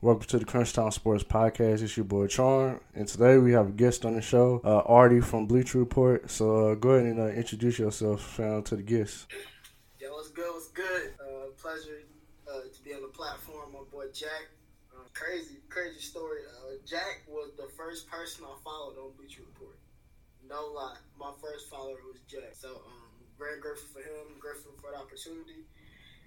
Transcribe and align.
Welcome 0.00 0.28
to 0.28 0.38
the 0.38 0.44
Crunch 0.44 0.72
Time 0.72 0.92
Sports 0.92 1.24
Podcast. 1.24 1.82
It's 1.82 1.96
your 1.96 2.04
boy 2.04 2.28
Charm, 2.28 2.78
and 2.94 3.08
today 3.08 3.36
we 3.36 3.50
have 3.50 3.66
a 3.66 3.72
guest 3.72 4.06
on 4.06 4.14
the 4.14 4.22
show, 4.22 4.60
uh, 4.62 4.86
Artie 4.86 5.20
from 5.20 5.46
Bleacher 5.46 5.78
Report. 5.80 6.30
So 6.30 6.68
uh, 6.68 6.74
go 6.76 6.90
ahead 6.90 7.06
and 7.06 7.18
uh, 7.18 7.26
introduce 7.34 7.80
yourself, 7.80 8.22
fam, 8.22 8.62
to 8.62 8.76
the 8.76 8.84
guest. 8.84 9.26
Yo, 9.98 10.12
what's 10.12 10.28
good? 10.28 10.46
What's 10.54 10.68
good? 10.68 11.18
Uh, 11.18 11.50
pleasure 11.60 12.06
uh, 12.46 12.70
to 12.72 12.82
be 12.84 12.94
on 12.94 13.02
the 13.02 13.08
platform. 13.08 13.72
My 13.72 13.80
boy 13.90 14.04
Jack. 14.14 14.46
Uh, 14.94 15.02
crazy, 15.14 15.56
crazy 15.68 15.98
story. 15.98 16.42
Uh, 16.46 16.78
Jack 16.86 17.26
was 17.26 17.50
the 17.56 17.66
first 17.76 18.08
person 18.08 18.44
I 18.46 18.54
followed 18.62 18.94
on 19.02 19.10
Bleacher 19.18 19.42
Report. 19.52 19.80
No 20.48 20.70
lie, 20.76 20.94
my 21.18 21.32
first 21.42 21.68
follower 21.68 21.98
was 22.06 22.20
Jack. 22.30 22.54
So 22.54 22.68
um, 22.86 23.18
very 23.36 23.58
grateful 23.58 23.88
for 23.94 24.06
him. 24.06 24.38
Grateful 24.38 24.70
for 24.80 24.92
the 24.92 24.98
opportunity. 24.98 25.66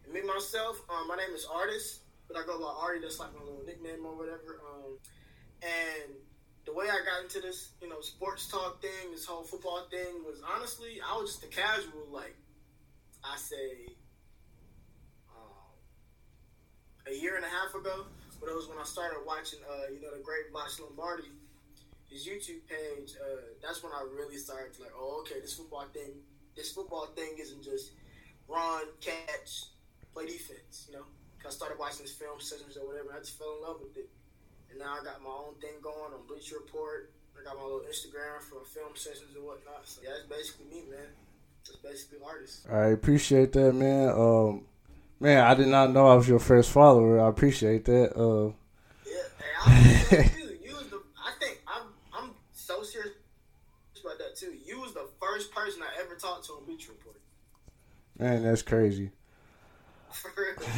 And 0.03 0.13
me 0.13 0.23
myself, 0.23 0.81
um, 0.89 1.07
my 1.07 1.15
name 1.15 1.33
is 1.33 1.47
Artist 1.49 2.01
but 2.31 2.41
I 2.41 2.45
go 2.45 2.59
by 2.59 2.71
Artie. 2.79 3.01
That's 3.01 3.19
like 3.19 3.33
my 3.33 3.43
little 3.43 3.63
nickname 3.65 4.05
or 4.05 4.15
whatever. 4.15 4.61
Um, 4.63 4.97
and 5.61 6.15
the 6.65 6.73
way 6.73 6.85
I 6.85 6.99
got 7.03 7.23
into 7.23 7.41
this, 7.41 7.71
you 7.81 7.89
know, 7.89 8.01
sports 8.01 8.47
talk 8.47 8.81
thing, 8.81 9.11
this 9.11 9.25
whole 9.25 9.43
football 9.43 9.87
thing 9.89 10.23
was 10.25 10.41
honestly, 10.55 11.01
I 11.01 11.19
was 11.19 11.31
just 11.31 11.43
a 11.43 11.47
casual, 11.47 12.07
like, 12.11 12.35
I 13.23 13.37
say, 13.37 13.93
um, 15.35 15.75
a 17.07 17.13
year 17.15 17.35
and 17.35 17.45
a 17.45 17.49
half 17.49 17.73
ago. 17.75 18.05
But 18.39 18.49
it 18.49 18.55
was 18.55 18.67
when 18.67 18.79
I 18.79 18.83
started 18.83 19.19
watching, 19.25 19.59
uh, 19.69 19.93
you 19.93 20.01
know, 20.01 20.15
the 20.15 20.23
great 20.23 20.51
Voch 20.51 20.79
Lombardi, 20.79 21.29
his 22.09 22.25
YouTube 22.25 22.65
page. 22.67 23.13
Uh, 23.21 23.41
that's 23.61 23.83
when 23.83 23.91
I 23.93 24.03
really 24.17 24.37
started 24.37 24.73
to 24.75 24.81
like, 24.81 24.91
oh, 24.97 25.21
okay, 25.21 25.39
this 25.39 25.53
football 25.53 25.85
thing, 25.93 26.09
this 26.55 26.71
football 26.71 27.05
thing 27.15 27.37
isn't 27.39 27.63
just 27.63 27.91
run, 28.47 28.85
catch, 28.99 29.65
play 30.13 30.25
defense, 30.25 30.87
you 30.89 30.97
know. 30.97 31.05
I 31.45 31.49
started 31.49 31.79
watching 31.79 32.03
his 32.03 32.13
film 32.13 32.39
sessions 32.39 32.77
or 32.77 32.87
whatever. 32.87 33.13
I 33.15 33.19
just 33.19 33.37
fell 33.37 33.55
in 33.57 33.61
love 33.63 33.81
with 33.81 33.97
it, 33.97 34.09
and 34.69 34.79
now 34.79 34.97
I 34.99 35.03
got 35.03 35.21
my 35.21 35.29
own 35.29 35.55
thing 35.61 35.81
going 35.81 36.13
on 36.13 36.27
Bleacher 36.27 36.55
Report. 36.57 37.11
I 37.39 37.43
got 37.43 37.57
my 37.57 37.63
little 37.63 37.81
Instagram 37.81 38.41
for 38.41 38.63
film 38.65 38.95
sessions 38.95 39.35
and 39.35 39.43
whatnot. 39.45 39.81
So 39.85 40.01
yeah, 40.03 40.11
that's 40.13 40.29
basically 40.29 40.65
me, 40.65 40.83
man. 40.89 41.07
That's 41.65 41.77
basically 41.77 42.19
artist. 42.25 42.67
I 42.71 42.87
appreciate 42.87 43.53
that, 43.53 43.73
man. 43.73 44.09
Um, 44.09 44.65
man, 45.19 45.43
I 45.43 45.53
did 45.53 45.67
not 45.67 45.91
know 45.91 46.07
I 46.07 46.15
was 46.15 46.27
your 46.27 46.39
first 46.39 46.71
follower. 46.71 47.19
I 47.19 47.27
appreciate 47.27 47.85
that. 47.85 48.15
Uh, 48.17 48.53
yeah, 49.05 49.69
hey, 49.69 50.25
I 50.25 50.37
you, 50.37 50.69
you 50.69 50.75
was 50.75 50.89
the. 50.89 51.01
I 51.17 51.31
think 51.39 51.61
I'm. 51.67 51.87
I'm 52.13 52.31
so 52.53 52.83
serious 52.83 53.13
about 54.03 54.17
that 54.19 54.35
too. 54.35 54.53
You 54.65 54.81
was 54.81 54.93
the 54.93 55.07
first 55.19 55.51
person 55.51 55.81
I 55.81 56.01
ever 56.01 56.15
talked 56.15 56.45
to 56.47 56.53
on 56.53 56.65
Bleacher 56.65 56.91
Report. 56.91 57.17
Man, 58.17 58.43
that's 58.43 58.61
crazy. 58.61 59.11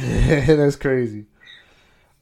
That's 0.46 0.76
crazy. 0.76 1.26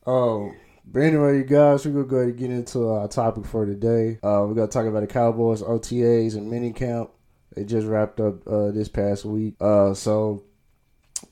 Um, 0.07 0.57
but 0.85 1.01
anyway, 1.01 1.39
you 1.39 1.45
guys, 1.45 1.87
we're 1.87 1.93
gonna 1.93 2.05
go 2.05 2.17
ahead 2.17 2.29
and 2.31 2.39
get 2.39 2.51
into 2.51 2.89
our 2.89 3.09
topic 3.09 3.47
for 3.47 3.65
today. 3.65 4.19
Uh, 4.23 4.45
we're 4.47 4.55
gonna 4.55 4.67
talk 4.67 4.87
about 4.87 5.01
the 5.01 5.07
Cowboys 5.07 5.63
OTAs 5.63 6.37
and 6.37 6.51
mini 6.51 6.73
camp. 6.73 7.11
They 7.55 7.65
just 7.65 7.87
wrapped 7.87 8.21
up 8.21 8.47
uh, 8.47 8.71
this 8.71 8.89
past 8.89 9.25
week. 9.25 9.55
Uh, 9.61 9.95
so 9.95 10.45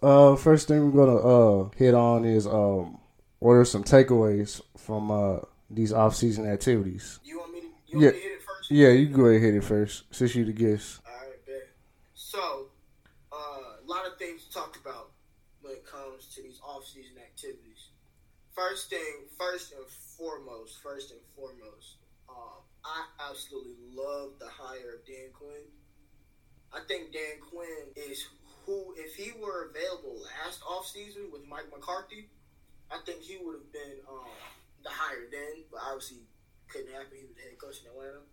uh, 0.02 0.36
first 0.36 0.68
thing 0.68 0.84
we're 0.92 1.06
gonna 1.06 1.18
uh, 1.18 1.70
hit 1.76 1.94
on 1.94 2.24
is 2.24 2.46
um, 2.46 2.98
what 3.38 3.52
are 3.52 3.64
some 3.64 3.84
takeaways 3.84 4.60
from 4.76 5.10
uh, 5.10 5.38
these 5.68 5.92
off-season 5.92 6.46
activities? 6.46 7.18
You 7.24 7.38
want 7.38 7.52
me 7.52 7.60
to, 7.60 7.66
you 7.86 8.00
yeah. 8.00 8.10
Me 8.10 8.12
to 8.12 8.22
hit 8.22 8.32
it 8.32 8.42
first? 8.42 8.70
Yeah, 8.70 8.88
you 8.88 9.06
go 9.08 9.26
ahead 9.26 9.36
and 9.36 9.44
hit 9.44 9.54
it 9.56 9.64
first 9.64 10.04
since 10.10 10.34
you 10.34 10.44
the 10.44 10.52
guest. 10.52 11.00
All 11.06 11.12
right, 11.12 11.46
bet. 11.46 11.68
So, 12.14 12.66
uh, 13.32 13.36
a 13.36 13.86
lot 13.86 14.06
of 14.06 14.16
things 14.18 14.44
to 14.44 14.52
talk 14.52 14.78
about 14.80 15.08
it 15.08 15.09
to 16.40 16.48
these 16.48 16.60
off-season 16.64 17.20
activities. 17.20 17.92
First 18.56 18.88
thing, 18.88 19.28
first 19.38 19.72
and 19.72 19.84
foremost, 20.16 20.80
first 20.82 21.12
and 21.12 21.20
foremost, 21.36 22.00
um, 22.28 22.64
I 22.84 23.04
absolutely 23.28 23.76
love 23.92 24.40
the 24.40 24.48
hire 24.48 24.96
of 24.96 25.06
Dan 25.06 25.30
Quinn. 25.36 25.68
I 26.72 26.80
think 26.88 27.12
Dan 27.12 27.38
Quinn 27.44 27.92
is 27.96 28.24
who, 28.64 28.94
if 28.96 29.14
he 29.14 29.32
were 29.38 29.70
available 29.70 30.22
last 30.22 30.62
offseason 30.62 31.30
with 31.32 31.46
Mike 31.46 31.68
McCarthy, 31.70 32.28
I 32.90 32.98
think 33.04 33.22
he 33.22 33.38
would 33.38 33.54
have 33.54 33.72
been 33.72 34.02
um, 34.08 34.30
the 34.82 34.90
hire 34.90 35.28
then, 35.30 35.68
but 35.70 35.80
obviously 35.84 36.24
couldn't 36.68 36.92
happen. 36.92 37.18
He 37.18 37.26
was 37.26 37.36
the 37.36 37.42
head 37.42 37.58
coach 37.58 37.82
in 37.82 37.90
Atlanta. 37.90 38.24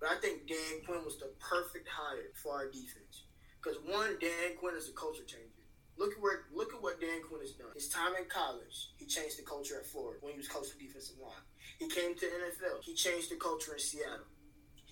But 0.00 0.10
I 0.10 0.16
think 0.20 0.48
Dan 0.48 0.82
Quinn 0.84 1.04
was 1.04 1.16
the 1.16 1.30
perfect 1.38 1.86
hire 1.88 2.32
for 2.34 2.52
our 2.52 2.66
defense. 2.66 3.24
Because 3.62 3.78
one, 3.86 4.18
Dan 4.18 4.58
Quinn 4.58 4.74
is 4.74 4.88
a 4.88 4.96
culture 4.96 5.24
changer. 5.24 5.61
Look 5.98 6.12
at 6.16 6.20
where 6.20 6.48
look 6.54 6.72
at 6.72 6.82
what 6.82 7.00
Dan 7.00 7.20
Quinn 7.22 7.40
has 7.40 7.52
done. 7.52 7.68
His 7.74 7.88
time 7.88 8.16
in 8.18 8.24
college, 8.28 8.90
he 8.96 9.06
changed 9.06 9.38
the 9.38 9.44
culture 9.44 9.76
at 9.76 9.86
Florida 9.86 10.18
when 10.20 10.32
he 10.32 10.38
was 10.38 10.48
coaching 10.48 10.80
defensive 10.80 11.20
line. 11.20 11.44
He 11.78 11.88
came 11.88 12.14
to 12.16 12.26
NFL. 12.26 12.82
He 12.82 12.94
changed 12.94 13.30
the 13.30 13.36
culture 13.36 13.74
in 13.74 13.78
Seattle. 13.78 14.26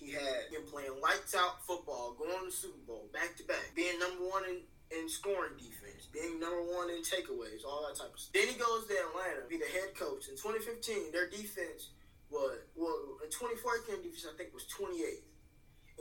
He 0.01 0.11
had 0.11 0.49
him 0.49 0.65
playing 0.65 0.97
lights 1.01 1.35
out 1.37 1.61
football, 1.65 2.17
going 2.17 2.33
to 2.33 2.45
the 2.49 2.51
Super 2.51 2.81
Bowl 2.87 3.05
back 3.13 3.37
to 3.37 3.43
back, 3.45 3.69
being 3.75 3.99
number 3.99 4.25
one 4.25 4.41
in, 4.49 4.65
in 4.89 5.05
scoring 5.05 5.53
defense, 5.61 6.09
being 6.09 6.39
number 6.39 6.65
one 6.65 6.89
in 6.89 7.05
takeaways, 7.05 7.61
all 7.61 7.85
that 7.85 7.93
type 7.93 8.09
of 8.09 8.17
stuff. 8.17 8.33
Then 8.33 8.49
he 8.49 8.57
goes 8.57 8.89
to 8.89 8.97
Atlanta, 8.97 9.45
be 9.45 9.61
the 9.61 9.69
head 9.69 9.93
coach. 9.93 10.25
In 10.25 10.33
2015, 10.41 11.13
their 11.13 11.29
defense 11.29 11.93
was 12.31 12.57
well 12.73 13.21
in 13.21 13.29
2014 13.29 14.01
defense 14.01 14.25
I 14.25 14.33
think 14.37 14.55
was 14.55 14.65
28th. 14.73 15.27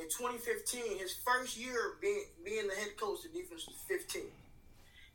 In 0.01 0.09
2015, 0.09 0.97
his 0.97 1.13
first 1.21 1.59
year 1.59 2.01
being 2.01 2.25
being 2.41 2.69
the 2.69 2.75
head 2.75 2.97
coach, 2.97 3.21
the 3.21 3.29
defense 3.29 3.69
was 3.69 3.77
15th. 3.85 4.33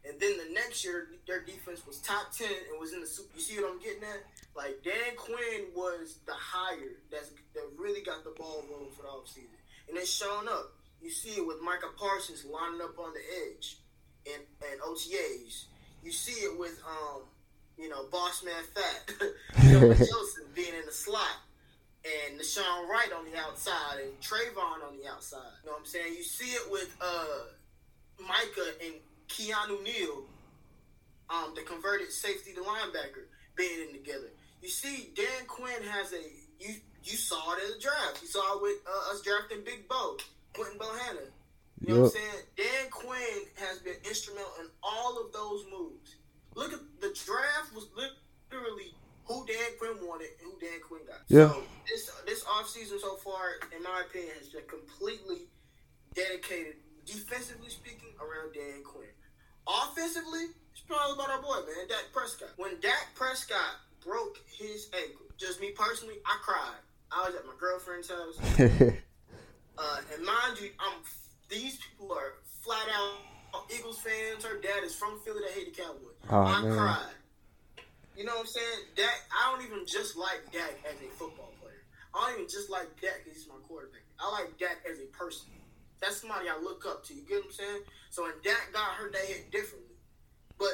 And 0.07 0.19
then 0.19 0.37
the 0.37 0.53
next 0.53 0.83
year, 0.85 1.07
their 1.27 1.41
defense 1.41 1.85
was 1.87 1.99
top 1.99 2.31
ten 2.31 2.49
and 2.49 2.79
was 2.79 2.93
in 2.93 3.01
the 3.01 3.07
super. 3.07 3.29
You 3.35 3.41
see 3.41 3.55
what 3.61 3.71
I'm 3.71 3.79
getting 3.79 4.03
at? 4.03 4.21
Like 4.55 4.83
Dan 4.83 5.15
Quinn 5.17 5.73
was 5.75 6.19
the 6.25 6.33
hire 6.33 7.01
that's 7.11 7.31
that 7.53 7.67
really 7.77 8.01
got 8.01 8.23
the 8.23 8.33
ball 8.37 8.63
rolling 8.69 8.91
for 8.91 9.01
the 9.03 9.09
offseason. 9.09 9.57
and 9.89 9.97
it's 9.97 10.13
showing 10.13 10.47
up. 10.47 10.73
You 11.01 11.09
see 11.09 11.41
it 11.41 11.45
with 11.45 11.57
Micah 11.61 11.93
Parsons 11.97 12.45
lining 12.45 12.81
up 12.81 12.97
on 12.99 13.13
the 13.13 13.21
edge 13.49 13.77
and 14.27 14.43
and 14.71 14.79
OTAs. 14.81 15.65
You 16.03 16.11
see 16.11 16.45
it 16.45 16.57
with 16.57 16.79
um, 16.87 17.23
you 17.77 17.89
know, 17.89 18.05
Boss 18.11 18.43
Man 18.43 18.63
Fat, 18.73 19.15
Joseph 19.63 20.53
being 20.53 20.73
in 20.73 20.85
the 20.85 20.91
slot 20.91 21.41
and 22.05 22.39
Nahshon 22.39 22.87
Wright 22.87 23.11
on 23.17 23.25
the 23.25 23.37
outside 23.37 23.99
and 24.03 24.13
Trevon 24.21 24.85
on 24.87 24.97
the 25.01 25.09
outside. 25.09 25.39
You 25.63 25.69
know 25.69 25.73
what 25.73 25.79
I'm 25.79 25.85
saying? 25.85 26.13
You 26.15 26.23
see 26.23 26.51
it 26.53 26.71
with 26.71 26.95
uh 27.01 27.49
Micah 28.21 28.71
and 28.83 28.93
Keanu 29.27 29.83
Neal, 29.83 30.23
um, 31.29 31.53
the 31.55 31.61
converted 31.61 32.11
safety 32.11 32.53
to 32.53 32.61
linebacker, 32.61 33.25
being 33.55 33.87
in 33.87 33.93
together. 33.93 34.29
You 34.61 34.69
see, 34.69 35.11
Dan 35.15 35.45
Quinn 35.47 35.83
has 35.91 36.13
a 36.13 36.21
you 36.59 36.75
you 37.03 37.17
saw 37.17 37.53
it 37.53 37.63
in 37.63 37.71
the 37.71 37.79
draft. 37.79 38.21
You 38.21 38.27
saw 38.27 38.57
it 38.57 38.61
with 38.61 38.77
uh, 38.87 39.13
us 39.13 39.21
drafting 39.21 39.63
Big 39.63 39.87
Bo, 39.87 40.17
Quinton 40.53 40.79
Bohanna. 40.79 41.27
You 41.81 41.93
know 41.93 42.01
what 42.01 42.05
I'm 42.07 42.11
saying? 42.11 42.43
Dan 42.57 42.89
Quinn 42.89 43.45
has 43.57 43.79
been 43.79 43.95
instrumental 44.07 44.51
in 44.61 44.67
all 44.81 45.21
of 45.23 45.33
those 45.33 45.65
moves. 45.69 46.15
Look 46.55 46.73
at 46.73 46.79
the 47.01 47.13
draft 47.25 47.75
was 47.75 47.87
literally 47.93 48.95
who 49.25 49.45
Dan 49.45 49.75
Quinn 49.77 49.97
wanted 50.07 50.29
and 50.41 50.53
who 50.53 50.59
Dan 50.59 50.79
Quinn 50.87 51.01
got. 51.05 51.21
Yeah. 51.27 51.49
So 51.49 51.63
this 51.87 52.11
this 52.25 52.43
offseason 52.43 52.99
so 53.01 53.15
far, 53.17 53.59
in 53.75 53.83
my 53.83 54.03
opinion, 54.07 54.33
has 54.39 54.49
been 54.49 54.63
completely 54.67 55.47
dedicated, 56.15 56.75
defensively 57.05 57.69
speaking, 57.69 58.13
around 58.19 58.53
Dan 58.53 58.83
Quinn. 58.83 59.09
Offensively, 59.67 60.53
it's 60.71 60.81
probably 60.87 61.13
about 61.15 61.29
our 61.31 61.41
boy, 61.41 61.65
man, 61.65 61.87
Dak 61.87 62.05
Prescott. 62.13 62.49
When 62.57 62.79
Dak 62.79 63.15
Prescott 63.15 63.81
broke 64.03 64.37
his 64.45 64.89
ankle, 64.93 65.25
just 65.37 65.59
me 65.59 65.71
personally, 65.71 66.15
I 66.25 66.37
cried. 66.41 66.81
I 67.11 67.27
was 67.27 67.35
at 67.35 67.45
my 67.45 67.53
girlfriend's 67.59 68.09
house. 68.09 68.37
uh, 68.59 69.97
and 70.13 70.25
mind 70.25 70.61
you, 70.61 70.69
I'm 70.79 71.01
these 71.49 71.77
people 71.77 72.11
are 72.11 72.33
flat 72.61 72.87
out 72.93 73.69
Eagles 73.73 73.99
fans. 73.99 74.43
Her 74.43 74.59
dad 74.59 74.83
is 74.83 74.95
from 74.95 75.19
Philly 75.19 75.41
that 75.45 75.51
hate 75.51 75.75
the 75.75 75.81
Cowboys. 75.81 76.17
Oh, 76.29 76.41
I 76.41 76.61
man. 76.61 76.77
cried. 76.77 77.15
You 78.17 78.23
know 78.23 78.33
what 78.33 78.41
I'm 78.41 78.47
saying? 78.47 78.79
Dak, 78.95 79.15
I 79.31 79.51
don't 79.51 79.65
even 79.65 79.85
just 79.85 80.17
like 80.17 80.51
Dak 80.51 80.79
as 80.87 80.95
a 81.01 81.09
football 81.15 81.51
player. 81.61 81.83
I 82.13 82.29
don't 82.31 82.39
even 82.39 82.49
just 82.49 82.69
like 82.69 82.87
Dak 83.01 83.23
because 83.23 83.39
he's 83.39 83.47
my 83.47 83.59
quarterback. 83.67 84.03
I 84.19 84.31
like 84.31 84.57
Dak 84.57 84.85
as 84.89 84.99
a 84.99 85.07
person. 85.11 85.47
That's 86.01 86.21
somebody 86.21 86.47
I 86.49 86.61
look 86.61 86.85
up 86.85 87.03
to. 87.05 87.13
You 87.13 87.21
get 87.21 87.37
what 87.39 87.45
I'm 87.45 87.51
saying? 87.51 87.81
So 88.09 88.23
when 88.23 88.33
Dak 88.43 88.71
got 88.73 88.93
hurt, 88.95 89.13
they 89.13 89.25
hit 89.25 89.51
differently. 89.51 89.95
But 90.57 90.73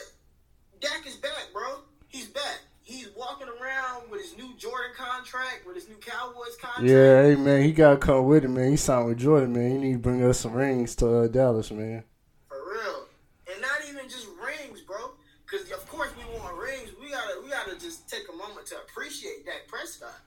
Dak 0.79 1.05
is 1.07 1.15
back, 1.15 1.49
bro. 1.53 1.79
He's 2.07 2.27
back. 2.27 2.59
He's 2.83 3.09
walking 3.15 3.47
around 3.47 4.09
with 4.09 4.21
his 4.21 4.35
new 4.35 4.55
Jordan 4.57 4.91
contract, 4.97 5.65
with 5.65 5.75
his 5.75 5.87
new 5.87 5.95
Cowboys 5.97 6.57
contract. 6.59 6.89
Yeah, 6.89 7.23
hey 7.23 7.35
man, 7.35 7.63
he 7.63 7.71
gotta 7.71 7.97
come 7.97 8.25
with 8.25 8.43
it, 8.43 8.49
man. 8.49 8.71
He 8.71 8.77
signed 8.77 9.05
with 9.05 9.19
Jordan, 9.19 9.53
man. 9.53 9.71
He 9.71 9.77
need 9.77 9.93
to 9.93 9.99
bring 9.99 10.23
us 10.23 10.39
some 10.39 10.53
rings 10.53 10.95
to 10.95 11.19
uh, 11.19 11.27
Dallas, 11.27 11.71
man. 11.71 12.03
For 12.49 12.57
real, 12.57 13.05
and 13.51 13.61
not 13.61 13.87
even 13.87 14.09
just 14.09 14.27
rings, 14.43 14.81
bro. 14.81 15.11
Because 15.45 15.69
of 15.71 15.87
course 15.87 16.09
we 16.17 16.39
want 16.39 16.57
rings. 16.57 16.89
We 16.99 17.11
gotta, 17.11 17.41
we 17.43 17.49
gotta 17.49 17.79
just 17.79 18.09
take 18.09 18.23
a 18.33 18.35
moment 18.35 18.65
to 18.67 18.75
appreciate 18.77 19.45
Dak 19.45 19.67
Prescott. 19.67 20.19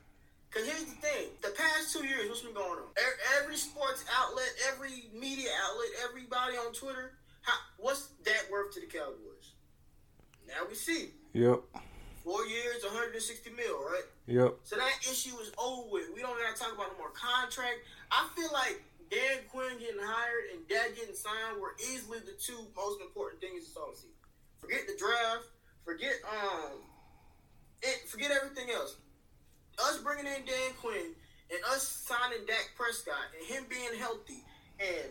Because 0.55 0.69
here's 0.69 0.85
the 0.85 1.01
thing: 1.03 1.27
the 1.43 1.51
past 1.51 1.93
two 1.93 2.07
years, 2.07 2.29
what's 2.29 2.43
been 2.43 2.55
going 2.55 2.79
on? 2.79 2.87
Every 3.43 3.57
sports 3.57 4.05
outlet, 4.15 4.47
every 4.71 5.11
media 5.13 5.51
outlet, 5.67 5.89
everybody 6.09 6.57
on 6.57 6.73
Twitter, 6.73 7.19
how, 7.43 7.59
what's 7.79 8.15
that 8.25 8.47
worth 8.53 8.73
to 8.75 8.81
the 8.81 8.87
Cowboys? 8.87 9.59
Now 10.47 10.63
we 10.69 10.77
see. 10.77 11.11
Yep. 11.33 11.59
Four 12.23 12.47
years, 12.47 12.85
160 12.85 13.51
mil, 13.51 13.83
right? 13.83 14.07
Yep. 14.27 14.55
So 14.63 14.77
that 14.77 14.95
issue 15.03 15.35
is 15.43 15.51
over 15.59 15.91
with. 15.91 16.15
We 16.15 16.23
don't 16.23 16.39
gotta 16.39 16.57
talk 16.57 16.73
about 16.73 16.95
no 16.95 16.99
more 16.99 17.11
contract. 17.11 17.83
I 18.13 18.29
feel 18.39 18.49
like 18.53 18.81
Dan 19.11 19.43
Quinn 19.51 19.75
getting 19.83 20.01
hired 20.01 20.55
and 20.55 20.63
Dak 20.69 20.95
getting 20.95 21.19
signed 21.19 21.59
were 21.61 21.75
easily 21.91 22.23
the 22.23 22.39
two 22.39 22.63
most 22.79 23.03
important 23.03 23.43
things 23.43 23.67
this 23.67 23.75
offseason. 23.75 24.15
Forget 24.63 24.87
the 24.87 24.95
draft. 24.95 25.51
Forget 25.85 26.15
um. 26.31 26.79
It, 27.83 28.09
forget 28.09 28.31
everything 28.31 28.71
else. 28.71 28.97
Us 29.79 29.99
bringing 29.99 30.27
in 30.27 30.45
Dan 30.47 30.73
Quinn 30.81 31.15
and 31.51 31.61
us 31.71 31.87
signing 31.87 32.47
Dak 32.47 32.71
Prescott 32.77 33.31
and 33.39 33.47
him 33.47 33.65
being 33.69 33.99
healthy 33.99 34.45
and 34.81 35.11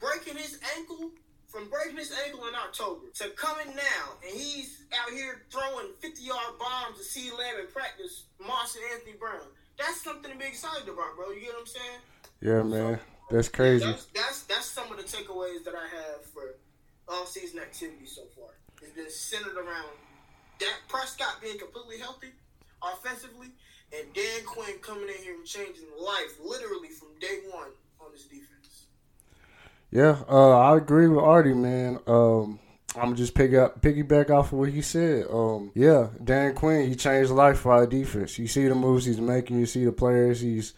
breaking 0.00 0.36
his 0.36 0.58
ankle 0.76 1.10
from 1.48 1.70
breaking 1.70 1.96
his 1.96 2.12
ankle 2.26 2.46
in 2.48 2.54
October 2.54 3.06
to 3.14 3.28
coming 3.30 3.74
now 3.74 4.04
and 4.26 4.36
he's 4.36 4.84
out 4.92 5.12
here 5.12 5.42
throwing 5.50 5.88
50 6.00 6.22
yard 6.22 6.58
bombs 6.58 6.98
to 6.98 7.04
CeeDee 7.04 7.38
Lamb 7.38 7.60
in 7.60 7.66
practice, 7.72 8.24
and 8.40 8.50
Anthony 8.92 9.16
Brown. 9.18 9.46
That's 9.78 10.02
something 10.02 10.30
to 10.30 10.38
be 10.38 10.44
excited 10.44 10.88
about, 10.88 11.16
bro. 11.16 11.30
You 11.30 11.40
get 11.40 11.54
what 11.54 11.60
I'm 11.60 11.66
saying? 11.66 12.00
Yeah, 12.40 12.62
man. 12.62 12.98
That's 13.30 13.48
crazy. 13.48 13.84
That's 13.84 14.06
that's, 14.14 14.42
that's 14.42 14.66
some 14.66 14.90
of 14.92 14.98
the 14.98 15.04
takeaways 15.04 15.64
that 15.64 15.74
I 15.74 15.86
have 15.88 16.24
for 16.26 16.56
all 17.08 17.26
season 17.26 17.60
activity 17.60 18.06
so 18.06 18.22
far. 18.36 18.50
It's 18.82 18.92
been 18.92 19.10
centered 19.10 19.56
around 19.56 19.96
Dak 20.58 20.76
Prescott 20.88 21.40
being 21.42 21.58
completely 21.58 21.98
healthy 21.98 22.32
offensively 22.82 23.48
and 23.98 24.12
Dan 24.14 24.44
Quinn 24.46 24.78
coming 24.80 25.08
in 25.08 25.22
here 25.22 25.34
and 25.34 25.44
changing 25.44 25.84
life 25.98 26.38
literally 26.44 26.88
from 26.88 27.08
day 27.20 27.40
one 27.50 27.68
on 28.00 28.12
this 28.12 28.24
defense. 28.24 28.86
Yeah, 29.90 30.22
uh, 30.28 30.58
I 30.58 30.76
agree 30.76 31.08
with 31.08 31.22
Artie, 31.22 31.54
man. 31.54 32.00
Um, 32.06 32.58
I'm 32.96 33.16
just 33.16 33.34
pick 33.34 33.54
up 33.54 33.80
piggyback 33.80 34.30
off 34.30 34.52
of 34.52 34.58
what 34.58 34.68
he 34.70 34.82
said. 34.82 35.26
Um, 35.30 35.72
yeah, 35.74 36.08
Dan 36.22 36.54
Quinn, 36.54 36.88
he 36.88 36.94
changed 36.94 37.30
life 37.30 37.60
for 37.60 37.72
our 37.72 37.86
defense. 37.86 38.38
You 38.38 38.46
see 38.46 38.66
the 38.68 38.74
moves 38.74 39.04
he's 39.04 39.20
making, 39.20 39.58
you 39.58 39.66
see 39.66 39.84
the 39.84 39.92
players 39.92 40.40
he's 40.40 40.74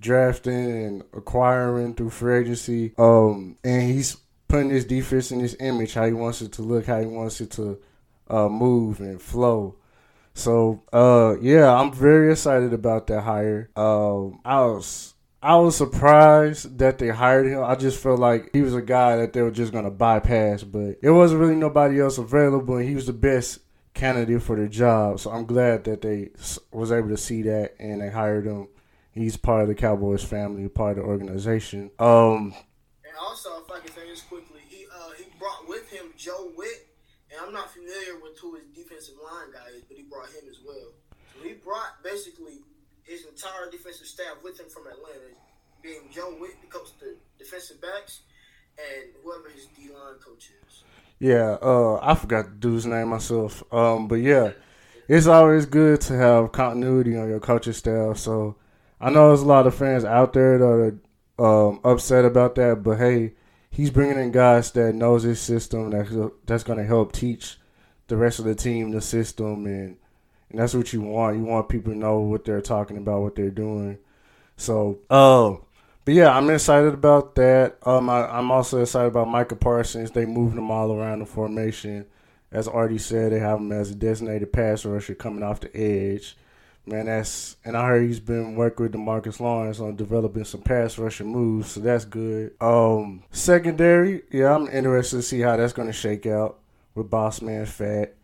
drafting 0.00 0.84
and 0.84 1.02
acquiring 1.12 1.94
through 1.94 2.10
free 2.10 2.40
agency. 2.40 2.94
Um, 2.98 3.56
and 3.64 3.82
he's 3.82 4.16
putting 4.48 4.70
his 4.70 4.84
defense 4.86 5.30
in 5.30 5.40
his 5.40 5.56
image, 5.60 5.94
how 5.94 6.06
he 6.06 6.12
wants 6.12 6.40
it 6.40 6.52
to 6.52 6.62
look, 6.62 6.86
how 6.86 7.00
he 7.00 7.06
wants 7.06 7.40
it 7.40 7.50
to 7.52 7.78
uh, 8.28 8.48
move 8.48 9.00
and 9.00 9.20
flow. 9.20 9.76
So, 10.38 10.82
uh, 10.92 11.34
yeah, 11.40 11.74
I'm 11.74 11.92
very 11.92 12.30
excited 12.30 12.72
about 12.72 13.08
that 13.08 13.22
hire. 13.22 13.70
Um, 13.74 14.40
I 14.44 14.60
was 14.60 15.14
I 15.42 15.56
was 15.56 15.76
surprised 15.76 16.78
that 16.78 16.98
they 16.98 17.08
hired 17.08 17.46
him. 17.46 17.62
I 17.62 17.74
just 17.74 18.00
felt 18.00 18.20
like 18.20 18.50
he 18.52 18.62
was 18.62 18.74
a 18.74 18.82
guy 18.82 19.16
that 19.16 19.32
they 19.32 19.42
were 19.42 19.50
just 19.50 19.72
gonna 19.72 19.90
bypass, 19.90 20.62
but 20.62 20.98
it 21.02 21.10
wasn't 21.10 21.40
really 21.40 21.56
nobody 21.56 22.00
else 22.00 22.18
available, 22.18 22.76
and 22.76 22.88
he 22.88 22.94
was 22.94 23.06
the 23.06 23.12
best 23.12 23.60
candidate 23.94 24.42
for 24.42 24.54
the 24.54 24.68
job. 24.68 25.18
So 25.18 25.30
I'm 25.32 25.44
glad 25.44 25.84
that 25.84 26.02
they 26.02 26.30
was 26.70 26.92
able 26.92 27.08
to 27.08 27.16
see 27.16 27.42
that 27.42 27.74
and 27.80 28.00
they 28.00 28.10
hired 28.10 28.46
him. 28.46 28.68
He's 29.10 29.36
part 29.36 29.62
of 29.62 29.68
the 29.68 29.74
Cowboys 29.74 30.22
family, 30.22 30.68
part 30.68 30.98
of 30.98 31.04
the 31.04 31.10
organization. 31.10 31.90
Um, 31.98 32.54
and 33.04 33.14
also, 33.20 33.64
if 33.64 33.72
I 33.72 33.80
can 33.80 33.92
say 33.92 34.08
this 34.08 34.22
quickly, 34.22 34.60
he 34.68 34.86
uh, 34.86 35.10
he 35.18 35.24
brought 35.38 35.68
with 35.68 35.90
him 35.90 36.12
Joe 36.16 36.52
Whitt, 36.54 36.87
and 37.38 37.46
I'm 37.46 37.52
not 37.52 37.70
familiar 37.70 38.18
with 38.22 38.38
who 38.38 38.56
his 38.56 38.66
defensive 38.74 39.14
line 39.22 39.52
guy 39.52 39.76
is, 39.76 39.82
but 39.82 39.96
he 39.96 40.02
brought 40.02 40.28
him 40.28 40.44
as 40.50 40.58
well. 40.66 40.92
So 41.34 41.46
he 41.46 41.54
brought 41.54 42.02
basically 42.02 42.60
his 43.04 43.24
entire 43.24 43.70
defensive 43.70 44.06
staff 44.06 44.36
with 44.42 44.58
him 44.58 44.66
from 44.68 44.86
Atlanta, 44.86 45.34
being 45.82 46.02
Joe 46.10 46.32
Whitt, 46.38 46.60
the 46.60 46.66
coach 46.66 46.88
the 47.00 47.16
defensive 47.38 47.80
backs, 47.80 48.20
and 48.78 49.10
whoever 49.22 49.48
his 49.50 49.66
D 49.66 49.90
line 49.92 50.18
coach 50.24 50.50
is. 50.66 50.82
Yeah, 51.20 51.56
uh, 51.62 51.98
I 52.02 52.14
forgot 52.14 52.44
the 52.44 52.56
dude's 52.56 52.86
name 52.86 53.08
myself. 53.08 53.62
Um, 53.72 54.08
but 54.08 54.16
yeah, 54.16 54.52
it's 55.08 55.26
always 55.26 55.66
good 55.66 56.00
to 56.02 56.14
have 56.14 56.52
continuity 56.52 57.16
on 57.16 57.28
your 57.28 57.40
coaching 57.40 57.72
staff. 57.72 58.18
So 58.18 58.56
I 59.00 59.10
know 59.10 59.28
there's 59.28 59.42
a 59.42 59.46
lot 59.46 59.66
of 59.66 59.74
fans 59.74 60.04
out 60.04 60.32
there 60.32 60.58
that 60.58 60.98
are 61.38 61.68
um, 61.68 61.80
upset 61.84 62.24
about 62.24 62.54
that, 62.56 62.82
but 62.82 62.98
hey, 62.98 63.34
he's 63.70 63.90
bringing 63.90 64.18
in 64.18 64.32
guys 64.32 64.70
that 64.72 64.94
knows 64.94 65.22
his 65.22 65.40
system 65.40 65.90
that 65.90 66.32
that's 66.46 66.64
going 66.64 66.78
to 66.78 66.84
help 66.84 67.12
teach 67.12 67.58
the 68.08 68.16
rest 68.16 68.38
of 68.38 68.44
the 68.44 68.54
team 68.54 68.90
the 68.90 69.00
system 69.00 69.66
and 69.66 69.96
and 70.50 70.58
that's 70.58 70.74
what 70.74 70.92
you 70.92 71.02
want. 71.02 71.36
You 71.36 71.44
want 71.44 71.68
people 71.68 71.92
to 71.92 71.98
know 71.98 72.20
what 72.20 72.44
they're 72.44 72.60
talking 72.60 72.96
about, 72.96 73.20
what 73.20 73.36
they're 73.36 73.50
doing. 73.50 73.98
So, 74.56 74.98
oh, 75.10 75.54
uh, 75.54 75.58
but 76.04 76.14
yeah, 76.14 76.34
I'm 76.34 76.48
excited 76.48 76.94
about 76.94 77.34
that. 77.34 77.76
Um, 77.86 78.08
I, 78.08 78.38
am 78.38 78.50
also 78.50 78.80
excited 78.80 79.08
about 79.08 79.28
Micah 79.28 79.56
Parsons. 79.56 80.10
They 80.10 80.24
moved 80.24 80.56
him 80.56 80.70
all 80.70 80.92
around 80.92 81.18
the 81.18 81.26
formation. 81.26 82.06
As 82.50 82.66
already 82.66 82.96
said, 82.96 83.30
they 83.30 83.40
have 83.40 83.58
him 83.58 83.72
as 83.72 83.90
a 83.90 83.94
designated 83.94 84.50
pass 84.50 84.86
rusher 84.86 85.14
coming 85.14 85.42
off 85.42 85.60
the 85.60 85.76
edge. 85.76 86.34
Man, 86.88 87.06
that's 87.06 87.56
and 87.64 87.76
I 87.76 87.86
heard 87.86 88.06
he's 88.06 88.20
been 88.20 88.54
working 88.54 88.84
with 88.84 88.94
Demarcus 88.94 89.40
Lawrence 89.40 89.78
on 89.78 89.96
developing 89.96 90.44
some 90.44 90.62
pass 90.62 90.96
rushing 90.98 91.26
moves, 91.30 91.72
so 91.72 91.80
that's 91.80 92.04
good. 92.04 92.54
Um, 92.60 93.24
secondary, 93.30 94.22
yeah, 94.30 94.54
I'm 94.54 94.68
interested 94.68 95.16
to 95.16 95.22
see 95.22 95.40
how 95.40 95.56
that's 95.56 95.74
going 95.74 95.88
to 95.88 95.92
shake 95.92 96.26
out 96.26 96.58
with 96.94 97.10
Boss 97.10 97.42
Man 97.42 97.66
Fat 97.66 98.14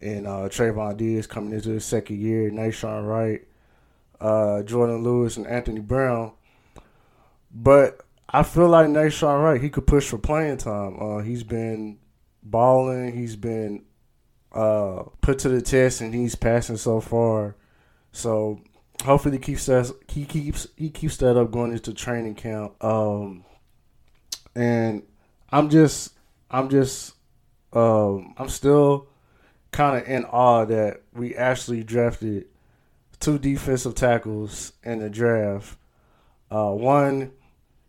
and 0.00 0.26
uh, 0.26 0.48
Trevon 0.48 0.96
Diggs 0.96 1.26
coming 1.26 1.52
into 1.52 1.70
his 1.70 1.84
second 1.84 2.18
year, 2.18 2.50
Nahshon 2.50 3.06
Wright, 3.06 3.46
uh, 4.20 4.62
Jourdan 4.64 5.02
Lewis, 5.02 5.36
and 5.36 5.46
Anthony 5.46 5.80
Brown. 5.80 6.32
But 7.52 8.00
I 8.28 8.42
feel 8.42 8.68
like 8.68 8.86
Nahshon 8.88 9.42
Wright, 9.42 9.60
he 9.60 9.70
could 9.70 9.86
push 9.86 10.08
for 10.08 10.18
playing 10.18 10.58
time. 10.58 10.96
Uh, 11.00 11.18
he's 11.18 11.42
been 11.42 11.98
balling. 12.42 13.12
He's 13.12 13.36
been 13.36 13.84
uh, 14.52 15.04
put 15.20 15.40
to 15.40 15.48
the 15.48 15.62
test, 15.62 16.00
and 16.00 16.14
he's 16.14 16.34
passing 16.34 16.76
so 16.76 17.00
far. 17.00 17.56
So 18.18 18.60
hopefully, 19.04 19.36
he 19.36 19.42
keeps 19.42 19.66
that 19.66 19.94
he 20.08 20.24
keeps 20.24 20.66
he 20.76 20.90
keeps 20.90 21.16
that 21.18 21.36
up 21.36 21.50
going 21.50 21.72
into 21.72 21.94
training 21.94 22.34
camp. 22.34 22.82
Um, 22.82 23.44
and 24.54 25.04
I'm 25.50 25.70
just 25.70 26.12
I'm 26.50 26.68
just 26.68 27.14
um, 27.72 28.34
I'm 28.36 28.48
still 28.48 29.06
kind 29.70 29.96
of 29.96 30.08
in 30.08 30.24
awe 30.24 30.64
that 30.64 31.02
we 31.12 31.36
actually 31.36 31.84
drafted 31.84 32.46
two 33.20 33.38
defensive 33.38 33.94
tackles 33.94 34.72
in 34.82 34.98
the 34.98 35.10
draft. 35.10 35.78
Uh, 36.50 36.70
one 36.70 37.32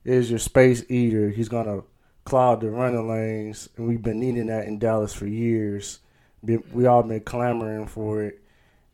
is 0.03 0.29
your 0.29 0.39
space 0.39 0.83
eater. 0.89 1.29
He's 1.29 1.49
gonna 1.49 1.81
cloud 2.23 2.61
the 2.61 2.69
running 2.69 3.09
lanes, 3.09 3.69
and 3.77 3.87
we've 3.87 4.01
been 4.03 4.19
needing 4.19 4.47
that 4.47 4.67
in 4.67 4.77
Dallas 4.77 5.13
for 5.13 5.25
years. 5.25 5.99
We 6.43 6.85
all 6.85 7.03
been 7.03 7.21
clamoring 7.21 7.87
for 7.87 8.23
it, 8.23 8.43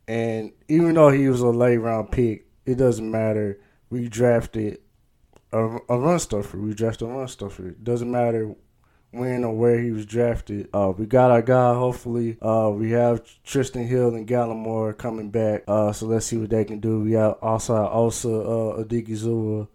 and 0.08 0.52
even 0.68 0.96
though 0.96 1.10
he 1.10 1.28
was 1.28 1.42
a 1.42 1.48
late 1.48 1.78
round 1.78 2.12
pick, 2.12 2.48
it 2.66 2.76
doesn't 2.76 3.10
matter. 3.10 3.60
We 3.90 4.10
drafted 4.10 4.80
a, 5.52 5.78
a 5.90 6.00
run 6.00 6.20
stuffer. 6.20 6.58
We 6.58 6.74
drafted 6.74 7.08
a 7.08 7.12
run 7.12 7.28
stuffer. 7.28 7.70
It 7.70 7.84
doesn't 7.84 8.10
matter 8.10 8.56
when 9.12 9.44
or 9.44 9.56
where 9.56 9.80
he 9.80 9.92
was 9.92 10.06
drafted. 10.06 10.70
Uh, 10.74 10.92
we 10.96 11.06
got 11.06 11.32
our 11.32 11.42
guy. 11.42 11.74
Hopefully, 11.74 12.38
uh, 12.42 12.72
we 12.74 12.92
have 12.92 13.24
Trysten 13.46 13.88
Hill 13.88 14.16
and 14.16 14.28
Gallimore 14.28 14.98
coming 14.98 15.30
back. 15.30 15.64
Uh, 15.68 15.92
so 15.92 16.06
let's 16.08 16.26
see 16.26 16.38
what 16.38 16.50
they 16.50 16.66
can 16.66 16.80
do. 16.80 17.02
We 17.02 17.14
have 17.14 17.38
also 17.42 17.76
Osa 17.76 18.30
uh, 18.30 18.84
Odighizuwa. 18.84 19.68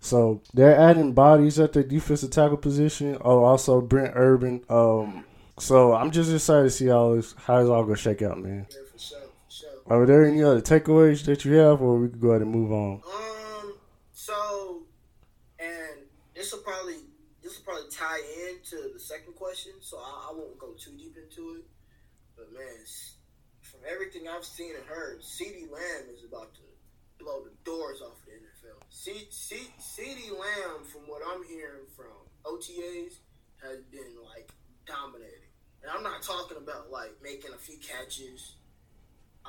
So 0.00 0.42
they're 0.54 0.76
adding 0.78 1.12
bodies 1.12 1.58
at 1.58 1.72
the 1.72 1.82
defensive 1.82 2.30
tackle 2.30 2.58
position. 2.58 3.18
Oh, 3.20 3.44
also 3.44 3.80
Brent 3.80 4.12
Urban. 4.14 4.62
Um, 4.68 5.24
so 5.58 5.94
I'm 5.94 6.10
just 6.10 6.32
excited 6.32 6.64
to 6.64 6.70
see 6.70 6.86
how 6.86 7.14
it's 7.14 7.34
how 7.46 7.58
it's 7.58 7.68
all 7.68 7.82
gonna 7.82 7.96
shake 7.96 8.22
out, 8.22 8.38
man. 8.38 8.66
Yeah, 8.70 8.76
for 8.92 8.98
sure, 8.98 9.18
for 9.20 9.50
sure. 9.52 9.70
Are 9.88 10.04
there 10.04 10.24
any 10.24 10.42
other 10.42 10.60
takeaways 10.60 11.24
that 11.26 11.44
you 11.44 11.54
have, 11.54 11.80
or 11.80 11.98
we 11.98 12.08
could 12.08 12.20
go 12.20 12.30
ahead 12.30 12.42
and 12.42 12.50
move 12.50 12.72
on? 12.72 13.02
Um. 13.06 13.74
So, 14.12 14.82
and 15.58 16.06
this 16.34 16.52
will 16.52 16.60
probably 16.60 16.96
this 17.42 17.56
will 17.56 17.64
probably 17.64 17.90
tie 17.90 18.22
into 18.50 18.92
the 18.92 18.98
second 18.98 19.34
question, 19.36 19.72
so 19.80 19.98
I, 19.98 20.30
I 20.30 20.34
won't 20.34 20.58
go 20.58 20.72
too 20.72 20.90
deep 20.98 21.16
into 21.16 21.56
it. 21.56 21.64
But 22.36 22.52
man, 22.52 22.82
from 23.62 23.80
everything 23.88 24.26
I've 24.28 24.44
seen 24.44 24.74
and 24.74 24.84
heard, 24.84 25.20
CeeDee 25.20 25.70
Lamb 25.70 26.10
is 26.12 26.24
about 26.24 26.54
to 26.54 26.62
blow 27.18 27.44
the 27.44 27.52
doors 27.64 28.02
off 28.02 28.18
the 28.26 28.32
NFL. 28.32 28.82
C, 28.90 29.28
C, 29.30 29.68
CeeDee 29.78 30.32
Lamb, 30.32 30.84
from 30.84 31.02
what 31.02 31.22
I'm 31.26 31.44
hearing 31.44 31.86
from 31.96 32.26
OTAs, 32.44 33.18
has 33.62 33.82
been 33.90 34.14
like 34.34 34.50
dominating. 34.86 35.50
And 35.82 35.90
I'm 35.90 36.02
not 36.02 36.22
talking 36.22 36.56
about 36.56 36.90
like 36.90 37.12
making 37.22 37.52
a 37.54 37.58
few 37.58 37.78
catches. 37.78 38.56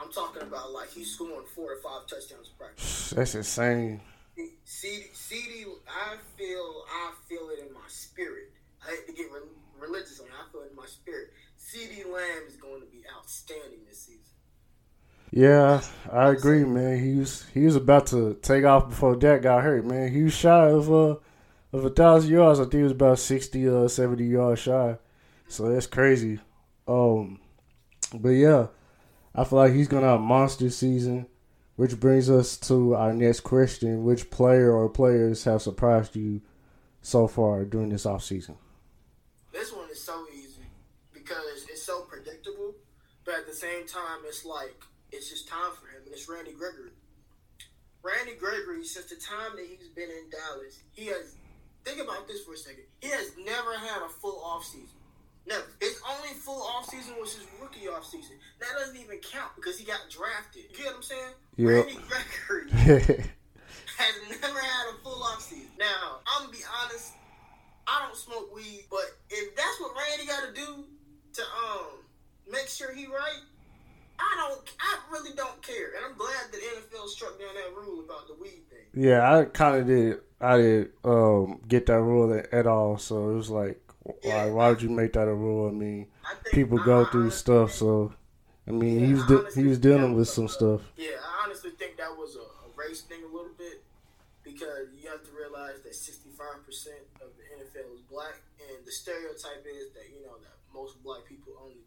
I'm 0.01 0.11
talking 0.11 0.43
about 0.43 0.71
like 0.71 0.89
he's 0.91 1.13
scoring 1.13 1.45
four 1.55 1.73
or 1.73 1.77
five 1.77 2.07
touchdowns 2.07 2.51
a 2.53 2.57
practice. 2.57 3.09
That's 3.11 3.35
insane. 3.35 4.01
CeeDee, 4.37 5.11
CeeDee, 5.15 5.65
I 5.89 6.17
feel, 6.37 6.83
I 6.89 7.13
feel 7.27 7.49
it 7.49 7.65
in 7.65 7.73
my 7.73 7.79
spirit. 7.87 8.51
I 8.85 8.91
hate 8.91 9.07
to 9.07 9.13
get 9.13 9.31
re- 9.31 9.39
religious 9.79 10.19
on 10.19 10.27
it. 10.27 10.33
I 10.33 10.51
feel 10.51 10.61
it 10.61 10.69
in 10.71 10.75
my 10.75 10.85
spirit. 10.85 11.31
CeeDee 11.59 12.05
Lamb 12.05 12.43
is 12.47 12.55
going 12.55 12.81
to 12.81 12.87
be 12.87 13.03
outstanding 13.17 13.79
this 13.89 13.99
season. 14.01 14.21
Yeah, 15.31 15.81
I 16.11 16.29
agree, 16.29 16.63
man. 16.63 17.03
He 17.03 17.19
was 17.19 17.45
he 17.53 17.65
was 17.65 17.75
about 17.75 18.07
to 18.07 18.37
take 18.41 18.63
off 18.63 18.89
before 18.89 19.15
Dak 19.15 19.41
got 19.41 19.63
hurt, 19.63 19.85
man. 19.85 20.11
He 20.11 20.23
was 20.23 20.33
shy 20.33 20.69
of 20.69 20.89
uh 20.91 21.15
of 21.73 21.83
a 21.83 21.89
thousand 21.89 22.31
yards. 22.31 22.59
I 22.59 22.63
think 22.63 22.75
he 22.75 22.83
was 22.83 22.93
about 22.93 23.19
sixty 23.19 23.67
uh 23.67 23.89
seventy 23.89 24.25
yards 24.25 24.61
shy. 24.61 24.97
So 25.49 25.69
that's 25.69 25.87
crazy. 25.87 26.39
Um, 26.87 27.39
but 28.13 28.29
yeah, 28.29 28.67
I 29.37 29.43
feel 29.43 29.59
like 29.59 29.73
he's 29.73 29.87
gonna 29.87 30.07
have 30.07 30.19
a 30.19 30.23
monster 30.23 30.71
season, 30.71 31.27
which 31.75 31.99
brings 31.99 32.27
us 32.27 32.57
to 32.57 32.95
our 32.95 33.13
next 33.13 33.41
question: 33.41 34.03
Which 34.03 34.31
player 34.31 34.73
or 34.73 34.89
players 34.89 35.43
have 35.43 35.61
surprised 35.61 36.15
you 36.15 36.41
so 37.03 37.27
far 37.27 37.63
during 37.63 37.89
this 37.89 38.05
offseason? 38.05 38.57
This 39.53 39.71
one 39.71 39.91
is 39.91 40.03
so 40.03 40.25
easy 40.33 40.65
because 41.13 41.67
it's 41.69 41.83
so 41.83 42.01
predictable, 42.01 42.73
but 43.25 43.35
at 43.35 43.45
the 43.45 43.53
same 43.53 43.85
time, 43.85 44.21
it's 44.25 44.43
like 44.43 44.83
it's 45.11 45.29
just 45.29 45.47
time 45.47 45.71
for 45.79 45.87
him, 45.87 46.01
and 46.05 46.13
it's 46.13 46.27
Randy 46.27 46.53
Gregory. 46.53 46.89
Randy 48.01 48.33
Gregory, 48.39 48.83
since 48.85 49.05
the 49.05 49.17
time 49.17 49.55
that 49.55 49.65
he's 49.67 49.89
been 49.89 50.09
in 50.09 50.31
Dallas, 50.31 50.81
he 50.93 51.05
has. 51.07 51.35
Think 51.85 52.01
about 52.01 52.27
this 52.27 52.43
for 52.43 52.53
a 52.53 52.57
second. 52.57 52.83
He 52.99 53.07
has 53.09 53.31
never 53.37 53.77
had 53.77 54.01
a 54.01 54.09
full 54.09 54.41
offseason. 54.41 54.96
Never. 55.47 55.63
His 55.79 56.01
only 56.03 56.33
full 56.35 56.61
offseason 56.61 57.19
was 57.19 57.35
his 57.35 57.47
rookie 57.61 57.87
offseason. 57.87 58.35
That 58.59 58.67
doesn't 58.77 58.97
even 58.97 59.19
count 59.19 59.51
because 59.55 59.77
he 59.79 59.85
got 59.85 60.01
drafted. 60.09 60.63
You 60.69 60.77
get 60.77 60.85
what 60.87 60.95
I'm 60.95 61.03
saying? 61.03 61.33
Yep. 61.55 61.69
Randy 61.69 61.99
Gregory 62.07 62.71
has 63.97 64.41
never 64.41 64.59
had 64.59 64.93
a 64.93 65.03
full 65.03 65.21
offseason. 65.23 65.71
Now, 65.79 66.19
I'm 66.27 66.45
gonna 66.47 66.51
be 66.57 66.63
honest. 66.83 67.13
I 67.87 68.05
don't 68.05 68.17
smoke 68.17 68.53
weed, 68.53 68.85
but 68.91 69.05
if 69.29 69.55
that's 69.55 69.79
what 69.79 69.91
Randy 69.95 70.27
got 70.27 70.47
to 70.47 70.53
do 70.53 70.83
to 71.33 71.41
um 71.41 72.03
make 72.51 72.67
sure 72.67 72.93
he 72.93 73.05
right, 73.05 73.41
I 74.19 74.35
don't. 74.37 74.59
I 74.79 74.97
really 75.11 75.33
don't 75.35 75.61
care, 75.61 75.91
and 75.95 76.05
I'm 76.05 76.17
glad 76.17 76.51
that 76.51 76.59
NFL 76.59 77.07
struck 77.07 77.39
down 77.39 77.53
that 77.55 77.79
rule 77.79 78.03
about 78.03 78.27
the 78.27 78.33
weed 78.41 78.63
thing. 78.69 79.03
yeah, 79.03 79.37
I 79.37 79.45
kind 79.45 79.77
of 79.77 79.87
did. 79.87 80.17
I 80.39 80.57
did 80.57 80.89
um, 81.03 81.61
get 81.67 81.85
that 81.87 82.01
rule 82.01 82.41
at 82.51 82.67
all, 82.67 82.97
so 82.97 83.31
it 83.31 83.35
was 83.35 83.49
like, 83.49 83.81
why, 84.23 84.49
why 84.49 84.69
would 84.69 84.81
you 84.81 84.89
make 84.89 85.13
that 85.13 85.27
a 85.27 85.33
rule? 85.33 85.67
I 85.67 85.71
mean, 85.71 86.07
I 86.25 86.33
think 86.43 86.55
people 86.55 86.77
go 86.77 87.05
I 87.05 87.09
through 87.11 87.31
stuff, 87.31 87.69
think- 87.69 87.79
so 87.79 88.13
I 88.67 88.71
mean, 88.71 88.99
Yeah, 88.99 89.05
he 89.07 89.13
was 89.13 89.25
de- 89.25 89.51
he 89.61 89.63
was 89.67 89.79
dealing 89.79 90.13
with 90.15 90.27
some 90.29 90.45
a- 90.45 90.49
stuff. 90.49 90.81
Yeah, 90.97 91.15
I 91.23 91.45
honestly 91.45 91.71
think 91.71 91.97
that 91.97 92.11
was 92.15 92.35
a, 92.35 92.39
a 92.43 92.67
race 92.75 93.01
thing 93.01 93.23
a 93.23 93.27
little 93.31 93.55
bit 93.57 93.83
because 94.43 94.87
you 94.95 95.09
have 95.09 95.23
to 95.23 95.31
realize 95.31 95.79
that 95.83 95.93
65% 95.93 96.27
of 97.23 97.29
the 97.37 97.43
NFL 97.55 97.95
is 97.95 98.01
black, 98.09 98.41
and 98.69 98.85
the 98.85 98.91
stereotype 98.91 99.65
is 99.67 99.91
that 99.95 100.07
you 100.11 100.23
know 100.25 100.35
that 100.43 100.55
most 100.73 101.01
black 101.03 101.25
people 101.27 101.53
only 101.61 101.79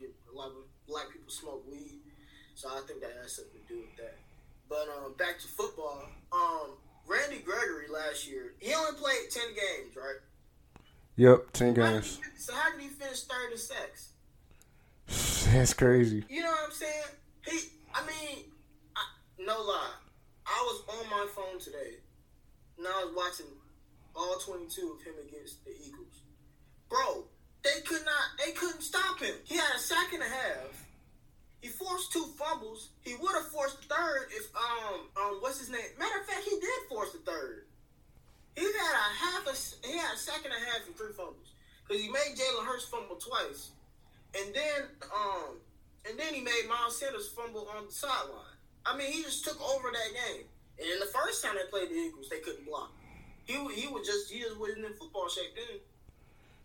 get 0.00 0.10
a 0.32 0.34
lot 0.36 0.48
of 0.48 0.62
black 0.86 1.10
people 1.12 1.30
smoke 1.30 1.62
weed. 1.70 2.00
So 2.54 2.68
I 2.68 2.80
think 2.86 3.00
that 3.00 3.14
has 3.22 3.36
something 3.36 3.58
to 3.60 3.66
do 3.74 3.80
with 3.80 3.96
that. 3.96 4.14
But 4.68 4.86
um, 4.88 5.14
back 5.18 5.38
to 5.40 5.48
football. 5.48 6.04
Um, 6.32 6.76
Randy 7.06 7.38
Gregory 7.38 7.88
last 7.90 8.28
year, 8.28 8.52
he 8.60 8.72
only 8.74 8.92
played 8.98 9.28
10 9.30 9.42
games, 9.54 9.96
right? 9.96 10.22
Yep, 11.16 11.52
ten 11.52 11.74
How 11.74 11.82
did 11.86 11.92
games. 11.94 12.16
he- 12.18 12.38
so 12.40 12.54
how 12.54 12.72
did 12.72 12.80
he 12.80 12.88
finish 12.88 13.22
third 13.24 13.52
in 13.52 13.58
sacks? 13.58 14.08
That's 15.52 15.74
crazy. 15.74 16.24
You 16.28 16.42
know 16.42 16.50
what 16.50 16.64
I'm 16.66 16.72
saying? 16.72 17.02
He, 17.46 17.58
I 17.94 18.00
mean, 18.06 18.44
I, 18.96 19.00
no 19.38 19.60
lie. 19.60 19.90
I 20.46 20.62
was 20.66 20.82
on 20.98 21.10
my 21.10 21.26
phone 21.34 21.60
today, 21.60 21.98
and 22.78 22.86
I 22.86 23.04
was 23.04 23.14
watching 23.14 23.52
all 24.16 24.36
22 24.36 24.96
of 24.98 25.02
him 25.06 25.14
against 25.28 25.64
the 25.64 25.70
Eagles. 25.72 26.22
Bro, 26.88 27.24
they 27.62 27.80
could 27.86 28.04
not, 28.04 28.24
they 28.44 28.52
couldn't 28.52 28.82
stop 28.82 29.20
him. 29.20 29.34
He 29.44 29.56
had 29.56 29.74
a 29.76 29.78
sack 29.78 30.12
and 30.12 30.22
a 30.22 30.26
half. 30.28 30.86
He 31.60 31.68
forced 31.68 32.12
two 32.12 32.24
fumbles. 32.36 32.88
He 33.02 33.14
would 33.14 33.32
have 33.34 33.46
forced 33.48 33.82
the 33.88 33.94
third 33.94 34.26
if, 34.32 34.48
um, 34.56 35.00
um, 35.16 35.36
what's 35.40 35.60
his 35.60 35.70
name? 35.70 35.80
Matter 35.98 36.18
of 36.20 36.26
fact, 36.26 36.42
he 36.44 36.58
did 36.58 36.88
force 36.88 37.12
the 37.12 37.18
third. 37.18 37.66
He 38.56 38.64
had 38.64 38.94
a 38.94 39.08
half 39.16 39.46
a, 39.46 39.86
he 39.86 39.96
had 39.96 40.14
a 40.14 40.18
sack 40.18 40.44
and 40.44 40.52
a 40.52 40.58
half 40.58 40.86
and 40.86 40.96
three 40.96 41.12
fumbles 41.16 41.52
because 41.86 42.02
he 42.02 42.08
made 42.08 42.36
Jalen 42.36 42.66
Hurts 42.66 42.84
fumble 42.84 43.16
twice. 43.16 43.70
And 44.36 44.54
then, 44.54 44.88
um, 45.14 45.56
and 46.08 46.18
then 46.18 46.34
he 46.34 46.40
made 46.40 46.68
Miles 46.68 46.98
Sanders 46.98 47.28
fumble 47.28 47.68
on 47.76 47.86
the 47.86 47.92
sideline. 47.92 48.56
I 48.84 48.96
mean, 48.96 49.12
he 49.12 49.22
just 49.22 49.44
took 49.44 49.60
over 49.60 49.88
that 49.92 50.10
game. 50.12 50.44
And 50.78 50.88
in 50.88 50.98
the 50.98 51.06
first 51.06 51.44
time 51.44 51.54
they 51.54 51.68
played 51.70 51.90
the 51.90 51.94
Eagles, 51.94 52.28
they 52.28 52.40
couldn't 52.40 52.66
block. 52.66 52.92
He 53.44 53.54
he 53.74 53.88
was 53.88 54.06
just 54.06 54.30
he 54.30 54.40
just 54.40 54.58
wasn't 54.58 54.86
in 54.86 54.94
football 54.94 55.28
shape 55.28 55.54
then. 55.54 55.80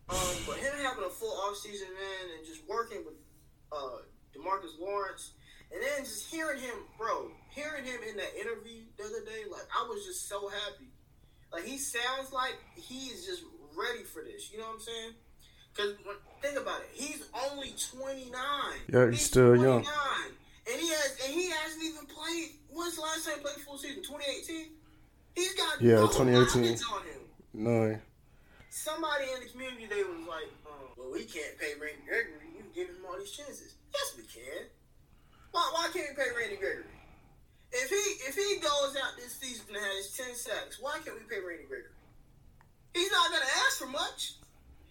Um, 0.10 0.36
but 0.48 0.58
him 0.58 0.74
having 0.82 1.04
a 1.04 1.10
full 1.10 1.36
offseason, 1.36 1.92
man, 1.92 2.38
and 2.38 2.46
just 2.48 2.62
working 2.68 3.04
with 3.04 3.16
uh, 3.72 4.00
Demarcus 4.32 4.80
Lawrence, 4.80 5.34
and 5.72 5.84
then 5.84 6.06
just 6.06 6.32
hearing 6.32 6.62
him, 6.62 6.76
bro, 6.98 7.30
hearing 7.50 7.84
him 7.84 8.00
in 8.10 8.16
that 8.16 8.34
interview 8.40 8.88
the 8.98 9.04
other 9.04 9.26
day, 9.26 9.44
like 9.52 9.68
I 9.76 9.84
was 9.84 10.06
just 10.06 10.30
so 10.30 10.48
happy. 10.48 10.88
Like 11.52 11.64
he 11.66 11.78
sounds 11.78 12.32
like 12.34 12.56
he 12.76 13.08
is 13.08 13.26
just 13.26 13.44
ready 13.76 14.04
for 14.04 14.22
this. 14.24 14.52
You 14.52 14.60
know 14.60 14.66
what 14.66 14.76
I'm 14.76 14.80
saying? 14.82 15.12
Because 15.74 15.94
think 16.42 16.58
about 16.60 16.82
it, 16.82 16.90
he's 16.94 17.24
only 17.52 17.74
29. 17.78 18.34
Yeah, 18.92 19.10
he's 19.12 19.22
still 19.22 19.56
young. 19.56 19.86
and 19.86 20.82
he 20.82 20.90
has 20.90 21.18
and 21.26 21.34
he 21.34 21.50
hasn't 21.50 21.84
even 21.84 22.06
played. 22.08 22.50
When's 22.70 22.96
the 22.96 23.02
last 23.02 23.26
time 23.26 23.36
he 23.38 23.42
played 23.42 23.56
full 23.66 23.78
season? 23.78 24.04
2018. 24.04 24.68
He's 25.36 25.54
got 25.54 25.82
Yeah, 25.82 25.96
no 26.02 26.08
2018. 26.08 26.62
knowledge 26.64 26.82
on 26.92 27.04
him. 27.06 27.22
No, 27.54 28.00
Somebody 28.70 29.26
in 29.34 29.40
the 29.42 29.50
community 29.50 29.86
they 29.86 30.04
was 30.04 30.22
like, 30.28 30.50
um, 30.66 30.90
"Well, 30.98 31.12
we 31.12 31.26
can't 31.26 31.58
pay 31.58 31.74
Randy 31.80 32.02
Gregory. 32.06 32.50
You 32.54 32.62
can 32.62 32.72
give 32.74 32.90
him 32.90 33.06
all 33.08 33.18
these 33.18 33.32
chances." 33.32 33.74
Yes, 33.94 34.14
we 34.18 34.24
can. 34.24 34.68
Why? 35.52 35.70
Why 35.74 35.90
can't 35.94 36.10
we 36.10 36.16
pay 36.24 36.30
Randy 36.36 36.58
Gregory? 36.58 36.86
If 37.72 37.90
he 37.90 37.96
if 38.30 38.36
he 38.36 38.60
goes 38.62 38.96
out 39.04 39.18
this 39.18 39.34
season 39.36 39.66
and 39.70 39.78
has 39.78 40.16
ten 40.16 40.34
sacks, 40.36 40.78
why 40.82 41.00
can't 41.04 41.18
we 41.18 41.24
pay 41.30 41.42
Randy 41.46 41.64
Gregory? 41.68 41.92
He's 42.94 43.12
not 43.12 43.30
gonna 43.32 43.46
ask 43.66 43.78
for 43.78 43.88
much. 43.88 44.34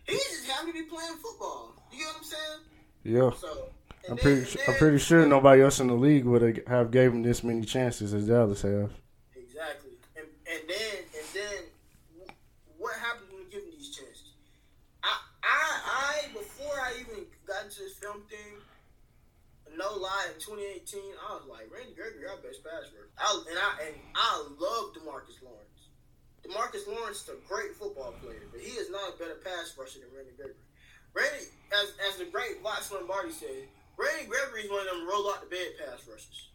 He's 0.06 0.22
just 0.24 0.46
happy 0.50 0.68
to 0.68 0.72
be 0.72 0.82
playing 0.84 1.16
football. 1.22 1.74
You 1.90 1.98
get 1.98 2.06
what 2.08 2.16
I'm 2.18 2.24
saying? 2.24 2.60
yeah. 3.04 3.30
So 3.38 3.68
I'm 4.08 4.16
then- 4.16 4.18
pretty. 4.18 4.44
su- 4.44 4.58
I'm 4.68 4.74
pretty 4.74 4.98
sure 4.98 5.26
nobody 5.26 5.62
else 5.62 5.80
in 5.80 5.88
the 5.88 5.94
league 5.94 6.24
would 6.26 6.62
have- 6.68 6.90
gave 6.90 7.12
him 7.12 7.22
this 7.22 7.42
many 7.42 7.64
chances 7.64 8.12
as 8.14 8.26
Dallas 8.26 8.62
have. 8.62 8.92
Exactly. 9.34 9.92
And 10.16 10.26
and 10.46 10.68
then 10.68 10.96
and 11.16 11.26
then 11.34 12.28
what 12.78 12.94
happens 12.96 13.30
when 13.32 13.40
you 13.40 13.46
give 13.50 13.62
them 13.62 13.70
these 13.76 13.88
chances? 13.96 14.32
I 15.02 15.18
I 15.42 16.26
I 16.28 16.32
before 16.32 16.78
I 16.80 16.92
even 17.00 17.24
got 17.46 17.64
into 17.64 17.80
this 17.80 17.94
film 17.94 18.22
thing, 18.30 18.60
no 19.76 19.96
lie, 19.96 20.32
in 20.32 20.40
2018, 20.40 21.00
I 21.20 21.36
was 21.36 21.46
like, 21.48 21.68
Randy 21.72 21.92
Gregory, 21.94 22.26
our 22.26 22.40
best 22.40 22.64
pass 22.64 22.88
rusher. 22.92 23.12
I, 23.16 23.28
and 23.48 23.58
I 23.58 23.70
and 23.88 23.94
I 24.16 24.32
love 24.56 24.96
Demarcus 24.96 25.40
Lawrence. 25.44 25.92
Demarcus 26.44 26.88
Lawrence 26.88 27.22
is 27.22 27.30
a 27.30 27.38
great 27.48 27.76
football 27.76 28.12
player, 28.22 28.48
but 28.52 28.60
he 28.60 28.72
is 28.76 28.90
not 28.90 29.14
a 29.14 29.18
better 29.18 29.40
pass 29.44 29.74
rusher 29.78 30.00
than 30.00 30.10
Randy 30.14 30.32
Gregory. 30.36 30.60
Randy, 31.12 31.48
as 31.72 31.92
as 32.08 32.18
the 32.18 32.26
great 32.26 32.62
Voch 32.62 32.90
Lombardi 32.92 33.32
said, 33.32 33.68
Randy 33.96 34.26
Gregory 34.28 34.64
is 34.64 34.70
one 34.70 34.86
of 34.86 34.92
them 34.92 35.08
roll 35.08 35.30
out 35.30 35.40
the 35.40 35.50
bed 35.50 35.76
pass 35.80 36.06
rushers. 36.06 36.48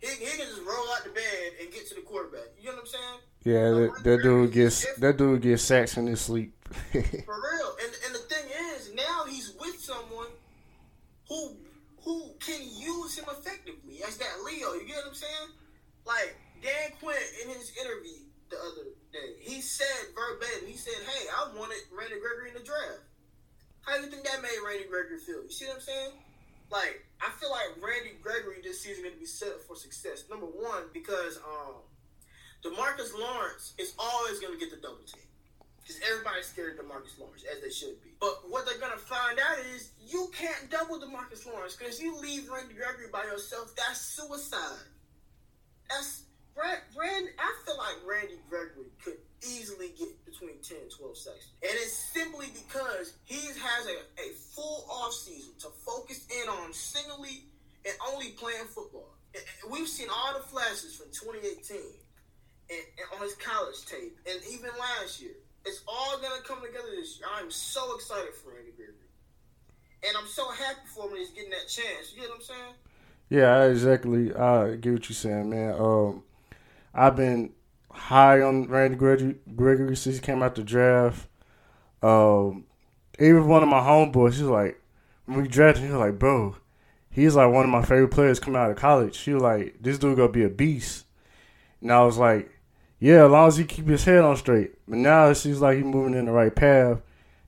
He, 0.00 0.06
he 0.06 0.30
can 0.38 0.46
just 0.46 0.62
roll 0.62 0.86
out 0.94 1.04
the 1.04 1.10
bed 1.10 1.58
and 1.60 1.72
get 1.72 1.88
to 1.88 1.94
the 1.94 2.02
quarterback. 2.02 2.54
You 2.58 2.70
know 2.70 2.76
what 2.76 2.80
I'm 2.82 2.86
saying? 2.86 3.20
Yeah, 3.44 3.70
that, 3.70 4.04
that 4.04 4.22
dude 4.22 4.52
gets 4.52 4.86
that 4.96 5.16
dude 5.16 5.42
gets 5.42 5.62
sacks 5.62 5.96
in 5.96 6.06
his 6.06 6.20
sleep. 6.20 6.54
For 6.92 6.98
real. 7.00 7.76
And 7.82 7.92
and 8.06 8.14
the 8.14 8.24
thing 8.28 8.44
is, 8.74 8.92
now 8.94 9.24
he's 9.28 9.54
with 9.60 9.78
someone 9.80 10.28
who 11.28 11.56
who 12.08 12.32
can 12.40 12.64
use 12.64 13.20
him 13.20 13.28
effectively. 13.28 14.00
As 14.00 14.16
that 14.16 14.40
Leo. 14.40 14.72
You 14.72 14.88
get 14.88 14.96
what 15.04 15.12
I'm 15.12 15.14
saying? 15.14 15.52
Like 16.08 16.40
Dan 16.64 16.96
Quinn 17.04 17.20
in 17.44 17.52
his 17.52 17.68
interview 17.76 18.24
the 18.48 18.56
other 18.56 18.96
day, 19.12 19.36
he 19.44 19.60
said 19.60 20.16
verbatim, 20.16 20.72
he 20.72 20.78
said, 20.80 20.96
Hey, 21.04 21.28
I 21.28 21.52
wanted 21.52 21.76
Randy 21.92 22.16
Gregory 22.16 22.48
in 22.48 22.54
the 22.56 22.64
draft. 22.64 23.04
How 23.84 23.98
do 23.98 24.04
you 24.04 24.10
think 24.10 24.24
that 24.24 24.40
made 24.40 24.56
Randy 24.64 24.88
Gregory 24.88 25.20
feel? 25.20 25.44
You 25.44 25.52
see 25.52 25.66
what 25.66 25.76
I'm 25.76 25.80
saying? 25.84 26.12
Like, 26.72 27.04
I 27.20 27.28
feel 27.36 27.50
like 27.50 27.76
Randy 27.76 28.16
Gregory 28.22 28.64
this 28.64 28.80
season 28.80 29.04
going 29.04 29.12
to 29.12 29.20
be 29.20 29.28
set 29.28 29.52
up 29.52 29.60
for 29.68 29.76
success. 29.76 30.24
Number 30.30 30.48
one, 30.48 30.88
because 30.96 31.36
um, 31.44 31.84
Demarcus 32.64 33.12
Lawrence 33.12 33.74
is 33.76 33.92
always 33.98 34.40
going 34.40 34.56
to 34.56 34.58
get 34.58 34.70
the 34.70 34.80
double 34.80 35.04
team. 35.04 35.28
Because 35.88 36.02
everybody's 36.04 36.44
scared 36.44 36.78
of 36.78 36.84
Demarcus 36.84 37.16
Lawrence, 37.18 37.48
as 37.48 37.62
they 37.64 37.70
should 37.70 37.96
be. 38.04 38.12
But 38.20 38.44
what 38.50 38.66
they're 38.66 38.76
going 38.76 38.92
to 38.92 38.98
find 38.98 39.40
out 39.40 39.56
is 39.72 39.92
you 40.04 40.28
can't 40.36 40.68
double 40.68 41.00
Demarcus 41.00 41.46
Lawrence. 41.48 41.76
Because 41.76 41.98
you 41.98 42.20
leave 42.20 42.50
Randy 42.50 42.74
Gregory 42.74 43.08
by 43.10 43.24
yourself, 43.24 43.72
that's 43.74 44.00
suicide. 44.00 44.84
That's. 45.88 46.24
Brand, 46.92 47.28
I 47.38 47.54
feel 47.64 47.78
like 47.78 47.94
Randy 48.04 48.34
Gregory 48.50 48.90
could 49.02 49.18
easily 49.42 49.94
get 49.96 50.10
between 50.26 50.58
10 50.60 50.76
and 50.82 50.90
12 50.90 51.16
sacks. 51.16 51.46
And 51.62 51.70
it's 51.72 51.94
simply 52.12 52.46
because 52.52 53.14
he 53.24 53.38
has 53.46 53.86
a, 53.86 53.98
a 54.20 54.34
full 54.54 54.84
offseason 54.90 55.56
to 55.60 55.68
focus 55.86 56.26
in 56.42 56.48
on 56.48 56.72
singly 56.72 57.44
and 57.86 57.94
only 58.12 58.30
playing 58.30 58.66
football. 58.74 59.14
And 59.34 59.44
We've 59.70 59.88
seen 59.88 60.08
all 60.10 60.34
the 60.34 60.44
flashes 60.48 60.96
from 60.96 61.06
2018 61.12 61.76
and, 61.78 61.86
and 62.70 63.06
on 63.14 63.22
his 63.22 63.36
college 63.36 63.84
tape 63.86 64.18
and 64.28 64.40
even 64.50 64.70
last 64.78 65.22
year. 65.22 65.38
It's 65.64 65.82
all 65.86 66.18
to 66.38 66.48
come 66.48 66.60
together 66.62 66.88
this 66.96 67.18
year. 67.18 67.28
I'm 67.34 67.50
so 67.50 67.94
excited 67.94 68.34
for 68.34 68.50
Randy 68.50 68.72
Gregory. 68.76 68.94
And 70.06 70.16
I'm 70.16 70.28
so 70.28 70.48
happy 70.50 70.80
for 70.86 71.08
him 71.10 71.16
he's 71.16 71.30
getting 71.30 71.50
that 71.50 71.68
chance. 71.68 72.12
You 72.14 72.20
get 72.20 72.30
what 72.30 72.36
I'm 72.36 72.42
saying? 72.42 72.74
Yeah, 73.30 73.64
exactly. 73.64 74.34
I 74.34 74.76
get 74.76 74.92
what 74.92 75.08
you're 75.08 75.14
saying, 75.14 75.50
man. 75.50 75.74
Um, 75.78 76.22
I've 76.94 77.16
been 77.16 77.52
high 77.90 78.40
on 78.40 78.68
Randy 78.68 78.96
Gregory, 78.96 79.36
Gregory 79.54 79.96
since 79.96 80.16
he 80.16 80.22
came 80.22 80.42
out 80.42 80.54
the 80.54 80.62
draft. 80.62 81.28
Um, 82.02 82.64
even 83.18 83.48
one 83.48 83.62
of 83.62 83.68
my 83.68 83.80
homeboys, 83.80 84.34
he's 84.34 84.42
like, 84.42 84.80
when 85.26 85.42
we 85.42 85.48
drafted 85.48 85.82
him, 85.82 85.88
he 85.88 85.96
was 85.96 86.06
like, 86.06 86.18
bro, 86.18 86.56
he's 87.10 87.34
like 87.34 87.52
one 87.52 87.64
of 87.64 87.70
my 87.70 87.82
favorite 87.82 88.08
players 88.08 88.40
coming 88.40 88.60
out 88.60 88.70
of 88.70 88.76
college. 88.76 89.16
She 89.16 89.34
was 89.34 89.42
like, 89.42 89.76
this 89.80 89.98
dude 89.98 90.16
gonna 90.16 90.30
be 90.30 90.44
a 90.44 90.48
beast. 90.48 91.04
And 91.80 91.92
I 91.92 92.02
was 92.04 92.16
like, 92.16 92.57
yeah, 93.00 93.24
as 93.24 93.30
long 93.30 93.48
as 93.48 93.56
he 93.56 93.64
keep 93.64 93.86
his 93.86 94.04
head 94.04 94.24
on 94.24 94.36
straight. 94.36 94.72
But 94.88 94.98
now 94.98 95.26
it 95.26 95.36
seems 95.36 95.60
like 95.60 95.76
he's 95.76 95.84
moving 95.84 96.14
in 96.14 96.26
the 96.26 96.32
right 96.32 96.54
path. 96.54 97.00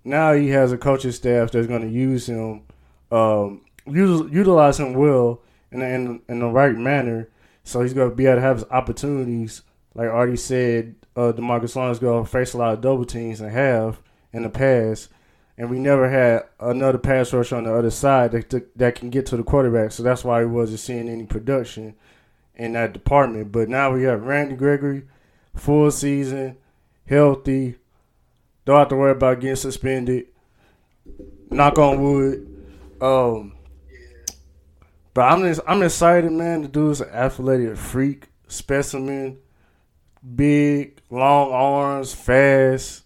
Now 0.04 0.32
he 0.32 0.48
has 0.48 0.72
a 0.72 0.78
coaching 0.78 1.12
staff 1.12 1.50
that's 1.50 1.66
going 1.66 1.82
to 1.82 1.88
use 1.88 2.28
him, 2.28 2.62
um, 3.10 3.62
use, 3.86 4.30
utilize 4.32 4.78
him 4.80 4.94
well 4.94 5.40
in, 5.72 5.82
in 5.82 6.22
in 6.28 6.40
the 6.40 6.46
right 6.46 6.74
manner. 6.74 7.28
So 7.64 7.82
he's 7.82 7.94
going 7.94 8.10
to 8.10 8.16
be 8.16 8.26
able 8.26 8.36
to 8.36 8.42
have 8.42 8.56
his 8.58 8.66
opportunities. 8.70 9.62
Like 9.94 10.08
I 10.08 10.12
already 10.12 10.36
said, 10.36 10.94
uh, 11.16 11.32
Demarcus 11.32 11.76
Lawrence 11.76 11.98
going 11.98 12.24
to 12.24 12.30
face 12.30 12.54
a 12.54 12.58
lot 12.58 12.74
of 12.74 12.80
double 12.80 13.04
teams 13.04 13.40
and 13.40 13.50
have 13.50 14.00
in 14.32 14.42
the 14.42 14.48
past. 14.48 15.08
And 15.58 15.68
we 15.68 15.78
never 15.78 16.08
had 16.08 16.44
another 16.58 16.96
pass 16.96 17.34
rush 17.34 17.52
on 17.52 17.64
the 17.64 17.74
other 17.74 17.90
side 17.90 18.32
that 18.32 18.76
that 18.76 18.94
can 18.94 19.10
get 19.10 19.26
to 19.26 19.36
the 19.36 19.42
quarterback. 19.42 19.92
So 19.92 20.02
that's 20.02 20.24
why 20.24 20.40
he 20.40 20.46
wasn't 20.46 20.80
seeing 20.80 21.08
any 21.08 21.26
production 21.26 21.94
in 22.56 22.72
that 22.72 22.94
department. 22.94 23.52
But 23.52 23.68
now 23.68 23.92
we 23.92 24.04
have 24.04 24.24
Randy 24.24 24.54
Gregory, 24.56 25.02
full 25.54 25.90
season, 25.90 26.56
healthy, 27.06 27.76
don't 28.64 28.78
have 28.78 28.88
to 28.88 28.96
worry 28.96 29.12
about 29.12 29.40
getting 29.40 29.56
suspended. 29.56 30.26
Knock 31.50 31.78
on 31.78 32.02
wood. 32.02 32.46
Um, 33.00 33.54
but 35.14 35.22
I'm 35.22 35.42
just, 35.42 35.60
I'm 35.66 35.82
excited, 35.82 36.30
man. 36.30 36.62
The 36.62 36.68
dude's 36.68 37.00
an 37.00 37.08
athletic 37.10 37.76
freak, 37.76 38.28
specimen, 38.46 39.38
big, 40.36 41.00
long 41.10 41.50
arms, 41.50 42.14
fast. 42.14 43.04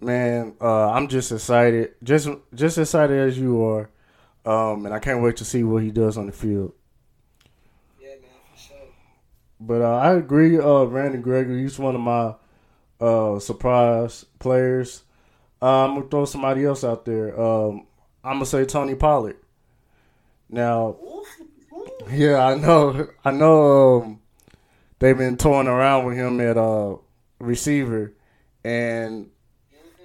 Man, 0.00 0.54
uh, 0.60 0.90
I'm 0.90 1.08
just 1.08 1.32
excited, 1.32 1.94
just 2.04 2.28
just 2.54 2.78
excited 2.78 3.18
as 3.18 3.36
you 3.36 3.64
are, 3.64 3.90
um, 4.46 4.86
and 4.86 4.94
I 4.94 5.00
can't 5.00 5.22
wait 5.22 5.38
to 5.38 5.44
see 5.44 5.64
what 5.64 5.82
he 5.82 5.90
does 5.90 6.16
on 6.16 6.26
the 6.26 6.32
field. 6.32 6.72
But 9.60 9.82
uh, 9.82 9.96
I 9.96 10.14
agree. 10.14 10.58
Uh, 10.58 10.84
Randy 10.84 11.18
Gregory, 11.18 11.62
he's 11.62 11.78
one 11.78 11.94
of 11.94 12.00
my 12.00 12.34
uh, 13.00 13.38
surprise 13.38 14.24
players. 14.38 15.02
Uh, 15.60 15.84
I'm 15.84 15.94
gonna 15.96 16.08
throw 16.08 16.24
somebody 16.24 16.64
else 16.64 16.84
out 16.84 17.04
there. 17.04 17.38
Um, 17.40 17.86
I'm 18.22 18.34
gonna 18.34 18.46
say 18.46 18.64
Tony 18.64 18.94
Pollard. 18.94 19.36
Now, 20.48 20.96
yeah, 22.10 22.46
I 22.46 22.54
know, 22.54 23.08
I 23.24 23.30
know. 23.32 24.02
Um, 24.02 24.20
they've 24.98 25.18
been 25.18 25.36
toying 25.36 25.66
around 25.66 26.06
with 26.06 26.16
him 26.16 26.40
at 26.40 26.56
uh, 26.56 26.96
receiver, 27.40 28.12
and 28.62 29.30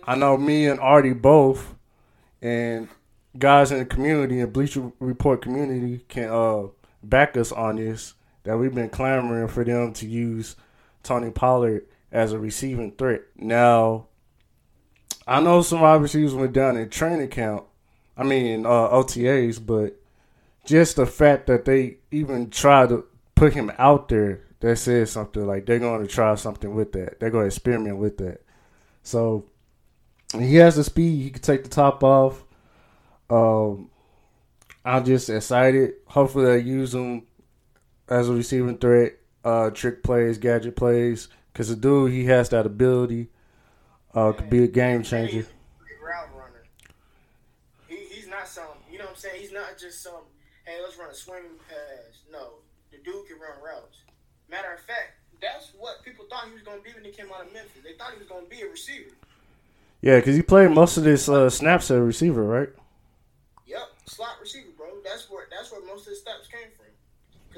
I 0.05 0.15
know 0.15 0.37
me 0.37 0.67
and 0.67 0.79
Artie 0.79 1.13
both, 1.13 1.75
and 2.41 2.89
guys 3.37 3.71
in 3.71 3.79
the 3.79 3.85
community 3.85 4.39
and 4.39 4.51
Bleacher 4.51 4.91
Report 4.99 5.41
community 5.41 6.03
can 6.09 6.29
uh, 6.29 6.63
back 7.03 7.37
us 7.37 7.51
on 7.51 7.75
this 7.77 8.15
that 8.43 8.57
we've 8.57 8.73
been 8.73 8.89
clamoring 8.89 9.47
for 9.47 9.63
them 9.63 9.93
to 9.93 10.07
use 10.07 10.55
Tony 11.01 11.31
Pollard 11.31 11.85
as 12.11 12.31
a 12.33 12.39
receiving 12.39 12.91
threat. 12.91 13.21
Now, 13.35 14.07
I 15.27 15.39
know 15.39 15.61
some 15.61 15.81
wide 15.81 16.01
receivers 16.01 16.33
went 16.33 16.53
down 16.53 16.77
in 16.77 16.89
training 16.89 17.29
camp. 17.29 17.65
I 18.15 18.23
mean, 18.23 18.65
uh, 18.65 18.69
OTAs, 18.69 19.65
but 19.65 19.99
just 20.65 20.97
the 20.97 21.05
fact 21.05 21.47
that 21.47 21.65
they 21.65 21.97
even 22.11 22.49
tried 22.49 22.89
to 22.89 23.05
put 23.35 23.53
him 23.53 23.71
out 23.77 24.09
there, 24.09 24.41
that 24.63 24.77
says 24.77 25.11
something. 25.11 25.45
Like 25.45 25.65
they're 25.65 25.79
going 25.79 26.01
to 26.01 26.07
try 26.07 26.33
something 26.35 26.73
with 26.73 26.93
that. 26.93 27.19
They're 27.19 27.29
going 27.29 27.43
to 27.43 27.47
experiment 27.47 27.97
with 27.97 28.17
that. 28.17 28.41
So 29.03 29.45
he 30.37 30.55
has 30.55 30.77
the 30.77 30.83
speed. 30.83 31.21
He 31.21 31.29
can 31.31 31.41
take 31.41 31.63
the 31.63 31.69
top 31.69 32.03
off. 32.03 32.43
Um, 33.29 33.89
I'm 34.85 35.03
just 35.03 35.29
excited. 35.29 35.95
Hopefully, 36.07 36.45
they 36.45 36.59
use 36.59 36.93
him 36.93 37.23
as 38.09 38.29
a 38.29 38.33
receiving 38.33 38.77
threat, 38.77 39.13
uh, 39.43 39.69
trick 39.69 40.03
plays, 40.03 40.37
gadget 40.37 40.75
plays. 40.75 41.27
Because 41.51 41.69
the 41.69 41.75
dude, 41.75 42.11
he 42.11 42.25
has 42.25 42.49
that 42.49 42.65
ability. 42.65 43.29
Uh, 44.13 44.31
could 44.31 44.49
be 44.49 44.63
a 44.63 44.67
game 44.67 45.03
changer. 45.03 45.45
Route 46.03 46.29
runner. 46.35 46.63
He, 47.87 47.97
he's 48.11 48.27
not 48.27 48.47
some, 48.47 48.65
you 48.91 48.97
know 48.97 49.05
what 49.05 49.11
I'm 49.11 49.17
saying? 49.17 49.41
He's 49.41 49.51
not 49.51 49.77
just 49.79 50.01
some, 50.01 50.23
hey, 50.65 50.77
let's 50.81 50.97
run 50.97 51.09
a 51.09 51.13
swing 51.13 51.43
pass. 51.67 52.21
No, 52.31 52.53
the 52.91 52.97
dude 52.97 53.27
can 53.27 53.39
run 53.39 53.61
routes. 53.63 53.97
Matter 54.49 54.73
of 54.73 54.79
fact, 54.81 55.13
that's 55.41 55.71
what 55.77 56.03
people 56.03 56.25
thought 56.29 56.47
he 56.47 56.53
was 56.53 56.61
going 56.61 56.77
to 56.77 56.83
be 56.83 56.93
when 56.93 57.03
he 57.03 57.11
came 57.11 57.27
out 57.33 57.45
of 57.45 57.53
Memphis. 57.53 57.81
They 57.83 57.93
thought 57.93 58.13
he 58.13 58.19
was 58.19 58.27
going 58.27 58.45
to 58.45 58.49
be 58.49 58.61
a 58.61 58.69
receiver. 58.69 59.11
Yeah, 60.01 60.17
because 60.17 60.35
he 60.35 60.41
played 60.41 60.71
most 60.71 60.97
of 60.97 61.05
his 61.05 61.29
uh, 61.29 61.49
snaps 61.49 61.89
as 61.89 61.97
a 61.97 62.01
receiver, 62.01 62.43
right? 62.43 62.69
Yep, 63.65 63.89
slot 64.05 64.35
receiver, 64.41 64.69
bro. 64.77 64.87
That's 65.03 65.29
where 65.29 65.47
that's 65.49 65.71
where 65.71 65.81
most 65.85 66.01
of 66.01 66.11
his 66.11 66.21
snaps 66.21 66.47
came 66.47 66.69
from 66.69 66.72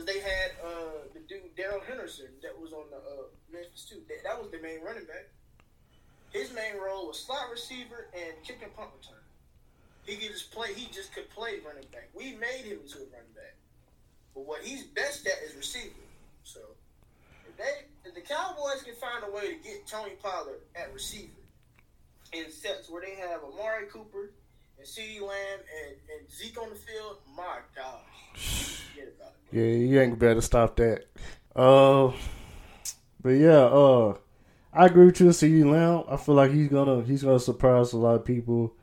because 0.05 0.21
they 0.23 0.29
had 0.29 0.51
uh, 0.63 1.07
the 1.13 1.19
dude 1.21 1.55
Darrell 1.55 1.81
Henderson 1.87 2.27
that 2.41 2.59
was 2.59 2.73
on 2.73 2.85
the 2.89 2.97
uh, 2.97 3.25
Memphis 3.51 3.85
too. 3.89 4.01
That, 4.07 4.23
that 4.23 4.41
was 4.41 4.51
the 4.51 4.59
main 4.59 4.81
running 4.81 5.05
back. 5.05 5.29
His 6.31 6.53
main 6.53 6.75
role 6.81 7.07
was 7.07 7.19
slot 7.19 7.49
receiver 7.51 8.07
and 8.13 8.33
kick 8.43 8.59
and 8.61 8.75
punt 8.75 8.89
return. 8.99 9.21
He 10.05 10.15
could 10.17 10.31
just 10.33 10.51
play. 10.51 10.73
He 10.73 10.91
just 10.91 11.13
could 11.13 11.29
play 11.29 11.59
running 11.65 11.87
back. 11.91 12.09
We 12.13 12.33
made 12.33 12.65
him 12.65 12.79
into 12.83 12.97
a 12.97 13.07
running 13.09 13.33
back, 13.33 13.55
but 14.33 14.45
what 14.45 14.61
he's 14.63 14.83
best 14.83 15.25
at 15.25 15.41
is 15.47 15.55
receiver. 15.55 15.95
So 16.43 16.59
if 17.47 17.57
they, 17.57 18.09
if 18.09 18.13
the 18.13 18.21
Cowboys 18.21 18.83
can 18.83 18.95
find 18.95 19.23
a 19.27 19.31
way 19.31 19.55
to 19.55 19.63
get 19.63 19.87
Tony 19.87 20.13
Pollard 20.21 20.61
at 20.75 20.93
receiver 20.93 21.31
in 22.33 22.51
sets 22.51 22.89
where 22.89 23.01
they 23.01 23.15
have 23.15 23.41
Amari 23.43 23.87
Cooper 23.87 24.31
and 24.77 24.87
CeeDee 24.87 25.21
Lamb 25.21 25.59
and, 25.85 25.95
and 26.17 26.31
Zeke 26.31 26.61
on 26.61 26.69
the 26.69 26.75
field, 26.75 27.17
my 27.35 27.57
gosh. 27.75 28.81
Yeah, 29.51 29.63
you 29.63 30.01
ain't 30.01 30.19
better 30.19 30.41
stop 30.41 30.75
that. 30.77 31.05
Uh, 31.55 32.11
but 33.21 33.29
yeah, 33.29 33.63
uh, 33.63 34.15
I 34.73 34.87
agree 34.87 35.05
with 35.05 35.19
you, 35.21 35.27
CeeDee 35.27 35.69
Lamb. 35.69 36.03
I 36.09 36.17
feel 36.17 36.35
like 36.35 36.51
he's 36.51 36.67
gonna 36.67 37.03
he's 37.03 37.23
gonna 37.23 37.39
surprise 37.39 37.93
a 37.93 37.97
lot 37.97 38.15
of 38.15 38.25
people. 38.25 38.73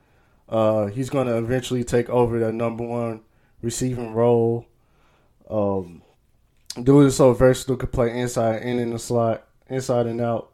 Uh, 0.49 0.87
he's 0.87 1.11
gonna 1.11 1.37
eventually 1.37 1.85
take 1.85 2.09
over 2.09 2.39
that 2.41 2.53
number 2.53 2.85
one 2.85 3.21
receiving 3.61 4.15
role. 4.15 4.67
Um, 5.51 6.03
dude 6.83 7.07
is 7.07 7.17
so 7.17 7.33
versatile, 7.35 7.77
could 7.77 7.93
play 7.93 8.19
inside 8.19 8.63
and 8.63 8.81
in 8.81 8.91
the 8.91 8.99
slot, 8.99 9.47
inside 9.69 10.07
and 10.07 10.21
out. 10.21 10.53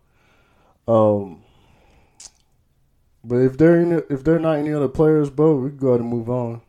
Um, 0.88 1.44
but 3.28 3.36
if 3.36 3.58
there 3.58 3.78
any, 3.78 4.00
if 4.08 4.24
there 4.24 4.38
not 4.38 4.56
any 4.56 4.72
other 4.72 4.88
players, 4.88 5.28
bro, 5.28 5.56
we 5.56 5.68
can 5.68 5.78
go 5.78 5.88
ahead 5.88 6.00
and 6.00 6.08
move 6.08 6.30
on. 6.30 6.62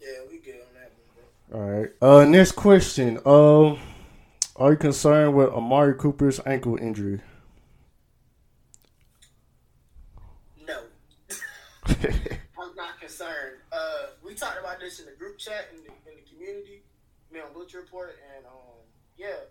Yeah, 0.00 0.08
we 0.30 0.38
good 0.38 0.54
on 0.54 0.60
that 0.74 0.90
one, 0.96 1.20
bro. 1.50 1.60
All 1.60 1.80
right. 1.80 1.90
Uh, 2.00 2.24
next 2.24 2.52
question. 2.52 3.18
Um, 3.26 3.78
are 4.56 4.70
you 4.70 4.78
concerned 4.78 5.34
with 5.34 5.50
Amari 5.50 5.94
Cooper's 5.94 6.40
ankle 6.46 6.78
injury? 6.78 7.20
No. 10.66 10.80
I'm 11.88 12.74
not 12.74 12.98
concerned. 12.98 13.58
Uh, 13.70 14.06
we 14.24 14.34
talked 14.34 14.58
about 14.58 14.80
this 14.80 14.98
in 14.98 15.04
the 15.04 15.12
group 15.12 15.36
chat 15.36 15.68
in 15.74 15.82
the, 15.84 15.90
in 16.10 16.16
the 16.16 16.30
community, 16.30 16.82
me 17.30 17.40
on 17.40 17.52
Bleacher 17.52 17.80
Report, 17.80 18.16
and 18.34 18.46
um, 18.46 18.80
yeah, 19.18 19.44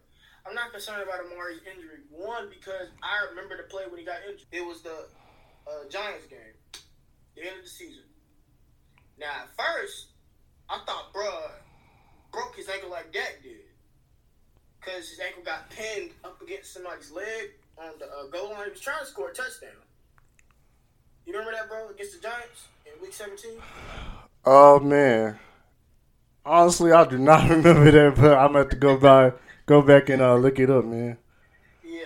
I'm 0.48 0.56
not 0.56 0.72
concerned 0.72 1.04
about 1.04 1.20
Amari's 1.20 1.62
injury. 1.72 2.00
One, 2.10 2.50
because 2.50 2.88
I 3.04 3.30
remember 3.30 3.58
the 3.58 3.64
play 3.70 3.84
when 3.88 4.00
he 4.00 4.06
got 4.06 4.18
injured. 4.28 4.48
It 4.52 4.66
was 4.66 4.82
the 4.82 5.06
uh, 5.68 5.90
Giants 5.90 6.28
game, 6.28 6.40
the 7.36 7.42
end 7.42 7.58
of 7.60 7.64
the 7.64 7.70
season. 7.70 8.04
Now, 9.20 9.32
at 9.44 9.50
first, 9.58 10.08
I 10.70 10.80
thought, 10.86 11.14
bruh, 11.14 11.52
broke 12.32 12.56
his 12.56 12.68
ankle 12.70 12.90
like 12.90 13.14
Dak 13.14 13.40
did. 13.44 13.60
Because 14.80 15.10
his 15.10 15.20
ankle 15.20 15.44
got 15.44 15.70
pinned 15.70 16.12
up 16.24 16.42
against 16.42 16.74
somebody's 16.74 17.12
leg 17.12 17.52
on 17.78 17.94
the 18.00 18.06
uh, 18.06 18.28
goal 18.32 18.52
line. 18.52 18.66
He 18.66 18.72
was 18.72 18.82
trying 18.82 19.00
to 19.00 19.06
score 19.06 19.30
a 19.30 19.34
touchdown. 19.34 19.72
You 21.26 21.32
remember 21.32 21.54
that, 21.54 21.70
bro, 21.70 21.90
against 21.90 22.22
the 22.22 22.28
Giants 22.28 22.68
in 22.86 23.02
Week 23.02 23.14
17? 23.14 23.52
Oh 24.46 24.80
man, 24.82 25.40
honestly, 26.46 26.92
I 26.92 27.06
do 27.06 27.18
not 27.18 27.50
remember 27.50 27.90
that, 27.92 28.16
but 28.16 28.34
I'm 28.38 28.48
gonna 28.48 28.60
have 28.60 28.70
to 28.70 28.76
go 28.76 28.98
by, 28.98 29.32
go 29.66 29.82
back 29.82 30.10
and 30.10 30.22
uh, 30.22 30.36
look 30.36 30.60
it 30.60 30.70
up, 30.70 30.84
man. 30.84 31.18
Yeah, 31.82 32.02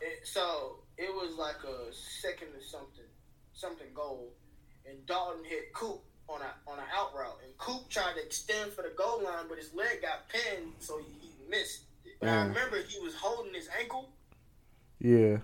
it, 0.00 0.26
so 0.26 0.78
it 0.98 1.14
was 1.14 1.36
like 1.38 1.62
a 1.62 1.92
second 1.92 2.48
or 2.48 2.62
something, 2.62 3.04
something 3.52 3.86
goal, 3.94 4.32
and 4.84 5.06
Dalton 5.06 5.44
hit 5.44 5.72
Coop 5.72 6.00
on 6.28 6.40
a 6.40 6.70
on 6.70 6.80
an 6.80 6.86
out 6.92 7.14
route, 7.14 7.38
and 7.44 7.55
Coop 7.66 7.88
tried 7.88 8.14
to 8.14 8.22
extend 8.22 8.70
for 8.72 8.82
the 8.82 8.92
goal 8.96 9.24
line, 9.24 9.46
but 9.48 9.58
his 9.58 9.74
leg 9.74 10.00
got 10.00 10.28
pinned, 10.28 10.72
so 10.78 10.98
he, 10.98 11.26
missed. 11.50 11.82
But 12.20 12.28
mm. 12.28 12.32
I 12.32 12.46
remember 12.46 12.78
he 12.88 12.98
was 13.00 13.14
holding 13.14 13.54
his 13.54 13.68
ankle. 13.80 14.08
Yeah. 15.00 15.38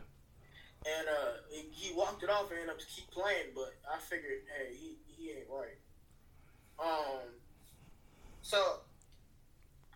And 0.86 1.06
uh, 1.06 1.42
he, 1.50 1.66
he, 1.70 1.94
walked 1.94 2.22
it 2.24 2.30
off 2.30 2.50
and 2.50 2.58
ended 2.58 2.74
up 2.74 2.78
to 2.80 2.86
keep 2.86 3.08
playing, 3.10 3.54
but 3.54 3.74
I 3.92 3.98
figured, 3.98 4.42
hey, 4.50 4.74
he, 4.74 4.96
he 5.06 5.30
ain't 5.30 5.46
right. 5.50 5.78
Um, 6.78 7.26
so 8.42 8.80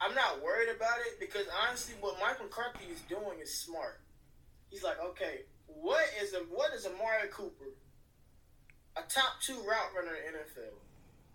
I'm 0.01 0.15
not 0.15 0.43
worried 0.43 0.69
about 0.75 0.99
it 1.07 1.19
because 1.19 1.47
honestly, 1.67 1.95
what 2.01 2.19
Mike 2.21 2.41
McCarthy 2.41 2.87
is 2.93 3.01
doing 3.09 3.39
is 3.41 3.53
smart. 3.53 4.01
He's 4.69 4.85
like, 4.85 5.01
okay, 5.11 5.41
what 5.67 6.05
is 6.23 6.35
a 6.35 6.39
what 6.51 6.73
is 6.73 6.87
Amari 6.87 7.29
Cooper 7.33 7.75
a 8.97 9.03
top 9.09 9.41
two 9.41 9.57
route 9.69 9.93
runner 9.95 10.17
in 10.27 10.33
the 10.33 10.39
NFL, 10.39 10.73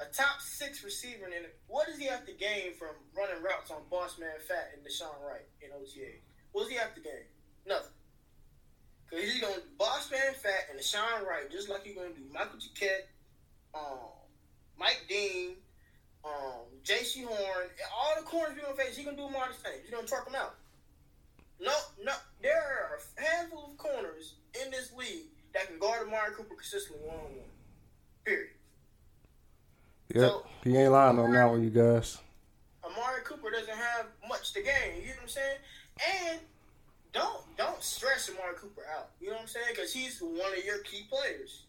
a 0.01 0.11
top 0.13 0.41
six 0.41 0.83
receiver, 0.83 1.25
and 1.25 1.45
what 1.67 1.87
does 1.87 1.97
he 1.97 2.05
have 2.05 2.25
to 2.25 2.33
gain 2.33 2.73
from 2.73 2.97
running 3.15 3.41
routes 3.43 3.69
on 3.69 3.81
Boss 3.89 4.17
Man 4.17 4.33
Fat 4.47 4.73
and 4.73 4.81
DeShaun 4.81 5.13
Wright 5.21 5.45
in 5.61 5.69
OTA? 5.71 6.17
What 6.51 6.63
does 6.63 6.71
he 6.71 6.77
have 6.77 6.95
to 6.95 7.01
gain? 7.01 7.29
Nothing. 7.67 7.93
Because 9.05 9.25
he's 9.25 9.41
going 9.41 9.55
to 9.55 9.61
Boss 9.77 10.09
Man 10.09 10.33
Fat 10.41 10.71
and 10.71 10.79
DeShaun 10.79 11.27
Wright, 11.27 11.51
just 11.51 11.69
like 11.69 11.83
he's 11.83 11.95
going 11.95 12.13
to 12.13 12.19
do 12.19 12.25
Michael 12.33 12.57
Jacquet, 12.59 13.07
um, 13.75 14.09
Mike 14.79 15.05
Dean, 15.07 15.55
um, 16.25 16.65
Jaycee 16.83 17.25
Horn, 17.25 17.67
all 17.95 18.15
the 18.17 18.25
corners 18.25 18.57
you're 18.57 18.65
to 18.65 18.73
face, 18.73 18.95
he's 18.97 19.05
to 19.05 19.11
do 19.11 19.23
them 19.23 19.35
all 19.35 19.45
the 19.47 19.53
same. 19.53 19.79
To 19.85 20.07
truck 20.07 20.25
them 20.25 20.35
out. 20.35 20.55
No, 21.59 21.73
no, 22.03 22.13
there 22.41 22.57
are 22.57 22.97
a 22.97 23.21
handful 23.21 23.69
of 23.69 23.77
corners 23.77 24.35
in 24.63 24.71
this 24.71 24.91
league 24.97 25.29
that 25.53 25.67
can 25.67 25.77
guard 25.77 26.07
Amari 26.07 26.33
Cooper 26.33 26.55
consistently 26.55 27.05
one 27.05 27.17
on 27.17 27.23
one. 27.37 27.53
Period. 28.25 28.49
Yep, 30.13 30.29
so, 30.29 30.45
he 30.63 30.75
ain't 30.75 30.91
lying 30.91 31.19
on 31.19 31.31
that 31.31 31.49
one, 31.49 31.63
you 31.63 31.69
guys. 31.69 32.17
Amari 32.83 33.21
Cooper 33.23 33.49
doesn't 33.49 33.69
have 33.69 34.07
much 34.27 34.51
to 34.53 34.61
gain. 34.61 34.99
You 35.01 35.07
know 35.07 35.13
what 35.13 35.21
I'm 35.23 35.29
saying? 35.29 35.57
And 36.29 36.39
don't 37.13 37.43
don't 37.57 37.81
stress 37.81 38.29
Amari 38.29 38.55
Cooper 38.55 38.83
out. 38.97 39.11
You 39.21 39.27
know 39.27 39.35
what 39.35 39.43
I'm 39.43 39.47
saying? 39.47 39.67
Because 39.69 39.93
he's 39.93 40.19
one 40.19 40.51
of 40.57 40.65
your 40.65 40.79
key 40.79 41.07
players. 41.09 41.63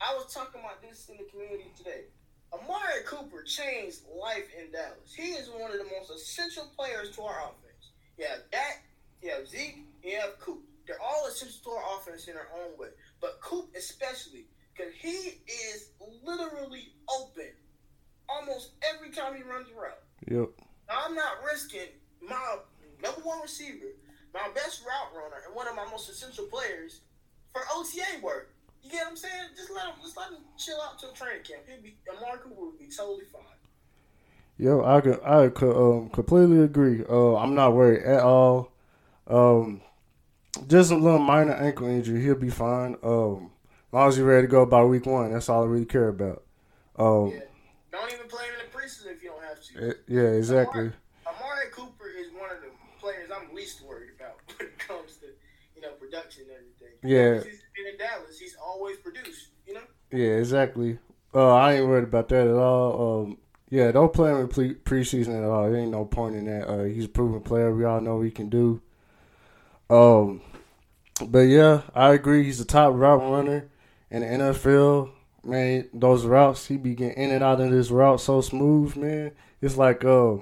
I 0.00 0.14
was 0.14 0.32
talking 0.32 0.60
about 0.60 0.82
this 0.82 1.08
in 1.08 1.16
the 1.16 1.24
community 1.30 1.70
today. 1.76 2.04
Amari 2.52 3.04
Cooper 3.06 3.42
changed 3.42 4.00
life 4.20 4.48
in 4.58 4.72
Dallas. 4.72 5.14
He 5.14 5.32
is 5.32 5.48
one 5.48 5.70
of 5.70 5.78
the 5.78 5.84
most 5.84 6.10
essential 6.10 6.68
players 6.76 7.14
to 7.16 7.22
our 7.22 7.38
offense. 7.38 7.92
You 8.18 8.26
have 8.26 8.50
Dak, 8.50 8.84
you 9.22 9.30
have 9.30 9.48
Zeke, 9.48 9.84
you 10.02 10.18
have 10.20 10.38
Coop. 10.40 10.60
They're 10.86 11.00
all 11.00 11.26
essential 11.28 11.60
to 11.64 11.70
our 11.70 11.98
offense 11.98 12.26
in 12.26 12.34
their 12.34 12.48
own 12.56 12.78
way. 12.78 12.88
But 13.20 13.40
Coop 13.40 13.70
especially 13.76 14.46
because 14.80 14.94
he 14.98 15.40
is 15.72 15.88
literally 16.24 16.92
open 17.08 17.50
almost 18.28 18.70
every 18.94 19.10
time 19.10 19.36
he 19.36 19.42
runs 19.42 19.68
a 19.70 19.80
route. 19.80 20.02
Yep. 20.28 20.48
Now, 20.88 20.94
I'm 21.06 21.14
not 21.14 21.32
risking 21.44 21.88
my 22.26 22.58
number 23.02 23.20
one 23.22 23.40
receiver, 23.42 23.86
my 24.34 24.48
best 24.54 24.82
route 24.86 25.14
runner, 25.14 25.42
and 25.46 25.54
one 25.54 25.68
of 25.68 25.74
my 25.74 25.86
most 25.90 26.08
essential 26.08 26.46
players 26.46 27.00
for 27.52 27.62
OTA 27.74 28.22
work. 28.22 28.54
You 28.82 28.90
get 28.90 29.02
what 29.02 29.10
I'm 29.10 29.16
saying? 29.16 29.44
Just 29.56 29.70
let 29.70 29.86
him, 29.86 29.94
just 30.02 30.16
let 30.16 30.30
him 30.30 30.38
chill 30.56 30.78
out 30.82 30.98
till 30.98 31.12
training 31.12 31.42
camp. 31.42 31.62
He'll 31.66 31.82
be, 31.82 31.96
Amari 32.08 32.38
Cooper 32.38 32.54
will 32.60 32.72
be 32.78 32.86
totally 32.86 33.24
fine. 33.30 33.42
Yo, 34.56 34.84
I 34.84 35.00
could, 35.00 35.20
I 35.24 35.48
could 35.48 35.76
um, 35.76 36.10
completely 36.10 36.62
agree. 36.62 37.02
Uh, 37.08 37.36
I'm 37.36 37.54
not 37.54 37.74
worried 37.74 38.04
at 38.04 38.20
all. 38.20 38.72
Um, 39.26 39.80
just 40.66 40.90
a 40.90 40.96
little 40.96 41.18
minor 41.18 41.52
ankle 41.52 41.86
injury, 41.86 42.22
he'll 42.22 42.34
be 42.34 42.50
fine. 42.50 42.96
Um, 43.02 43.50
as 43.90 43.94
long 43.94 44.08
as 44.08 44.16
you're 44.16 44.26
ready 44.26 44.46
to 44.46 44.50
go 44.50 44.64
by 44.64 44.84
week 44.84 45.04
one, 45.04 45.32
that's 45.32 45.48
all 45.48 45.64
I 45.64 45.66
really 45.66 45.84
care 45.84 46.06
about. 46.06 46.44
Um, 46.96 47.32
yeah. 47.32 47.40
Don't 47.90 48.12
even 48.12 48.28
play 48.28 48.44
him 48.44 48.54
in 48.54 48.70
the 48.70 48.78
preseason 48.78 49.16
if 49.16 49.20
you 49.20 49.30
don't 49.30 49.42
have 49.42 49.60
to. 49.60 49.88
It, 49.90 49.96
yeah, 50.06 50.38
exactly. 50.38 50.80
Amari, 50.80 50.94
Amari, 51.26 51.66
Cooper 51.72 52.06
is 52.06 52.28
one 52.32 52.50
of 52.52 52.60
the 52.60 52.68
players 53.00 53.30
I'm 53.34 53.52
least 53.52 53.82
worried 53.84 54.10
about 54.16 54.36
when 54.58 54.68
it 54.68 54.78
comes 54.78 55.16
to 55.16 55.26
you 55.74 55.82
know 55.82 55.90
production 55.98 56.44
and 56.44 56.52
everything. 56.52 56.98
Yeah. 57.02 57.42
He's 57.42 57.62
been 57.74 57.92
in 57.92 57.98
Dallas. 57.98 58.38
He's 58.38 58.54
always 58.64 58.96
produced. 58.98 59.48
You 59.66 59.74
know. 59.74 59.80
Yeah, 60.12 60.38
exactly. 60.38 61.00
Uh, 61.34 61.52
I 61.52 61.74
ain't 61.74 61.88
worried 61.88 62.04
about 62.04 62.28
that 62.28 62.46
at 62.46 62.54
all. 62.54 63.24
Um, 63.24 63.38
yeah, 63.70 63.90
don't 63.90 64.12
play 64.12 64.30
him 64.30 64.38
in 64.38 64.48
pre- 64.48 64.74
preseason 64.74 65.36
at 65.36 65.42
all. 65.42 65.68
There 65.68 65.80
ain't 65.80 65.90
no 65.90 66.04
point 66.04 66.36
in 66.36 66.44
that. 66.44 66.68
Uh, 66.68 66.84
he's 66.84 67.06
a 67.06 67.08
proven 67.08 67.40
player. 67.40 67.74
We 67.74 67.84
all 67.84 68.00
know 68.00 68.18
what 68.18 68.26
he 68.26 68.30
can 68.30 68.50
do. 68.50 68.82
Um, 69.88 70.42
but 71.26 71.40
yeah, 71.40 71.82
I 71.92 72.12
agree. 72.12 72.44
He's 72.44 72.60
a 72.60 72.64
top 72.64 72.94
route 72.94 73.20
runner 73.20 73.69
in 74.10 74.20
the 74.20 74.26
NFL, 74.26 75.10
man, 75.44 75.88
those 75.92 76.24
routes 76.24 76.66
he 76.66 76.76
be 76.76 76.94
getting 76.94 77.22
in 77.22 77.30
and 77.30 77.44
out 77.44 77.60
of 77.60 77.70
this 77.70 77.90
route 77.90 78.20
so 78.20 78.40
smooth, 78.40 78.96
man. 78.96 79.32
It's 79.60 79.76
like 79.76 80.04
uh, 80.04 80.36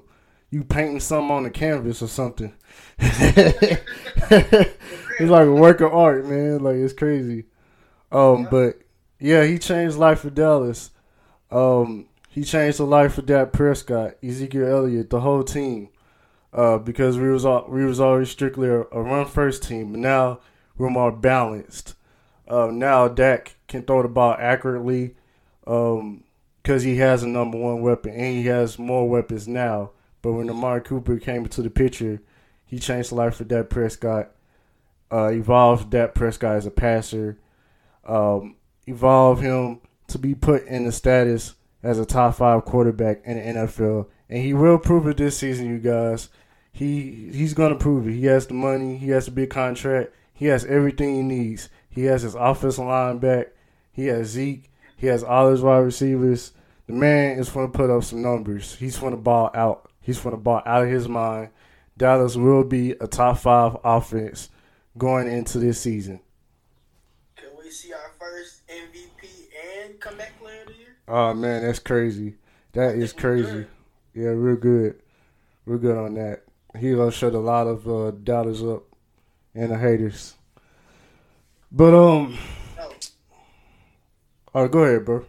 you 0.51 0.65
painting 0.65 1.01
something 1.01 1.31
on 1.31 1.43
the 1.45 1.51
canvas 1.51 2.03
or 2.03 2.09
something. 2.09 2.55
it's 2.99 3.81
like 5.21 5.47
a 5.47 5.53
work 5.53 5.81
of 5.81 5.93
art, 5.93 6.27
man. 6.27 6.63
Like 6.63 6.77
it's 6.77 6.93
crazy. 6.93 7.45
Um, 8.11 8.49
but 8.51 8.81
yeah, 9.21 9.45
he 9.45 9.59
changed 9.59 9.97
life 9.97 10.21
for 10.21 10.31
Dallas. 10.31 10.91
Um, 11.51 12.07
he 12.29 12.45
changed 12.45 12.79
the 12.79 12.87
life 12.87 13.15
for 13.15 13.23
Dak 13.23 13.53
Prescott, 13.53 14.15
Ezekiel 14.23 14.67
Elliott, 14.67 15.11
the 15.11 15.21
whole 15.21 15.43
team. 15.43 15.89
Uh, 16.51 16.79
because 16.79 17.19
we 17.19 17.29
was 17.29 17.45
all, 17.45 17.67
we 17.69 17.85
was 17.85 18.01
always 18.01 18.31
strictly 18.31 18.69
a, 18.69 18.81
a 18.81 19.03
run 19.03 19.27
first 19.27 19.63
team, 19.63 19.93
but 19.93 20.01
now 20.01 20.41
we're 20.79 20.89
more 20.89 21.13
balanced. 21.13 21.95
Uh, 22.47 22.71
now 22.73 23.07
Dak 23.07 23.57
can 23.69 23.83
throw 23.83 24.03
the 24.03 24.09
ball 24.09 24.35
accurately 24.39 25.15
because 25.61 26.01
um, 26.01 26.25
he 26.81 26.97
has 26.97 27.23
a 27.23 27.29
number 27.29 27.59
one 27.59 27.83
weapon 27.83 28.13
and 28.13 28.37
he 28.37 28.47
has 28.47 28.79
more 28.79 29.09
weapons 29.09 29.47
now. 29.47 29.91
But 30.23 30.33
when 30.33 30.51
Amari 30.51 30.81
Cooper 30.81 31.19
came 31.19 31.45
into 31.45 31.63
the 31.63 31.71
picture, 31.71 32.21
he 32.65 32.79
changed 32.79 33.11
the 33.11 33.15
life 33.15 33.37
for 33.37 33.45
Dak 33.45 33.69
Prescott, 33.69 34.31
uh, 35.13 35.29
evolved 35.29 35.91
Dak 35.91 36.15
Prescott 36.15 36.57
as 36.57 36.67
a 36.67 36.71
passer, 36.71 37.39
um, 38.05 38.57
evolved 38.87 39.43
him 39.43 39.81
to 40.09 40.19
be 40.19 40.35
put 40.35 40.67
in 40.67 40.85
the 40.85 40.93
status 40.93 41.55
as 41.83 41.99
a 41.99 42.07
top 42.07 42.35
five 42.35 42.65
quarterback 42.65 43.23
in 43.25 43.37
the 43.37 43.61
NFL. 43.61 44.09
And 44.29 44.43
he 44.43 44.55
will 44.55 44.79
prove 44.79 45.07
it 45.07 45.19
this 45.19 45.39
season, 45.39 45.69
you 45.69 45.79
guys. 45.79 46.29
He 46.73 47.31
he's 47.33 47.55
gonna 47.55 47.77
prove 47.77 48.07
it. 48.07 48.13
He 48.13 48.27
has 48.27 48.47
the 48.47 48.55
money, 48.55 48.99
he 48.99 49.09
has 49.09 49.29
a 49.29 49.33
big 49.33 49.51
contract, 49.51 50.13
he 50.33 50.47
has 50.47 50.65
everything 50.65 51.15
he 51.15 51.23
needs. 51.23 51.69
He 51.89 52.05
has 52.05 52.23
his 52.23 52.37
offensive 52.37 52.85
line 52.85 53.19
back. 53.19 53.49
He 53.99 54.07
has 54.07 54.29
Zeke. 54.29 54.71
He 54.97 55.09
has 55.09 55.25
all 55.25 55.51
his 55.51 55.61
wide 55.61 55.79
receivers. 55.79 56.53
The 56.87 56.93
man 56.93 57.37
is 57.37 57.49
going 57.49 57.73
to 57.73 57.77
put 57.77 57.91
up 57.91 58.05
some 58.05 58.23
numbers. 58.23 58.77
He's 58.77 58.97
going 58.97 59.11
to 59.11 59.17
ball 59.17 59.51
out. 59.53 59.91
He's 60.01 60.21
going 60.21 60.37
to 60.37 60.41
ball 60.41 60.63
out 60.65 60.85
of 60.85 60.89
his 60.89 61.09
mind. 61.09 61.49
Dallas 61.97 62.37
will 62.37 62.63
be 62.63 62.93
a 62.93 63.09
top 63.09 63.39
five 63.39 63.77
offense 63.83 64.51
going 64.97 65.27
into 65.27 65.59
this 65.59 65.81
season. 65.81 66.21
Can 67.35 67.49
we 67.59 67.73
see 67.73 67.93
our 67.93 68.13
first 68.21 68.65
MVP 68.69 69.49
and 69.83 69.99
comeback 69.99 70.39
player 70.41 70.61
of 70.61 70.69
the 70.69 70.75
year? 70.75 70.97
Oh 71.09 71.35
man, 71.35 71.67
that's 71.67 71.81
crazy. 71.81 72.37
That 72.75 72.95
is 72.95 73.13
crazy. 73.13 73.67
Yeah, 74.15 74.35
we're 74.35 74.55
good. 74.55 75.03
We're 75.67 75.79
good 75.79 75.97
on 75.97 76.15
that. 76.15 76.45
He 76.79 76.93
gonna 76.93 77.11
shut 77.11 77.35
a 77.35 77.41
lot 77.41 77.67
of 77.67 77.89
uh, 77.89 78.13
doubters 78.13 78.63
up 78.63 78.85
and 79.57 79.73
the 79.73 79.77
haters. 79.77 80.35
But 81.73 81.95
um. 81.95 82.39
Oh, 84.55 84.69
go 84.69 84.85
ahead, 84.85 85.05
bro. 85.05 85.25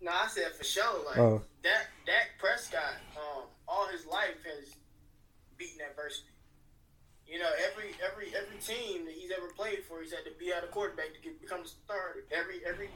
No, 0.00 0.10
I 0.10 0.28
said 0.28 0.54
for 0.56 0.64
sure. 0.64 1.04
Like 1.06 1.18
oh. 1.18 1.42
Dak, 1.62 1.88
Dak 2.06 2.38
Prescott, 2.38 2.96
um, 3.16 3.44
all 3.68 3.86
his 3.88 4.06
life 4.06 4.42
has 4.44 4.74
beaten 5.58 5.80
adversity. 5.88 6.28
You 7.26 7.38
know, 7.38 7.50
every 7.70 7.94
every 8.02 8.34
every 8.34 8.58
team 8.58 9.04
that 9.04 9.14
he's 9.14 9.30
ever 9.30 9.52
played 9.56 9.84
for, 9.84 10.02
he's 10.02 10.10
had 10.10 10.24
to 10.24 10.32
be 10.38 10.52
out 10.52 10.64
of 10.64 10.70
quarterback 10.72 11.14
to 11.14 11.20
get, 11.20 11.40
become 11.40 11.60
a 11.60 11.68
starter. 11.68 12.24
Every 12.32 12.60
every 12.66 12.90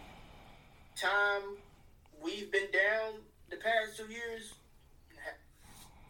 time 0.97 1.43
we've 2.21 2.51
been 2.51 2.71
down 2.73 3.21
the 3.51 3.57
past 3.57 3.97
two 3.97 4.11
years, 4.11 4.55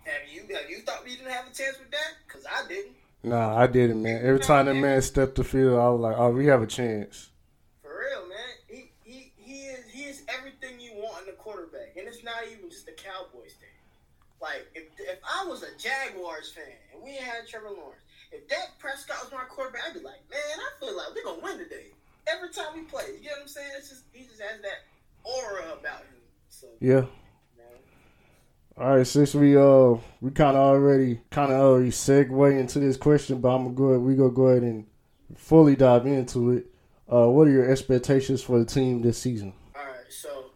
have 0.04 0.28
you 0.32 0.42
have 0.54 0.70
you 0.70 0.78
thought 0.80 1.04
we 1.04 1.16
didn't 1.16 1.32
have 1.32 1.46
a 1.46 1.54
chance 1.54 1.78
with 1.78 1.90
that? 1.90 2.12
Because 2.26 2.46
I 2.46 2.66
didn't. 2.68 2.94
Nah, 3.24 3.56
I 3.56 3.66
didn't, 3.66 4.02
man. 4.02 4.24
Every 4.24 4.40
time 4.40 4.66
that 4.66 4.74
man 4.74 5.00
stepped 5.02 5.36
the 5.36 5.44
field, 5.44 5.78
I 5.78 5.88
was 5.88 6.00
like, 6.00 6.16
"Oh, 6.16 6.30
we 6.30 6.46
have 6.46 6.62
a 6.62 6.66
chance." 6.66 7.30
For 7.82 7.88
real, 7.88 8.28
man. 8.28 8.38
Everything 10.28 10.80
you 10.80 10.92
want 10.94 11.26
in 11.26 11.34
a 11.34 11.36
quarterback, 11.36 11.96
and 11.96 12.06
it's 12.08 12.24
not 12.24 12.46
even 12.50 12.70
just 12.70 12.86
the 12.86 12.92
Cowboys 12.92 13.54
thing. 13.60 13.76
Like 14.40 14.66
if 14.74 14.84
if 14.98 15.18
I 15.22 15.46
was 15.46 15.62
a 15.62 15.72
Jaguars 15.78 16.52
fan 16.52 16.76
and 16.92 17.02
we 17.02 17.14
had 17.14 17.46
Trevor 17.48 17.70
Lawrence, 17.70 18.02
if 18.32 18.46
Dak 18.48 18.78
Prescott 18.78 19.16
was 19.22 19.32
my 19.32 19.44
quarterback, 19.48 19.82
I'd 19.88 19.94
be 19.94 20.00
like, 20.00 20.20
man, 20.30 20.58
I 20.58 20.70
feel 20.80 20.96
like 20.96 21.14
we're 21.14 21.24
gonna 21.24 21.42
win 21.42 21.58
today. 21.58 21.92
Every 22.26 22.50
time 22.50 22.74
he 22.74 22.82
plays, 22.82 23.20
you 23.20 23.26
know 23.26 23.36
what 23.36 23.42
I'm 23.42 23.48
saying? 23.48 23.70
It's 23.78 23.88
just 23.90 24.04
he 24.12 24.24
just 24.24 24.40
has 24.40 24.60
that 24.62 24.84
aura 25.24 25.72
about 25.78 26.00
him. 26.00 26.20
So 26.48 26.66
yeah. 26.80 27.04
All 28.76 28.96
right, 28.96 29.06
since 29.06 29.34
we 29.36 29.56
uh 29.56 29.94
we 30.20 30.32
kind 30.32 30.56
of 30.56 30.62
already 30.62 31.20
kind 31.30 31.52
of 31.52 31.60
already 31.60 31.90
segue 31.90 32.58
into 32.58 32.80
this 32.80 32.96
question, 32.96 33.40
but 33.40 33.54
I'm 33.54 33.62
gonna 33.62 33.74
go 33.74 33.84
ahead, 33.90 34.00
we 34.00 34.16
gonna 34.16 34.30
go 34.30 34.48
ahead 34.48 34.64
and 34.64 34.86
fully 35.36 35.76
dive 35.76 36.06
into 36.06 36.50
it. 36.50 36.66
Uh, 37.08 37.28
what 37.28 37.46
are 37.46 37.52
your 37.52 37.70
expectations 37.70 38.42
for 38.42 38.58
the 38.58 38.64
team 38.64 39.00
this 39.00 39.16
season? 39.16 39.52
All 39.76 39.84
right, 39.84 39.94
so 40.10 40.46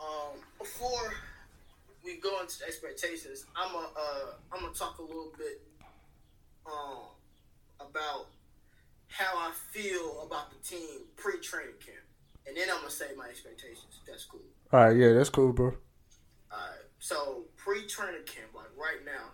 um 0.00 0.40
before 0.58 1.12
we 2.02 2.16
go 2.16 2.40
into 2.40 2.64
expectations, 2.66 3.44
I'm 3.54 3.70
gonna 3.70 3.88
uh 3.88 4.47
I'm 4.58 4.64
gonna 4.64 4.74
talk 4.74 4.98
a 4.98 5.02
little 5.02 5.32
bit 5.38 5.62
um 6.66 7.14
about 7.80 8.26
how 9.06 9.38
I 9.38 9.52
feel 9.70 10.26
about 10.26 10.50
the 10.50 10.58
team 10.68 11.06
pre-training 11.16 11.78
camp, 11.78 12.02
and 12.46 12.56
then 12.56 12.68
I'm 12.68 12.78
gonna 12.78 12.90
say 12.90 13.06
my 13.16 13.28
expectations. 13.28 14.00
That's 14.04 14.24
cool. 14.24 14.40
All 14.72 14.80
right, 14.80 14.96
yeah, 14.96 15.12
that's 15.12 15.30
cool, 15.30 15.52
bro. 15.52 15.66
All 15.66 16.58
right, 16.58 16.86
so 16.98 17.44
pre 17.56 17.86
training 17.86 18.26
camp, 18.26 18.50
like 18.52 18.74
right 18.76 19.04
now, 19.06 19.30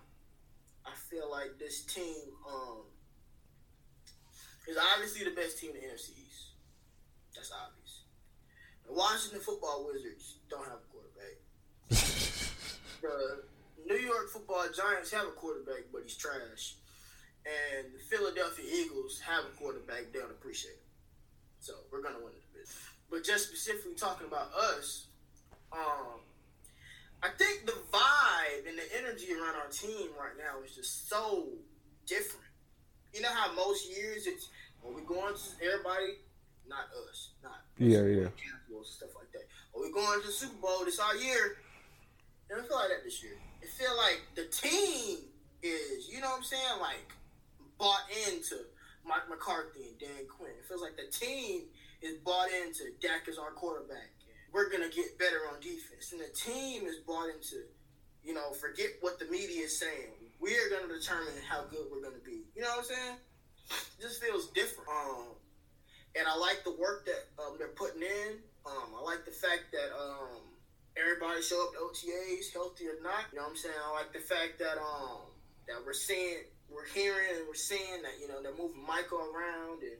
I 0.84 0.92
feel 1.08 1.30
like 1.30 1.58
this 1.58 1.84
team 1.84 2.36
um, 2.46 2.82
is 4.68 4.76
obviously 4.94 5.24
the 5.24 5.34
best 5.34 5.58
team 5.58 5.70
in 5.70 5.80
the 5.80 5.86
NFC 5.86 6.10
East. 6.20 6.52
That's 7.34 7.50
obvious. 7.50 8.02
The 8.86 8.92
Washington 8.92 9.40
football 9.40 9.88
Wizards 9.90 10.36
don't 10.50 10.64
have 10.64 10.80
a 10.84 10.92
quarterback. 10.92 11.40
the 13.00 13.53
New 13.86 13.96
York 13.96 14.30
football 14.30 14.64
Giants 14.74 15.10
have 15.12 15.26
a 15.26 15.32
quarterback, 15.32 15.84
but 15.92 16.02
he's 16.02 16.16
trash. 16.16 16.76
And 17.44 17.92
the 17.92 17.98
Philadelphia 17.98 18.64
Eagles 18.64 19.20
have 19.20 19.44
a 19.44 19.56
quarterback 19.58 20.12
they 20.12 20.18
don't 20.18 20.30
appreciate 20.30 20.72
him. 20.72 20.88
So 21.60 21.74
we're 21.92 22.02
gonna 22.02 22.18
win 22.18 22.32
it. 22.32 22.44
But 23.10 23.24
just 23.24 23.48
specifically 23.48 23.94
talking 23.94 24.26
about 24.26 24.52
us, 24.54 25.06
um, 25.72 26.20
I 27.22 27.28
think 27.38 27.66
the 27.66 27.72
vibe 27.92 28.68
and 28.68 28.76
the 28.76 28.98
energy 28.98 29.32
around 29.32 29.56
our 29.56 29.68
team 29.70 30.08
right 30.18 30.36
now 30.36 30.62
is 30.64 30.74
just 30.74 31.08
so 31.08 31.48
different. 32.06 32.44
You 33.12 33.22
know 33.22 33.30
how 33.30 33.54
most 33.54 33.88
years 33.88 34.26
it's 34.26 34.48
when 34.82 34.94
we 34.94 35.02
going 35.02 35.34
to 35.34 35.64
everybody, 35.64 36.18
not 36.68 36.86
us, 37.08 37.30
not 37.42 37.60
Yeah, 37.78 38.02
yeah. 38.02 38.28
Stuff 38.84 39.16
like 39.16 39.32
that. 39.32 39.46
When 39.72 39.84
we 39.84 39.92
going 39.92 40.20
to 40.20 40.26
the 40.26 40.32
Super 40.32 40.60
Bowl 40.60 40.84
this 40.84 40.98
our 40.98 41.16
year, 41.16 41.56
it 42.50 42.54
don't 42.54 42.68
feel 42.68 42.76
like 42.76 42.88
that 42.90 43.02
this 43.02 43.22
year. 43.22 43.32
Feel 43.66 43.96
like 43.96 44.22
the 44.34 44.44
team 44.44 45.18
is, 45.62 46.08
you 46.08 46.20
know 46.20 46.30
what 46.30 46.38
I'm 46.38 46.44
saying, 46.44 46.80
like 46.80 47.12
bought 47.78 48.04
into 48.28 48.56
Mike 49.04 49.28
McCarthy 49.28 49.88
and 49.90 49.98
Dan 49.98 50.24
Quinn. 50.28 50.52
It 50.58 50.66
feels 50.68 50.80
like 50.80 50.96
the 50.96 51.10
team 51.10 51.62
is 52.00 52.16
bought 52.24 52.48
into 52.50 52.92
Dak 53.00 53.28
as 53.28 53.38
our 53.38 53.50
quarterback. 53.50 54.10
We're 54.52 54.70
gonna 54.70 54.88
get 54.88 55.18
better 55.18 55.40
on 55.52 55.60
defense, 55.60 56.12
and 56.12 56.20
the 56.20 56.32
team 56.32 56.86
is 56.86 56.98
bought 57.06 57.28
into, 57.28 57.66
you 58.22 58.34
know, 58.34 58.52
forget 58.52 58.88
what 59.00 59.18
the 59.18 59.26
media 59.26 59.64
is 59.64 59.80
saying. 59.80 60.14
We're 60.40 60.70
gonna 60.70 60.92
determine 60.92 61.34
how 61.48 61.64
good 61.64 61.86
we're 61.90 62.02
gonna 62.02 62.22
be. 62.24 62.44
You 62.54 62.62
know 62.62 62.70
what 62.70 62.78
I'm 62.78 62.84
saying? 62.84 63.16
It 63.98 64.02
just 64.02 64.22
feels 64.22 64.48
different. 64.48 64.88
Um, 64.88 65.34
and 66.16 66.28
I 66.28 66.36
like 66.36 66.62
the 66.64 66.72
work 66.72 67.06
that 67.06 67.26
um, 67.42 67.56
they're 67.58 67.74
putting 67.74 68.02
in. 68.02 68.38
Um, 68.64 68.94
I 68.96 69.02
like 69.02 69.24
the 69.24 69.32
fact 69.32 69.72
that 69.72 69.90
um, 69.98 70.53
everybody 70.96 71.42
show 71.42 71.62
up 71.66 71.72
to 71.74 71.80
OTAs, 72.06 72.52
healthy 72.52 72.86
or 72.88 73.00
not. 73.02 73.26
You 73.32 73.38
know 73.38 73.44
what 73.44 73.50
I'm 73.50 73.56
saying? 73.56 73.74
I 73.78 73.90
like 73.92 74.12
the 74.12 74.20
fact 74.20 74.58
that 74.58 74.78
um, 74.78 75.26
that 75.68 75.76
we're 75.84 75.92
seeing, 75.96 76.44
we're 76.70 76.86
hearing, 76.94 77.36
and 77.38 77.46
we're 77.48 77.54
seeing 77.58 78.02
that 78.02 78.16
you 78.20 78.28
know 78.28 78.42
they're 78.42 78.56
moving 78.56 78.82
Michael 78.86 79.18
around 79.20 79.82
and 79.82 79.98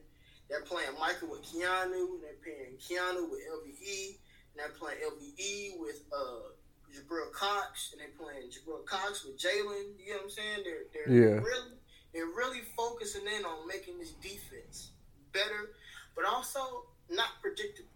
they're 0.49 0.61
playing 0.61 0.93
Michael 0.99 1.29
with 1.31 1.43
Keanu, 1.43 2.15
and 2.15 2.21
they're 2.23 2.41
playing 2.43 2.77
Keanu 2.77 3.29
with 3.31 3.41
LVE, 3.41 4.17
and 4.53 4.55
they're 4.57 4.77
playing 4.77 4.99
LVE 5.01 5.79
with 5.79 6.05
uh, 6.13 6.53
Jabril 6.93 7.31
Cox, 7.33 7.91
and 7.91 7.99
they're 8.01 8.15
playing 8.17 8.49
Jabril 8.53 8.85
Cox 8.85 9.25
with 9.25 9.37
Jalen. 9.39 9.97
You 9.99 10.11
know 10.13 10.17
what 10.17 10.23
I'm 10.23 10.29
saying? 10.29 10.59
They're 10.63 10.85
they're 10.93 11.09
Yeah. 11.11 11.35
really 11.41 11.71
they're 12.13 12.27
really 12.31 12.61
focusing 12.77 13.27
in 13.27 13.43
on 13.43 13.67
making 13.67 13.99
this 13.99 14.11
defense 14.23 14.91
better, 15.33 15.75
but 16.15 16.23
also 16.25 16.85
not 17.09 17.41
predictable. 17.41 17.89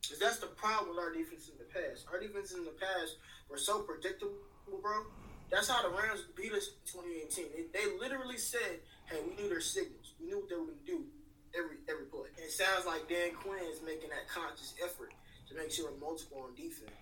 Because 0.00 0.18
that's 0.18 0.38
the 0.38 0.46
problem 0.56 0.90
with 0.96 0.98
our 0.98 1.12
defense 1.12 1.48
past. 1.72 2.06
Our 2.12 2.20
defenses 2.20 2.56
in 2.56 2.64
the 2.64 2.76
past 2.76 3.16
were 3.48 3.58
so 3.58 3.80
predictable, 3.82 4.36
bro. 4.68 5.08
That's 5.50 5.68
how 5.68 5.82
the 5.82 5.92
Rams 5.92 6.24
beat 6.36 6.52
us 6.52 6.72
in 6.72 7.28
2018. 7.28 7.52
They, 7.52 7.64
they 7.72 7.86
literally 8.00 8.38
said, 8.38 8.80
"Hey, 9.04 9.20
we 9.20 9.36
knew 9.36 9.48
their 9.48 9.60
signals. 9.60 10.14
We 10.20 10.26
knew 10.26 10.40
what 10.40 10.48
they 10.48 10.56
were 10.56 10.72
going 10.72 10.80
to 10.80 10.88
do 10.88 11.04
every 11.52 11.76
every 11.88 12.06
play." 12.08 12.32
And 12.36 12.44
it 12.48 12.52
sounds 12.52 12.86
like 12.86 13.08
Dan 13.08 13.36
Quinn 13.36 13.60
is 13.68 13.84
making 13.84 14.08
that 14.10 14.28
conscious 14.32 14.72
effort 14.80 15.12
to 15.48 15.52
make 15.56 15.72
sure 15.72 15.92
we're 15.92 16.00
multiple 16.00 16.48
on 16.48 16.54
defense. 16.56 16.96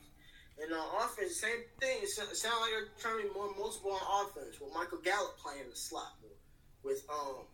And 0.58 0.74
on 0.74 0.86
offense, 0.98 1.40
same 1.40 1.64
thing. 1.78 2.02
It 2.02 2.10
sounds 2.10 2.60
like 2.60 2.70
they're 2.74 2.92
trying 2.98 3.22
to 3.22 3.28
be 3.28 3.34
more 3.34 3.54
multiple 3.56 3.94
on 3.94 4.26
offense. 4.26 4.60
With 4.60 4.74
Michael 4.74 4.98
Gallup 4.98 5.38
playing 5.38 5.70
the 5.70 5.76
slot 5.76 6.18
more, 6.20 6.36
with 6.82 7.06
um, 7.08 7.46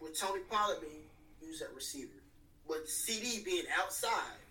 with 0.00 0.18
Tony 0.18 0.40
Pollard 0.48 0.80
being 0.80 1.06
used 1.42 1.62
at 1.62 1.74
receiver, 1.74 2.22
with 2.66 2.86
CeeDee 2.86 3.44
being 3.44 3.66
outside. 3.78 4.41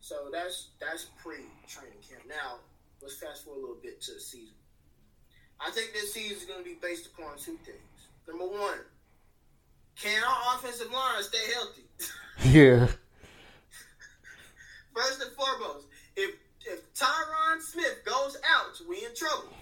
So 0.00 0.28
that's 0.32 0.68
that's 0.80 1.06
pre-training 1.22 1.98
camp. 2.08 2.22
Now 2.28 2.58
let's 3.02 3.16
fast 3.16 3.44
forward 3.44 3.58
a 3.58 3.60
little 3.60 3.78
bit 3.82 4.00
to 4.02 4.14
the 4.14 4.20
season. 4.20 4.54
I 5.60 5.70
think 5.70 5.92
this 5.92 6.14
season 6.14 6.38
is 6.38 6.44
going 6.44 6.58
to 6.58 6.64
be 6.64 6.76
based 6.80 7.06
upon 7.06 7.36
two 7.36 7.58
things. 7.64 8.08
Number 8.26 8.46
one, 8.46 8.78
can 9.96 10.22
our 10.22 10.56
offensive 10.56 10.90
line 10.90 11.22
stay 11.22 11.52
healthy? 11.54 11.82
Yeah. 12.42 12.86
First 14.96 15.20
and 15.20 15.30
foremost, 15.32 15.86
if 16.16 16.36
if 16.64 16.90
Tyron 16.94 17.60
Smith 17.60 17.98
goes 18.06 18.38
out, 18.50 18.80
we 18.88 19.04
in 19.04 19.14
trouble. 19.14 19.52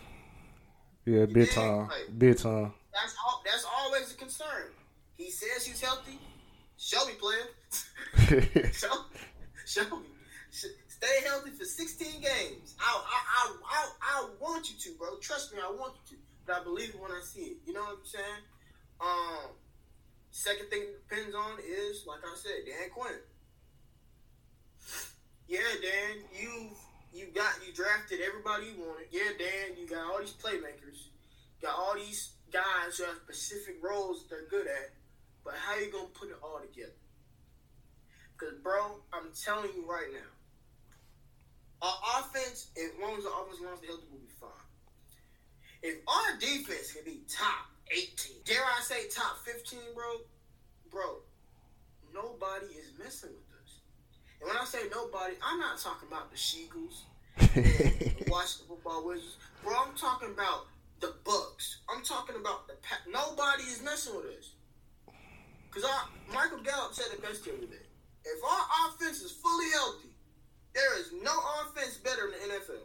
Yeah, 1.05 1.27
big 1.27 1.51
time. 1.51 1.89
Big 2.17 2.39
time. 2.39 2.73
That's 2.93 3.17
all. 3.27 3.43
That's 3.45 3.65
always 3.65 4.13
a 4.13 4.15
concern. 4.15 4.71
He 5.17 5.29
says 5.31 5.67
he's 5.67 5.81
healthy. 5.81 6.21
Show 6.77 7.05
me, 7.07 7.15
player. 7.15 8.71
show, 8.73 8.93
show 9.67 9.99
me. 9.99 10.07
Stay 10.89 11.27
healthy 11.27 11.51
for 11.51 11.65
16 11.65 12.21
games. 12.21 12.75
I, 12.81 12.91
I, 12.91 13.55
I, 13.71 13.89
I, 14.03 14.29
want 14.41 14.71
you 14.71 14.77
to, 14.79 14.99
bro. 14.99 15.19
Trust 15.21 15.55
me, 15.55 15.61
I 15.63 15.71
want 15.71 15.95
you 16.11 16.17
to. 16.17 16.23
But 16.47 16.61
I 16.61 16.65
believe 16.65 16.91
it 16.91 17.01
when 17.01 17.13
I 17.13 17.21
see 17.23 17.41
it. 17.43 17.57
You 17.67 17.73
know 17.75 17.83
what 17.83 17.99
I'm 18.01 18.07
saying? 18.07 18.43
Um, 19.01 19.51
second 20.31 20.71
thing 20.71 20.83
it 20.83 21.09
depends 21.09 21.35
on 21.35 21.59
is, 21.61 22.05
like 22.07 22.21
I 22.25 22.35
said, 22.37 22.67
Dan 22.67 22.91
Quinn. 22.91 23.21
Yeah, 25.47 25.61
Dan, 25.81 26.25
you 26.39 26.71
you 27.13 27.27
got 27.35 27.53
you 27.67 27.73
drafted 27.73 28.21
everybody 28.21 28.67
you 28.67 28.85
wanted. 28.85 29.07
Yeah, 29.11 29.33
Dan, 29.39 29.77
you 29.79 29.89
got 29.89 30.05
all 30.11 30.21
these 30.21 30.35
playmakers, 30.35 31.09
got 31.63 31.75
all 31.79 31.95
these 31.95 32.33
guys 32.53 32.99
who 32.99 33.05
have 33.05 33.17
specific 33.25 33.77
roles 33.83 34.25
they're 34.29 34.49
good 34.51 34.67
at. 34.67 34.91
But 35.45 35.55
how 35.55 35.79
you 35.79 35.91
gonna 35.91 36.09
put 36.13 36.29
it 36.29 36.37
all 36.43 36.61
together? 36.61 36.93
Because, 38.33 38.55
bro, 38.63 39.01
I'm 39.13 39.31
telling 39.33 39.71
you 39.75 39.89
right 39.89 40.13
now, 40.13 40.31
our 41.83 42.21
offense, 42.21 42.71
as 42.77 42.91
long 43.01 43.17
as 43.17 43.25
the 43.25 43.31
offense 43.31 43.59
to 43.59 43.67
healthy, 43.67 44.07
will 44.11 44.19
be 44.19 44.35
fine. 44.41 44.51
If 45.83 45.97
our 46.09 46.39
defense 46.39 46.93
can 46.93 47.05
be 47.05 47.21
top 47.29 47.71
18, 47.91 48.37
dare 48.45 48.65
I 48.65 48.81
say 48.83 49.09
top 49.09 49.39
15, 49.45 49.79
bro, 49.95 50.27
bro, 50.91 51.19
nobody 52.13 52.67
is 52.75 52.91
messing 52.99 53.31
with 53.31 53.49
us. 53.63 53.79
And 54.41 54.49
when 54.49 54.57
I 54.57 54.65
say 54.65 54.91
nobody, 54.91 55.35
I'm 55.43 55.59
not 55.59 55.79
talking 55.79 56.09
about 56.09 56.31
the 56.31 56.37
Sheagles, 56.37 57.07
the 57.39 58.25
Washington 58.31 58.67
football 58.69 59.07
Wizards. 59.07 59.37
Bro, 59.63 59.75
I'm 59.75 59.97
talking 59.97 60.31
about 60.31 60.67
the 61.01 61.15
Bucks. 61.25 61.79
I'm 61.89 62.03
talking 62.03 62.37
about 62.37 62.67
the 62.67 62.75
pa- 62.83 63.07
nobody 63.09 63.63
is 63.65 63.83
messing 63.83 64.17
with 64.17 64.27
us. 64.27 64.53
Cause 65.71 65.85
our, 65.85 66.09
Michael 66.35 66.59
Gallup 66.59 66.95
said 66.95 67.07
it 67.13 67.23
best 67.23 67.45
the 67.45 67.53
other 67.53 67.67
day. 67.67 67.87
If 68.25 68.43
our 68.43 68.89
offense 68.89 69.21
is 69.21 69.33
fully 69.33 69.71
healthy, 69.73 70.08
there 70.79 71.01
is 71.01 71.11
no 71.25 71.33
offense 71.63 71.97
better 71.97 72.27
in 72.27 72.31
the 72.33 72.55
NFL. 72.55 72.83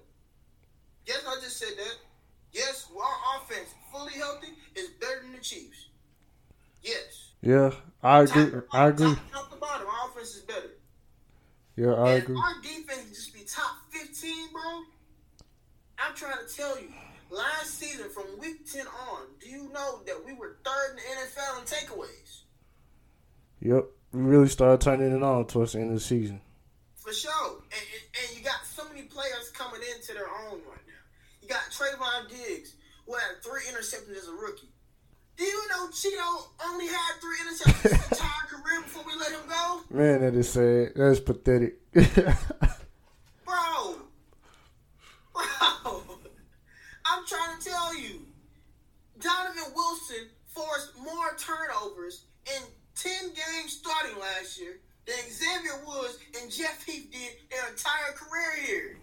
Yes, 1.05 1.19
I 1.27 1.35
just 1.41 1.57
said 1.57 1.69
that. 1.77 1.95
Yes, 2.51 2.87
our 2.95 3.41
offense 3.41 3.69
fully 3.91 4.13
healthy 4.13 4.47
is 4.75 4.89
better 4.99 5.21
than 5.21 5.33
the 5.33 5.39
Chiefs. 5.39 5.89
Yes. 6.81 7.31
Yeah, 7.41 7.71
I 8.01 8.21
agree. 8.23 8.49
Top- 8.51 8.63
I 8.71 8.87
agree. 8.87 9.13
Top, 9.15 9.31
top 9.31 9.51
to 9.51 9.57
bottom, 9.57 9.87
our 9.87 10.09
offense 10.09 10.35
is 10.35 10.41
better. 10.41 10.71
Yeah, 11.75 11.93
I 11.93 12.13
And 12.13 12.23
agree. 12.23 12.35
our 12.37 12.61
defense 12.61 13.09
just 13.09 13.33
be 13.33 13.41
top 13.41 13.77
15, 13.91 14.51
bro. 14.53 14.61
I'm 15.99 16.15
trying 16.15 16.37
to 16.47 16.53
tell 16.55 16.79
you, 16.79 16.89
last 17.29 17.77
season 17.79 18.09
from 18.09 18.25
week 18.39 18.69
10 18.71 18.85
on, 18.87 19.21
do 19.39 19.49
you 19.49 19.69
know 19.73 20.01
that 20.05 20.23
we 20.25 20.33
were 20.33 20.57
third 20.63 20.91
in 20.91 20.95
the 20.97 21.01
NFL 21.01 21.59
in 21.59 21.65
takeaways? 21.65 22.41
Yep, 23.61 23.85
we 24.13 24.21
really 24.21 24.47
started 24.49 24.81
turning 24.81 25.15
it 25.15 25.23
on 25.23 25.45
towards 25.47 25.73
the 25.73 25.79
end 25.79 25.89
of 25.89 25.95
the 25.95 26.01
season. 26.01 26.41
For 27.03 27.11
sure. 27.11 27.59
And, 27.63 27.73
and, 27.73 28.03
and 28.15 28.37
you 28.37 28.43
got 28.43 28.65
so 28.65 28.87
many 28.87 29.01
players 29.03 29.51
coming 29.53 29.81
into 29.93 30.13
their 30.13 30.29
own 30.29 30.61
right 30.63 30.87
now. 30.87 31.03
You 31.41 31.49
got 31.49 31.69
Trevon 31.69 32.29
Diggs, 32.29 32.75
who 33.05 33.13
had 33.13 33.43
three 33.43 33.63
interceptions 33.69 34.17
as 34.17 34.29
a 34.29 34.31
rookie. 34.31 34.69
Do 35.35 35.43
you 35.43 35.67
know 35.69 35.89
Cheeto 35.89 36.45
only 36.65 36.87
had 36.87 37.19
three 37.19 37.35
interceptions 37.43 37.81
his 37.81 37.91
entire 38.11 38.47
career 38.47 38.81
before 38.83 39.03
we 39.05 39.15
let 39.19 39.31
him 39.31 39.41
go? 39.49 39.81
Man, 39.89 40.21
that 40.21 40.33
is 40.33 40.49
sad. 40.49 40.93
That 40.95 41.09
is 41.09 41.19
pathetic. 41.19 41.79
Bro. 41.93 42.13
Bro. 45.33 46.03
I'm 47.05 47.25
trying 47.27 47.59
to 47.59 47.69
tell 47.69 47.95
you. 47.99 48.21
Donovan 49.19 49.73
Wilson 49.75 50.29
forced 50.47 50.97
more 50.97 51.35
turnovers 51.37 52.23
in 52.45 52.61
10 52.95 53.29
games 53.29 53.73
starting 53.73 54.17
last 54.19 54.57
year 54.59 54.79
than 55.05 55.15
Xavier 55.29 55.81
Woods 55.85 56.17
and 56.41 56.51
Jeff 56.51 56.83
Heath 56.85 57.11
did 57.11 57.31
their 57.51 57.67
entire 57.69 58.13
career 58.15 58.65
here. 58.65 58.97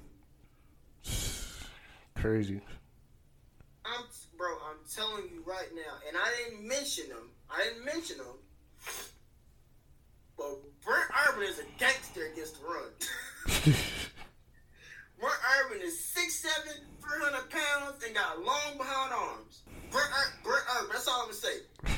Crazy. 2.14 2.60
I'm, 3.84 4.04
bro, 4.36 4.48
I'm 4.70 4.78
telling 4.94 5.24
you 5.32 5.42
right 5.46 5.68
now, 5.74 5.98
and 6.06 6.16
I 6.16 6.30
didn't 6.36 6.66
mention 6.66 7.08
them. 7.08 7.30
I 7.50 7.64
didn't 7.64 7.84
mention 7.84 8.18
them. 8.18 8.38
But 10.36 10.60
Brent 10.84 11.10
Urban 11.28 11.44
is 11.44 11.58
a 11.58 11.64
gangster 11.78 12.26
against 12.32 12.60
the 12.60 12.66
run. 12.66 12.90
Brent 15.20 15.36
Urban 15.60 15.80
is 15.82 15.94
6'7", 16.16 16.80
300 17.02 17.50
pounds, 17.50 18.04
and 18.04 18.14
got 18.14 18.40
long 18.40 18.78
behind 18.78 19.12
arms. 19.12 19.62
Brent, 19.90 20.08
Ur- 20.08 20.34
Brent 20.44 20.64
Urban, 20.76 20.90
that's 20.92 21.08
all 21.08 21.20
I'm 21.22 21.28
going 21.28 21.34
to 21.34 21.40
say. 21.40 21.56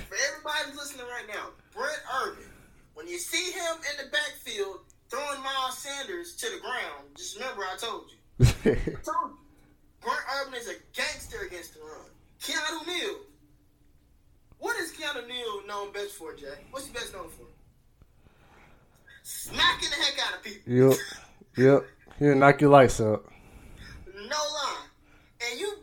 For 0.09 0.17
everybody 0.29 0.77
listening 0.77 1.07
right 1.07 1.29
now, 1.29 1.51
Brent 1.73 2.03
Urban, 2.25 2.52
when 2.95 3.09
you 3.09 3.19
see 3.19 3.53
him 3.53 3.77
in 3.77 4.05
the 4.05 4.11
backfield 4.11 4.81
throwing 5.11 5.43
Miles 5.43 5.79
Sanders 5.79 6.35
to 6.37 6.51
the 6.51 6.61
ground, 6.61 7.17
just 7.17 7.39
remember 7.39 7.63
I 7.63 7.77
told 7.77 8.05
you. 8.11 8.47
I 8.65 8.75
told 9.03 9.31
you. 9.31 9.39
Brent 10.01 10.19
Urban 10.41 10.55
is 10.55 10.69
a 10.69 10.75
gangster 10.95 11.39
against 11.47 11.75
the 11.75 11.81
run. 11.81 12.11
Keanu 12.41 12.87
Neal. 12.87 13.17
What 14.59 14.77
is 14.81 14.93
Keanu 14.93 15.27
Neal 15.29 15.67
known 15.67 15.93
best 15.93 16.13
for, 16.13 16.35
Jay? 16.35 16.47
What's 16.71 16.87
he 16.87 16.93
best 16.93 17.13
known 17.13 17.29
for? 17.29 17.47
Smacking 19.23 19.91
the 19.91 19.97
heck 19.97 20.27
out 20.27 20.39
of 20.39 20.43
people. 20.43 20.73
Yep. 20.73 20.99
Yep. 21.57 21.87
He'll 22.19 22.35
knock 22.35 22.61
your 22.61 22.71
lights 22.71 23.01
up. 23.01 23.25
No 24.07 24.37
lie. 24.37 24.87
And 25.51 25.61
you 25.61 25.77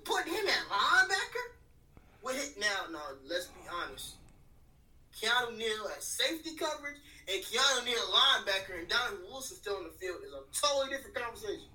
safety 6.30 6.56
coverage 6.56 6.98
and 7.28 7.44
Keanu 7.44 7.86
Neal 7.86 7.98
linebacker 7.98 8.80
and 8.80 8.88
Donovan 8.88 9.20
Wilson 9.30 9.58
still 9.58 9.78
in 9.78 9.84
the 9.86 9.90
field 9.90 10.18
is 10.26 10.34
a 10.34 10.68
totally 10.68 10.96
different 10.96 11.16
conversation. 11.16 11.70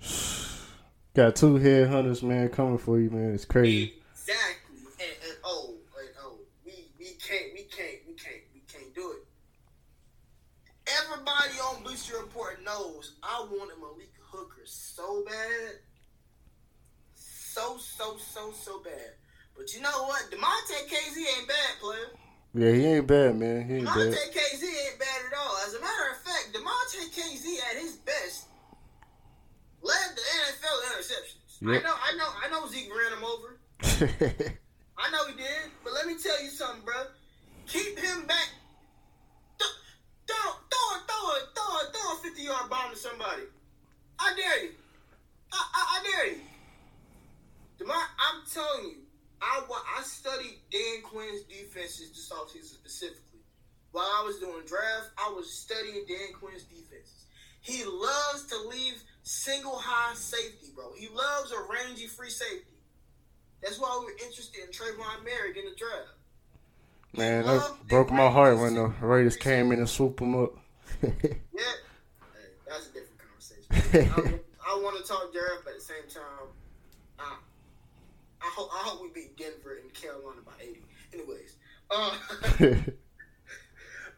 Got 1.14 1.36
two 1.36 1.58
headhunters, 1.58 2.22
man, 2.22 2.48
coming 2.48 2.78
for 2.78 3.00
you, 3.00 3.10
man. 3.10 3.34
It's 3.34 3.44
crazy. 3.44 3.94
Exactly. 4.12 4.76
And, 5.00 5.16
and 5.28 5.36
oh, 5.44 5.74
and 5.98 6.08
oh, 6.22 6.38
we 6.64 6.72
we 6.98 7.06
can't 7.16 7.52
we 7.54 7.62
can't 7.62 7.98
we 8.06 8.14
can't 8.14 8.42
we 8.54 8.60
can't 8.70 8.94
do 8.94 9.12
it. 9.12 9.24
Everybody 11.04 11.58
on 11.58 11.82
Bleacher 11.82 12.18
Report 12.18 12.62
knows 12.64 13.14
I 13.22 13.44
wanted 13.50 13.78
Malik 13.78 14.12
Hooker 14.20 14.62
so 14.64 15.24
bad. 15.26 15.76
So, 17.14 17.76
so, 17.78 18.16
so, 18.18 18.52
so 18.52 18.80
bad. 18.80 19.16
But 19.56 19.74
you 19.74 19.80
know 19.80 20.04
what? 20.04 20.22
Damontae 20.30 20.88
Kazee 20.88 21.38
ain't 21.38 21.48
bad, 21.48 21.80
player. 21.80 22.27
Yeah, 22.58 22.72
he 22.72 22.84
ain't 22.86 23.06
bad, 23.06 23.36
man. 23.38 23.68
He 23.68 23.76
ain't 23.76 23.86
DeMonte 23.86 24.10
bad. 24.10 24.34
KZ 24.34 24.62
ain't 24.66 24.98
bad 24.98 25.20
at 25.30 25.38
all. 25.38 25.56
As 25.66 25.74
a 25.74 25.80
matter 25.80 26.10
of 26.10 26.18
fact, 26.26 26.50
Damontae 26.52 27.06
Kazee 27.14 27.58
at 27.70 27.80
his 27.80 27.92
best 28.02 28.46
led 29.80 30.10
the 30.16 30.22
NFL 30.22 30.76
in 30.82 30.88
interceptions. 30.98 31.36
I 31.62 31.82
know, 31.86 31.94
I 31.94 32.16
know, 32.16 32.28
I 32.44 32.48
know 32.50 32.68
Zeke 32.68 32.90
ran 32.90 33.12
him 33.16 33.24
over. 33.24 33.58
I 34.98 35.10
know 35.12 35.26
he 35.28 35.34
did, 35.36 35.70
but 35.84 35.92
let 35.92 36.06
me 36.06 36.14
tell 36.20 36.42
you 36.42 36.50
something, 36.50 36.84
bro. 36.84 36.94
Keep 37.68 37.98
him 38.00 38.26
back. 38.26 38.48
Th- 39.58 39.70
Throw, 40.26 40.50
throw, 40.70 40.96
it, 40.96 41.02
throw 41.06 41.34
it, 41.36 41.42
throw 41.54 41.78
it, 41.78 41.94
throw 41.94 42.12
a 42.12 42.16
50 42.22 42.42
yard 42.42 42.70
bomb 42.70 42.90
to 42.90 42.96
somebody. 42.96 43.42
I 44.18 44.34
dare 44.36 44.64
you. 44.64 44.70
I, 45.52 45.64
I, 45.74 46.00
I 46.00 46.02
dare 46.10 46.32
you. 46.32 46.40
Demar, 47.78 47.94
I'm 47.96 48.42
telling 48.52 48.84
you, 48.90 48.96
I, 49.40 49.62
I 49.98 50.02
studied 50.02 50.58
Dan 50.70 51.02
Quinn's 51.02 51.42
defenses 51.42 52.10
this 52.10 52.32
offseason 52.32 52.74
specifically. 52.74 53.40
While 53.92 54.04
I 54.04 54.24
was 54.24 54.38
doing 54.38 54.64
draft, 54.66 55.10
I 55.16 55.32
was 55.34 55.50
studying 55.50 56.04
Dan 56.06 56.34
Quinn's 56.38 56.64
defenses. 56.64 57.26
He 57.60 57.84
loves 57.84 58.46
to 58.48 58.68
leave 58.68 59.02
single 59.22 59.76
high 59.76 60.14
safety, 60.14 60.68
bro. 60.74 60.92
He 60.96 61.08
loves 61.08 61.52
a 61.52 61.56
rangy 61.72 62.06
free 62.06 62.30
safety. 62.30 62.78
That's 63.62 63.78
why 63.78 63.96
we 64.00 64.06
were 64.06 64.18
interested 64.24 64.62
in 64.62 64.68
Trevon 64.68 65.24
Moehrig 65.24 65.56
in 65.56 65.64
the 65.64 65.76
draft. 65.76 66.14
man, 67.12 67.44
that 67.44 67.88
broke 67.88 68.10
my 68.10 68.30
heart 68.30 68.58
when 68.58 68.74
the 68.74 68.86
Raiders 69.00 69.36
came 69.36 69.72
in 69.72 69.80
and 69.80 69.88
swooped 69.88 70.20
him 70.20 70.40
up. 70.40 70.52
Yeah, 71.02 71.08
hey, 71.12 71.68
that's 72.68 72.88
a 72.88 72.92
different 72.92 73.18
conversation. 73.18 74.40
I, 74.66 74.72
I 74.72 74.80
want 74.80 74.96
to 74.96 75.02
talk 75.02 75.32
draft, 75.32 75.62
but 75.64 75.72
at 75.72 75.78
the 75.80 75.84
same 75.84 76.08
time, 76.08 76.48
I 78.48 78.50
hope 78.50 78.70
I 78.72 78.78
hope 78.78 79.02
we 79.02 79.08
beat 79.12 79.36
Denver 79.36 79.76
and 79.82 79.92
Carolina 79.92 80.40
by 80.44 80.52
eighty. 80.60 80.82
Anyways, 81.12 81.56
uh, 81.90 82.16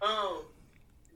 um, 0.07 0.45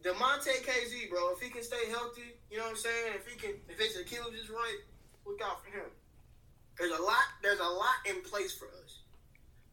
Damontae 0.02 0.64
Kazee, 0.66 1.08
bro, 1.08 1.32
if 1.32 1.40
he 1.40 1.48
can 1.48 1.62
stay 1.62 1.88
healthy, 1.90 2.34
you 2.50 2.58
know 2.58 2.64
what 2.64 2.70
I'm 2.70 2.76
saying. 2.76 3.12
If 3.14 3.28
he 3.28 3.38
can, 3.38 3.54
if 3.68 3.78
his 3.78 3.96
Achilles 3.96 4.34
is 4.34 4.50
right, 4.50 4.78
look 5.26 5.40
out 5.44 5.64
for 5.64 5.70
him. 5.70 5.86
There's 6.76 6.90
a 6.90 7.02
lot. 7.02 7.24
There's 7.42 7.60
a 7.60 7.62
lot 7.62 7.94
in 8.08 8.20
place 8.22 8.52
for 8.52 8.66
us. 8.66 8.98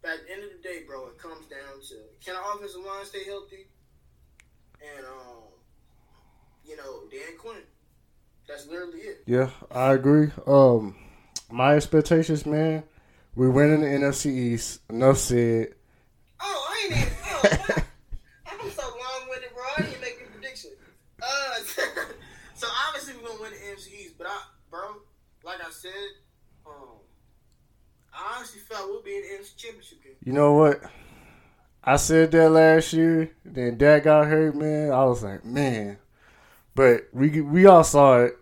But 0.04 0.12
at 0.12 0.28
the 0.28 0.34
end 0.34 0.44
of 0.44 0.50
the 0.52 0.62
day, 0.62 0.84
bro, 0.86 1.08
it 1.08 1.18
comes 1.18 1.48
down 1.48 1.82
to 1.90 1.96
can 2.24 2.36
our 2.36 2.56
offensive 2.56 2.82
line 2.82 3.06
stay 3.06 3.24
healthy, 3.24 3.68
and 4.96 5.06
um, 5.06 5.50
you 6.64 6.78
know, 6.78 7.04
Dan 7.12 7.38
Quinn. 7.40 7.58
That's 8.48 8.68
literally 8.68 9.00
it. 9.00 9.24
yeah, 9.26 9.50
I 9.72 9.94
agree. 9.94 10.30
Um, 10.46 10.96
my 11.50 11.76
expectations, 11.76 12.46
man, 12.46 12.84
we 13.36 13.50
win 13.50 13.74
in 13.74 13.82
the 13.82 13.88
NFC 13.88 14.26
East. 14.28 14.82
No 14.90 15.14
said. 15.14 15.74
Oh, 16.42 16.68
I 16.70 16.84
ain't 16.84 17.02
even. 17.02 17.14
Oh, 17.26 17.84
I'm 18.48 18.72
so 18.72 18.82
long 18.84 19.30
winded, 19.30 19.50
bro. 19.54 19.64
I 19.78 19.82
didn't 19.82 20.02
make 20.02 20.22
a 20.28 20.32
prediction. 20.32 20.72
Uh, 21.22 21.56
so 22.56 22.68
obviously 22.88 23.16
we're 23.22 23.30
gonna 23.30 23.42
win 23.42 23.52
the 23.52 23.58
NFC 23.58 23.94
East, 24.02 24.16
but 24.18 24.28
I, 24.28 24.42
bro, 24.70 24.98
like 25.44 25.60
I 25.66 25.72
said, 25.72 25.92
um, 26.66 27.00
I 28.14 28.36
honestly 28.36 28.60
felt 28.62 28.90
we'll 28.90 29.02
be 29.02 29.16
in 29.16 29.22
the 29.22 29.28
NFC 29.44 29.56
Championship 29.56 30.04
game. 30.04 30.14
You 30.24 30.34
know 30.34 30.54
what? 30.54 30.82
I 31.84 31.96
said 31.96 32.32
that 32.32 32.50
last 32.50 32.94
year. 32.94 33.32
Then 33.46 33.78
Dak 33.78 34.04
got 34.04 34.28
hurt, 34.28 34.56
man. 34.56 34.92
I 34.92 35.06
was 35.06 35.24
like, 35.24 35.46
man. 35.46 35.98
But 36.76 37.08
we 37.14 37.42
we 37.42 37.66
all 37.66 37.84
saw 37.84 38.24
it. 38.26 38.38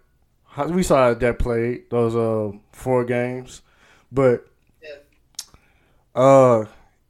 We 0.68 0.84
saw 0.84 1.14
that 1.14 1.40
played 1.40 1.90
those 1.92 2.16
uh 2.16 2.58
four 2.72 3.06
games. 3.06 3.62
But. 4.12 4.49
Uh, 6.16 6.66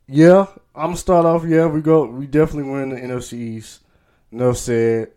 yeah, 0.08 0.46
I'm 0.76 0.88
gonna 0.88 0.98
start 0.98 1.26
off. 1.26 1.44
Yeah, 1.46 1.68
we 1.68 1.82
go. 1.82 2.06
We 2.06 2.26
definitely 2.28 2.72
win 2.72 2.90
the 2.90 2.96
NFC 2.98 3.34
East. 3.34 3.82
Enough 4.32 4.58
said. 4.58 5.12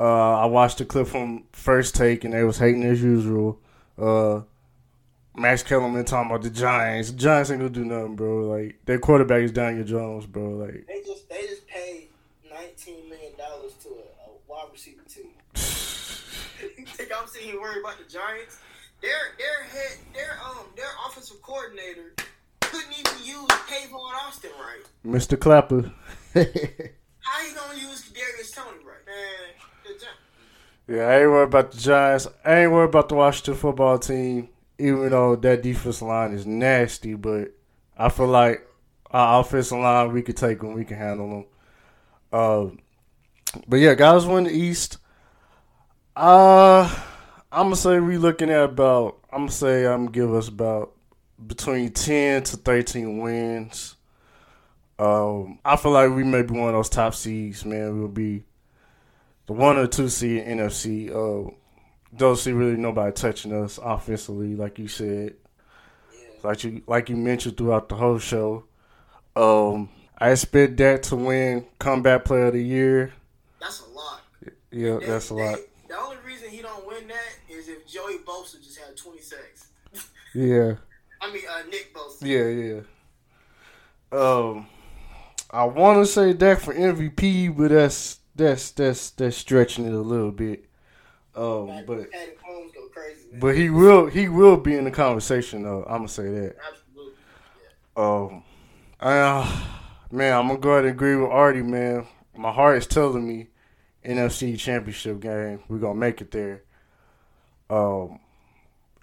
Uh, 0.00 0.42
I 0.42 0.46
watched 0.46 0.78
the 0.78 0.84
clip 0.84 1.08
from 1.08 1.42
first 1.52 1.96
take, 1.96 2.24
and 2.24 2.32
they 2.32 2.44
was 2.44 2.58
hating 2.58 2.84
as 2.84 3.02
usual. 3.02 3.58
Uh, 3.98 4.42
Max 5.38 5.62
Kellerman 5.62 6.04
talking 6.04 6.30
about 6.30 6.42
the 6.42 6.50
Giants. 6.50 7.10
The 7.10 7.16
Giants 7.16 7.50
ain't 7.50 7.60
gonna 7.60 7.70
do 7.70 7.84
nothing, 7.84 8.16
bro. 8.16 8.48
Like 8.48 8.78
their 8.84 8.98
quarterback 8.98 9.42
is 9.42 9.52
Daniel 9.52 9.84
Jones, 9.84 10.26
bro. 10.26 10.50
Like 10.50 10.86
They 10.86 11.02
just 11.04 11.28
they 11.28 11.42
just 11.42 11.66
paid 11.66 12.08
nineteen 12.50 13.08
million 13.08 13.32
dollars 13.36 13.72
to 13.82 13.88
a, 13.88 13.92
a 13.92 14.30
wide 14.46 14.66
receiver 14.72 15.02
team. 15.08 15.30
you 15.54 16.86
think 16.86 17.10
I'm 17.16 17.26
sitting 17.28 17.48
here 17.48 17.60
worried 17.60 17.80
about 17.80 17.98
the 17.98 18.10
Giants? 18.10 18.58
Their 19.00 19.10
their 19.38 19.64
head 19.64 19.98
their 20.14 20.38
um 20.44 20.66
their 20.76 20.90
offensive 21.06 21.40
coordinator 21.42 22.14
couldn't 22.70 22.92
even 22.98 23.24
use 23.24 23.48
Tavon 23.48 24.14
Austin 24.26 24.50
right. 24.58 24.84
Mr. 25.04 25.38
Clapper. 25.38 25.92
How 26.34 27.46
you 27.46 27.54
gonna 27.54 27.78
use 27.78 28.10
Kadarius 28.10 28.54
Toney 28.54 28.84
right? 28.84 29.04
Man, 29.06 29.58
yeah, 30.88 31.02
I 31.02 31.20
ain't 31.20 31.30
worried 31.30 31.48
about 31.48 31.72
the 31.72 31.78
Giants. 31.78 32.26
I 32.44 32.60
ain't 32.60 32.72
worried 32.72 32.88
about 32.88 33.10
the 33.10 33.14
Washington 33.14 33.54
football 33.54 33.98
team, 33.98 34.48
even 34.78 35.10
though 35.10 35.36
that 35.36 35.62
defense 35.62 36.00
line 36.00 36.32
is 36.32 36.46
nasty. 36.46 37.14
But 37.14 37.52
I 37.96 38.08
feel 38.08 38.28
like 38.28 38.66
our 39.10 39.40
offensive 39.40 39.78
line, 39.78 40.12
we 40.12 40.22
could 40.22 40.36
take 40.36 40.60
them, 40.60 40.72
we 40.72 40.86
can 40.86 40.96
handle 40.96 41.28
them. 41.28 41.44
Uh, 42.32 43.60
but 43.66 43.76
yeah, 43.76 43.94
guys, 43.94 44.24
win 44.24 44.44
the 44.44 44.50
East. 44.50 44.96
Uh, 46.16 46.84
I'm 47.52 47.66
gonna 47.66 47.76
say 47.76 48.00
we 48.00 48.16
looking 48.16 48.50
at 48.50 48.64
about. 48.64 49.18
I'm 49.30 49.40
gonna 49.40 49.50
say 49.50 49.86
I'm 49.86 50.06
gonna 50.06 50.10
give 50.10 50.32
us 50.32 50.48
about 50.48 50.92
between 51.46 51.90
ten 51.92 52.42
to 52.44 52.56
thirteen 52.56 53.18
wins. 53.18 53.94
Um, 54.98 55.60
I 55.64 55.76
feel 55.76 55.92
like 55.92 56.10
we 56.10 56.24
may 56.24 56.42
be 56.42 56.54
one 56.54 56.68
of 56.68 56.74
those 56.74 56.88
top 56.88 57.14
seeds, 57.14 57.64
man. 57.64 57.98
We'll 57.98 58.08
be 58.08 58.44
the 59.46 59.52
one 59.52 59.76
or 59.78 59.86
two 59.86 60.08
seed 60.08 60.42
in 60.42 60.58
NFC. 60.58 61.10
Uh, 61.10 61.50
don't 62.16 62.36
see 62.36 62.52
really 62.52 62.76
nobody 62.76 63.12
touching 63.12 63.52
us 63.52 63.78
offensively, 63.82 64.56
like 64.56 64.78
you 64.78 64.88
said, 64.88 65.34
like 66.42 66.64
you 66.64 66.82
like 66.86 67.08
you 67.10 67.16
mentioned 67.16 67.56
throughout 67.56 67.88
the 67.88 67.94
whole 67.96 68.18
show. 68.18 68.64
Um, 69.36 69.88
I 70.18 70.30
expect 70.30 70.76
that 70.78 71.04
to 71.04 71.16
win 71.16 71.66
comeback 71.78 72.24
player 72.24 72.46
of 72.46 72.54
the 72.54 72.62
year. 72.64 73.12
That's 73.60 73.80
a 73.80 73.88
lot. 73.90 74.20
Yeah, 74.72 74.98
They- 74.98 75.06
that's 75.06 75.30
a 75.30 75.34
they- 75.34 75.44
lot. 75.44 75.58
The 75.88 75.96
only 75.98 76.16
reason 76.26 76.48
he 76.50 76.60
don't 76.60 76.86
win 76.86 77.06
that 77.08 77.36
is 77.48 77.68
if 77.68 77.86
Joey 77.86 78.18
Bosa 78.18 78.60
just 78.62 78.78
had 78.78 78.96
20 78.96 79.20
sacks. 79.20 79.68
Yeah, 80.34 80.74
I 81.20 81.32
mean, 81.32 81.42
uh, 81.48 81.62
Nick 81.70 81.94
Bosa. 81.94 82.22
yeah, 82.22 82.48
yeah. 82.48 82.80
Um, 84.10 84.66
I 85.50 85.64
want 85.64 86.04
to 86.04 86.10
say 86.10 86.32
Dak 86.32 86.60
for 86.60 86.74
MVP, 86.74 87.56
but 87.56 87.70
that's 87.70 88.18
that's 88.34 88.70
that's 88.70 89.10
that's 89.10 89.36
stretching 89.36 89.86
it 89.86 89.92
a 89.92 90.00
little 90.00 90.30
bit. 90.30 90.64
Um, 91.34 91.84
but 91.86 92.10
Patty 92.10 92.32
Holmes 92.44 92.72
go 92.72 92.88
crazy. 92.88 93.28
But 93.34 93.56
he 93.56 93.70
will 93.70 94.06
he 94.06 94.28
will 94.28 94.56
be 94.56 94.76
in 94.76 94.84
the 94.84 94.90
conversation 94.90 95.62
though. 95.62 95.84
I'm 95.84 95.98
gonna 95.98 96.08
say 96.08 96.30
that. 96.30 96.56
Absolutely. 96.68 97.12
Um, 97.96 98.42
uh, 99.00 99.64
man, 100.10 100.36
I'm 100.36 100.48
gonna 100.48 100.58
go 100.58 100.70
ahead 100.72 100.84
and 100.84 100.92
agree 100.94 101.16
with 101.16 101.30
Artie, 101.30 101.62
man. 101.62 102.06
My 102.36 102.52
heart 102.52 102.78
is 102.78 102.86
telling 102.86 103.26
me 103.26 103.48
NFC 104.04 104.58
Championship 104.58 105.20
game. 105.20 105.60
We're 105.68 105.78
gonna 105.78 105.98
make 105.98 106.20
it 106.20 106.30
there. 106.30 106.62
Um, 107.70 108.20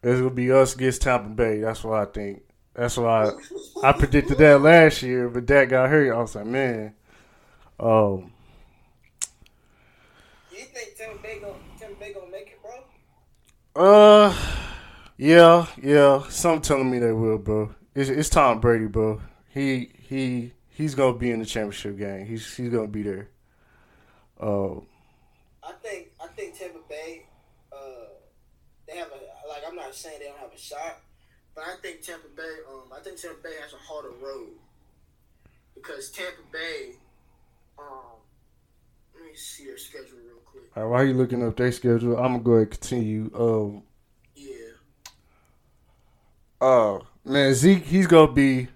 it's 0.06 0.22
gonna 0.22 0.30
be 0.30 0.52
us 0.52 0.76
against 0.76 1.02
Tampa 1.02 1.30
Bay. 1.30 1.62
That's 1.62 1.84
what 1.84 2.00
I 2.00 2.06
think. 2.06 2.44
That's 2.76 2.96
why 2.98 3.32
I, 3.84 3.90
I 3.90 3.92
predicted 3.94 4.38
that 4.38 4.62
last 4.62 5.02
year, 5.02 5.30
but 5.30 5.48
that 5.48 5.70
got 5.70 5.90
hurt. 5.90 6.14
I 6.14 6.20
was 6.20 6.36
like, 6.36 6.46
man. 6.46 6.94
Um, 7.80 8.32
you 10.52 10.66
think 10.66 10.96
Tampa 10.98 11.22
Bay 11.24 11.40
gonna, 11.42 11.54
Tampa 11.80 12.00
Bay 12.00 12.14
gonna 12.14 12.32
make 12.32 12.48
it, 12.48 12.62
bro? 13.74 13.84
uh, 13.84 14.36
yeah, 15.18 15.66
yeah. 15.82 16.24
Some 16.30 16.62
telling 16.62 16.92
me 16.92 17.00
they 17.00 17.12
will, 17.12 17.38
bro. 17.38 17.74
It's, 17.96 18.10
it's 18.10 18.30
Tom 18.30 18.60
Brady, 18.60 18.86
bro. 18.86 19.22
He 19.50 19.90
he 20.08 20.52
he's 20.70 20.94
gonna 20.94 21.18
be 21.18 21.32
in 21.32 21.40
the 21.40 21.46
championship 21.46 21.98
game. 21.98 22.26
He's 22.26 22.56
he's 22.56 22.70
gonna 22.70 22.88
be 22.88 23.02
there. 23.02 23.30
Uh, 24.40 24.76
I 25.64 25.72
think 25.82 26.10
I 26.22 26.28
think 26.36 26.60
Tampa 26.60 26.80
Bay, 26.88 27.26
uh, 27.72 27.78
they 28.88 28.98
have 28.98 29.08
a 29.08 29.48
like. 29.50 29.64
I'm 29.68 29.75
not 29.86 29.96
saying 29.96 30.20
they 30.20 30.26
don't 30.26 30.40
have 30.40 30.54
a 30.54 30.58
shot, 30.58 31.02
but 31.54 31.64
I 31.66 31.76
think 31.82 32.02
Tampa 32.02 32.28
Bay. 32.36 32.56
Um, 32.72 32.92
I 32.96 33.02
think 33.02 33.20
Tampa 33.20 33.42
Bay 33.42 33.54
has 33.62 33.74
a 33.74 33.78
harder 33.78 34.12
road 34.22 34.54
because 35.74 36.10
Tampa 36.10 36.42
Bay. 36.52 36.94
Um, 37.78 38.18
let 39.14 39.26
me 39.26 39.36
see 39.36 39.66
their 39.66 39.78
schedule 39.78 40.18
real 40.26 40.38
quick. 40.46 40.64
all 40.76 40.84
right, 40.84 40.90
while 40.90 41.06
you 41.06 41.14
looking 41.14 41.46
up 41.46 41.56
their 41.56 41.72
schedule, 41.72 42.18
I'm 42.18 42.34
gonna 42.34 42.40
go 42.40 42.52
ahead 42.54 42.62
and 42.64 42.72
continue. 42.72 43.32
Um, 43.36 43.84
Yeah, 44.36 44.76
uh, 46.62 47.00
man, 47.24 47.54
Zeke, 47.54 47.86
he's 47.86 48.08
gonna 48.08 48.32
be. 48.32 48.70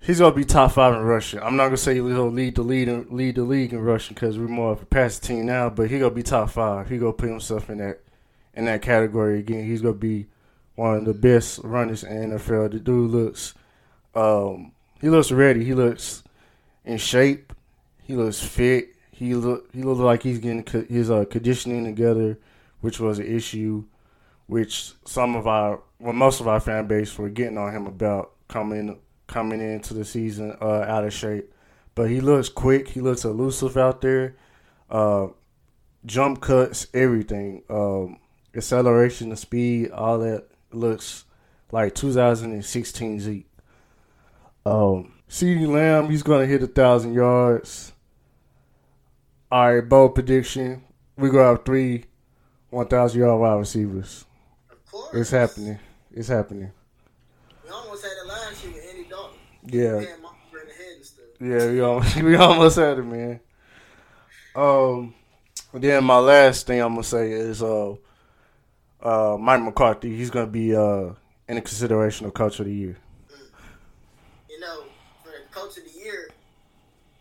He's 0.00 0.18
gonna 0.18 0.34
be 0.34 0.44
top 0.44 0.72
five 0.72 0.94
in 0.94 1.00
rushing. 1.02 1.38
I'm 1.40 1.54
not 1.56 1.66
gonna 1.66 1.76
say 1.76 1.94
he'll 1.94 2.28
lead 2.28 2.56
the 2.56 2.62
lead 2.62 2.88
in, 2.88 3.06
lead 3.10 3.36
the 3.36 3.44
league 3.44 3.72
in 3.72 3.78
rushing 3.80 4.14
because 4.14 4.36
we're 4.36 4.48
more 4.48 4.72
of 4.72 4.82
a 4.82 4.86
passing 4.86 5.36
team 5.36 5.46
now. 5.46 5.70
But 5.70 5.90
he 5.90 6.00
gonna 6.00 6.12
be 6.12 6.24
top 6.24 6.50
five. 6.50 6.88
He 6.88 6.98
gonna 6.98 7.12
put 7.12 7.28
himself 7.28 7.70
in 7.70 7.78
that 7.78 8.01
in 8.54 8.64
that 8.66 8.82
category 8.82 9.38
again. 9.38 9.64
He's 9.64 9.82
gonna 9.82 9.94
be 9.94 10.26
one 10.74 10.96
of 10.96 11.04
the 11.04 11.14
best 11.14 11.60
runners 11.62 12.04
in 12.04 12.30
the 12.30 12.36
NFL. 12.36 12.72
The 12.72 12.80
dude 12.80 13.10
looks, 13.10 13.54
um, 14.14 14.72
he 15.00 15.08
looks 15.08 15.32
ready. 15.32 15.64
He 15.64 15.74
looks 15.74 16.22
in 16.84 16.98
shape. 16.98 17.52
He 18.02 18.14
looks 18.14 18.40
fit. 18.40 18.88
He 19.10 19.34
look 19.34 19.68
he 19.72 19.82
looks 19.82 20.00
like 20.00 20.22
he's 20.22 20.38
getting 20.38 20.64
co- 20.64 20.84
his 20.84 21.10
uh, 21.10 21.24
conditioning 21.30 21.84
together, 21.84 22.38
which 22.80 22.98
was 22.98 23.18
an 23.18 23.26
issue, 23.26 23.84
which 24.46 24.92
some 25.04 25.36
of 25.36 25.46
our 25.46 25.80
well 25.98 26.12
most 26.12 26.40
of 26.40 26.48
our 26.48 26.60
fan 26.60 26.86
base 26.86 27.16
were 27.18 27.28
getting 27.28 27.58
on 27.58 27.72
him 27.72 27.86
about 27.86 28.32
coming 28.48 28.98
coming 29.26 29.60
into 29.60 29.94
the 29.94 30.04
season 30.04 30.56
uh, 30.60 30.82
out 30.82 31.04
of 31.04 31.12
shape. 31.12 31.52
But 31.94 32.10
he 32.10 32.20
looks 32.20 32.48
quick. 32.48 32.88
He 32.88 33.00
looks 33.00 33.24
elusive 33.24 33.76
out 33.76 34.00
there. 34.00 34.34
Uh, 34.90 35.28
jump 36.06 36.40
cuts, 36.40 36.86
everything. 36.94 37.62
Um, 37.68 38.18
acceleration, 38.54 39.30
the 39.30 39.36
speed, 39.36 39.90
all 39.90 40.18
that 40.18 40.46
looks 40.72 41.24
like 41.70 41.94
2016 41.94 43.20
Zeke. 43.20 43.48
Um, 44.64 45.14
CeeDee 45.28 45.66
Lamb, 45.66 46.10
he's 46.10 46.22
gonna 46.22 46.46
hit 46.46 46.62
a 46.62 46.66
thousand 46.66 47.14
yards. 47.14 47.92
All 49.50 49.74
right, 49.74 49.86
bold 49.86 50.14
prediction: 50.14 50.84
we 51.16 51.30
go 51.30 51.44
have 51.44 51.64
three 51.64 52.04
1,000 52.72 53.20
yard 53.20 53.38
wide 53.38 53.58
receivers. 53.58 54.24
of 54.70 54.84
course. 54.90 55.14
It's 55.14 55.30
happening. 55.30 55.78
It's 56.10 56.28
happening. 56.28 56.72
We 57.62 57.70
almost 57.70 58.02
had 58.02 58.12
it 58.12 58.26
last 58.26 58.64
year 58.64 58.72
with 58.72 58.84
Andy 58.88 59.08
Dalton. 59.10 59.38
Yeah. 59.66 60.00
Yeah, 60.00 60.16
Mark 60.22 60.34
in 60.52 60.68
the 60.68 60.74
head 60.74 61.02
and. 61.40 61.60
Yeah, 61.60 61.70
we 61.70 61.80
almost, 61.80 62.16
we 62.22 62.36
almost 62.36 62.76
had 62.76 62.98
it, 62.98 63.02
man. 63.02 63.40
Um, 64.54 65.14
then 65.74 66.04
my 66.04 66.18
last 66.18 66.66
thing 66.66 66.80
I'm 66.80 66.94
gonna 66.94 67.04
say 67.04 67.30
is 67.30 67.62
uh, 67.62 67.94
uh, 69.02 69.36
Mike 69.38 69.62
McCarthy. 69.62 70.16
He's 70.16 70.30
gonna 70.30 70.46
be 70.46 70.74
uh 70.74 71.10
in 71.48 71.56
the 71.56 71.60
consideration 71.60 72.26
of 72.26 72.34
coach 72.34 72.60
of 72.60 72.66
the 72.66 72.74
year. 72.74 72.96
You 74.48 74.60
know, 74.60 74.84
for 75.22 75.30
the 75.30 75.42
coach 75.50 75.76
of 75.78 75.84
the 75.84 75.98
year, 75.98 76.30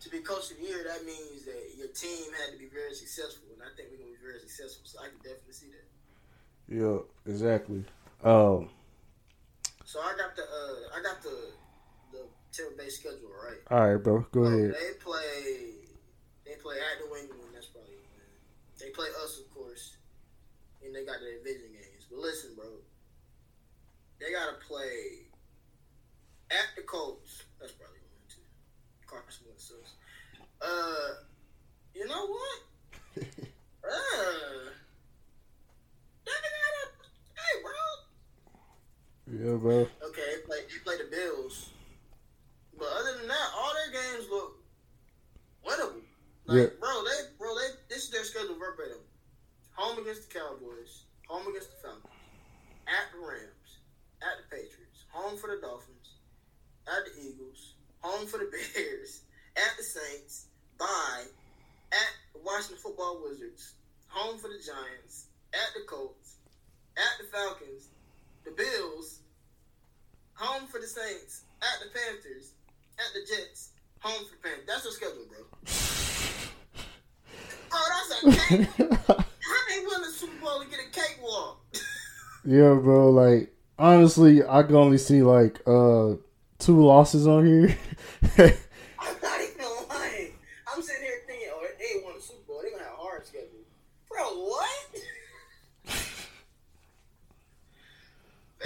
to 0.02 0.10
be 0.10 0.20
coach 0.20 0.52
of 0.52 0.58
the 0.58 0.64
year, 0.64 0.84
that 0.88 1.06
means 1.06 1.46
that 1.46 1.72
your 1.78 1.88
team 1.88 2.32
had 2.34 2.54
to 2.54 2.60
be 2.60 2.68
very 2.68 2.94
successful, 2.94 3.48
and 3.54 3.62
I 3.64 3.76
think 3.76 3.90
we're 3.92 3.98
gonna 3.98 4.12
be 4.12 4.24
very 4.26 4.40
successful. 4.40 4.82
So 4.86 5.00
I 5.00 5.08
can 5.10 5.18
definitely 5.18 5.54
see 5.54 5.68
that. 5.68 5.86
Yeah, 6.74 7.00
exactly. 7.32 7.84
Um, 8.24 8.70
So 9.86 10.00
I 10.00 10.14
got 10.18 10.36
the 10.36 10.44
uh, 10.44 10.98
I 10.98 11.02
got 11.02 11.22
the 11.22 11.52
the 12.12 12.24
Tampa 12.54 12.78
Bay 12.78 12.90
schedule 12.90 13.32
right. 13.44 13.60
all 13.70 13.92
right, 13.94 14.02
bro, 14.04 14.26
go 14.32 14.46
Um, 14.46 14.54
ahead. 14.54 14.76
They 14.76 14.94
play 15.04 15.74
they 16.46 16.56
play 16.62 16.78
at 16.78 17.00
New 17.04 17.16
England. 17.18 17.52
That's 17.54 17.68
probably. 17.68 17.96
They 18.80 18.90
play 18.92 19.08
us, 19.24 19.40
of 19.40 19.54
course, 19.54 19.98
and 20.84 20.96
they 20.96 21.06
got 21.06 21.20
their 21.20 21.38
division. 21.38 21.71
But 22.12 22.20
listen, 22.20 22.52
bro, 22.56 22.68
they 24.20 24.32
gotta 24.34 24.58
play 24.68 25.28
at 26.52 26.76
the 26.76 26.84
Colts. 26.84 27.44
That's 27.60 27.72
probably 27.72 28.00
win 28.00 28.28
too. 28.30 28.42
Carson 29.08 29.46
Wentz 29.48 29.64
sucks. 29.72 29.94
Uh, 30.62 31.16
you 31.96 32.06
know 32.08 32.28
what? 32.28 32.60
uh, 33.18 33.24
they 36.26 36.32
gotta, 36.32 36.84
hey, 37.36 37.62
bro. 37.64 37.80
Yeah, 39.32 39.58
bro. 39.58 39.88
Okay, 40.10 40.22
they 40.36 40.42
play, 40.46 40.58
they 40.70 40.80
play 40.84 40.98
the 40.98 41.10
Bills. 41.10 41.70
But 42.78 42.88
other 43.00 43.18
than 43.20 43.28
that, 43.28 43.50
all 43.56 43.72
their 43.74 44.02
games 44.02 44.30
look 44.30 44.58
winnable. 45.66 46.02
Like, 46.46 46.58
Yeah. 46.58 46.80
bro, 46.80 47.04
they 47.04 47.36
bro, 47.38 47.56
they 47.56 47.68
this 47.90 48.04
is 48.06 48.10
their 48.10 48.24
schedule 48.24 48.58
verbatim. 48.58 48.98
Home 49.74 50.00
against 50.00 50.28
the 50.30 50.40
Cowboys, 50.40 51.06
home 51.32 51.48
against 51.48 51.72
the 51.72 51.80
Falcons, 51.80 52.12
at 52.92 53.08
the 53.16 53.20
Rams, 53.24 53.80
at 54.20 54.36
the 54.44 54.46
Patriots, 54.52 55.08
home 55.16 55.40
for 55.40 55.48
the 55.48 55.64
Dolphins, 55.64 56.20
at 56.92 57.08
the 57.08 57.16
Eagles, 57.24 57.80
home 58.04 58.28
for 58.28 58.38
the 58.38 58.52
Bears, 58.52 59.24
at 59.56 59.72
the 59.78 59.84
Saints, 59.84 60.52
bye, 60.78 61.24
at 61.94 62.12
the 62.36 62.42
Washington 62.44 62.84
Football 62.84 63.24
Wizards, 63.24 63.80
home 64.10 64.38
for 64.38 64.50
the 64.50 64.60
Giants, 64.60 65.32
at 65.54 65.72
the 65.74 65.88
Colts, 65.88 66.36
at 66.98 67.16
the 67.24 67.32
Falcons, 67.32 67.88
the 68.44 68.52
Bills, 68.52 69.22
home 70.34 70.68
for 70.68 70.82
the 70.82 70.88
Saints, 70.88 71.48
at 71.64 71.80
the 71.80 71.88
Panthers, 71.96 72.52
at 73.00 73.08
the 73.16 73.24
Jets, 73.24 73.72
home 74.00 74.26
for 74.28 74.36
the 74.36 74.44
Panthers. 74.44 74.68
That's 74.68 74.84
your 74.84 74.94
schedule, 75.00 75.32
bro. 75.32 75.48
Bro, 77.72 77.80
oh, 77.80 77.88
that's 77.88 78.20
a 78.20 78.48
cake. 78.52 78.68
How 79.08 79.60
they 79.70 79.80
win 79.80 80.02
the 80.02 80.12
Super 80.12 80.31
Bowl 80.42 80.62
and 80.62 80.70
get 80.70 80.80
a 80.80 80.90
cakewalk? 80.92 81.64
yeah, 82.46 82.74
bro. 82.74 83.12
Like 83.12 83.54
honestly, 83.80 84.44
I 84.44 84.64
can 84.64 84.76
only 84.76 84.98
see 84.98 85.22
like 85.22 85.60
uh 85.68 86.16
two 86.60 86.84
losses 86.86 87.28
on 87.28 87.46
here. 87.46 87.78
I'm 88.38 89.16
not 89.22 89.42
even 89.42 89.66
lying. 89.90 90.34
I'm 90.72 90.82
sitting 90.82 91.04
here 91.04 91.22
thinking, 91.28 91.48
oh, 91.54 91.66
they 91.80 92.02
won 92.04 92.14
the 92.16 92.22
Super 92.22 92.40
Bowl. 92.48 92.60
They're 92.62 92.72
going 92.72 92.84
to 92.84 92.90
have 92.90 92.98
a 93.00 93.02
hard 93.02 93.26
schedule. 93.26 93.48
Bro, 94.10 94.24
what? 94.46 94.96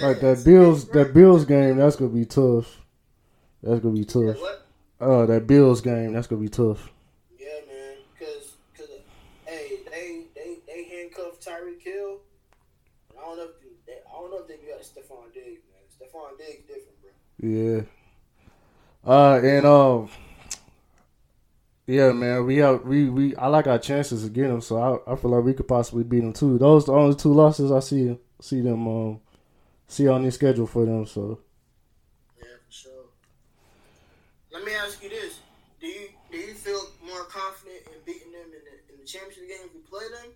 like 0.00 0.20
that 0.20 0.44
Bills, 0.44 0.88
that 0.90 1.14
Bills 1.14 1.44
game, 1.46 1.78
that's 1.78 1.96
gonna 1.96 2.10
be 2.10 2.26
tough. 2.26 2.82
That's 3.62 3.80
gonna 3.80 3.94
be 3.94 4.04
tough. 4.04 4.36
Oh, 5.00 5.22
Uh, 5.22 5.26
that 5.26 5.46
Bills 5.46 5.80
game, 5.80 6.12
that's 6.12 6.26
gonna 6.26 6.42
be 6.42 6.48
tough. 6.48 6.92
Hill. 11.86 12.20
I 13.16 13.22
don't 13.24 13.36
know 13.38 13.44
if 13.44 13.86
they, 13.86 13.92
I 13.92 14.12
don't 14.20 14.30
know 14.30 14.38
if 14.38 14.48
they 14.48 14.56
got 14.56 14.80
Stefon 14.82 15.32
Diggs, 15.32 15.62
man. 15.70 15.86
Stefon 15.88 16.36
Diggs 16.38 16.66
different, 16.66 17.00
bro. 17.00 17.10
Yeah. 17.48 17.82
Uh, 19.04 19.40
and 19.42 19.66
um, 19.66 20.08
yeah, 21.86 22.10
man, 22.10 22.44
we 22.46 22.56
have 22.56 22.82
we 22.82 23.08
we 23.08 23.36
I 23.36 23.46
like 23.46 23.68
our 23.68 23.78
chances 23.78 24.24
to 24.24 24.30
get 24.30 24.48
them, 24.48 24.60
so 24.60 25.02
I 25.06 25.12
I 25.12 25.16
feel 25.16 25.30
like 25.30 25.44
we 25.44 25.54
could 25.54 25.68
possibly 25.68 26.02
beat 26.02 26.20
them 26.20 26.32
too. 26.32 26.58
Those 26.58 26.86
the 26.86 26.92
only 26.92 27.14
two 27.14 27.32
losses 27.32 27.70
I 27.70 27.78
see 27.80 28.18
see 28.40 28.60
them 28.60 28.88
um 28.88 29.20
see 29.88 30.08
on 30.08 30.22
the 30.24 30.32
schedule 30.32 30.66
for 30.66 30.84
them. 30.84 31.06
So 31.06 31.40
Yeah, 32.38 32.44
for 32.66 32.72
sure. 32.72 33.04
Let 34.50 34.64
me 34.64 34.74
ask 34.74 35.02
you 35.02 35.10
this: 35.10 35.38
Do 35.80 35.86
you 35.86 36.08
do 36.32 36.38
you 36.38 36.54
feel 36.54 36.90
more 37.06 37.24
confident 37.24 37.82
in 37.86 38.02
beating 38.04 38.32
them 38.32 38.46
in 38.46 38.50
the 38.50 38.94
in 38.94 39.00
the 39.00 39.06
championship 39.06 39.48
game 39.48 39.58
if 39.66 39.74
we 39.74 39.80
play 39.80 40.04
them, 40.08 40.26
or 40.26 40.26
you 40.26 40.32
feel 40.32 40.35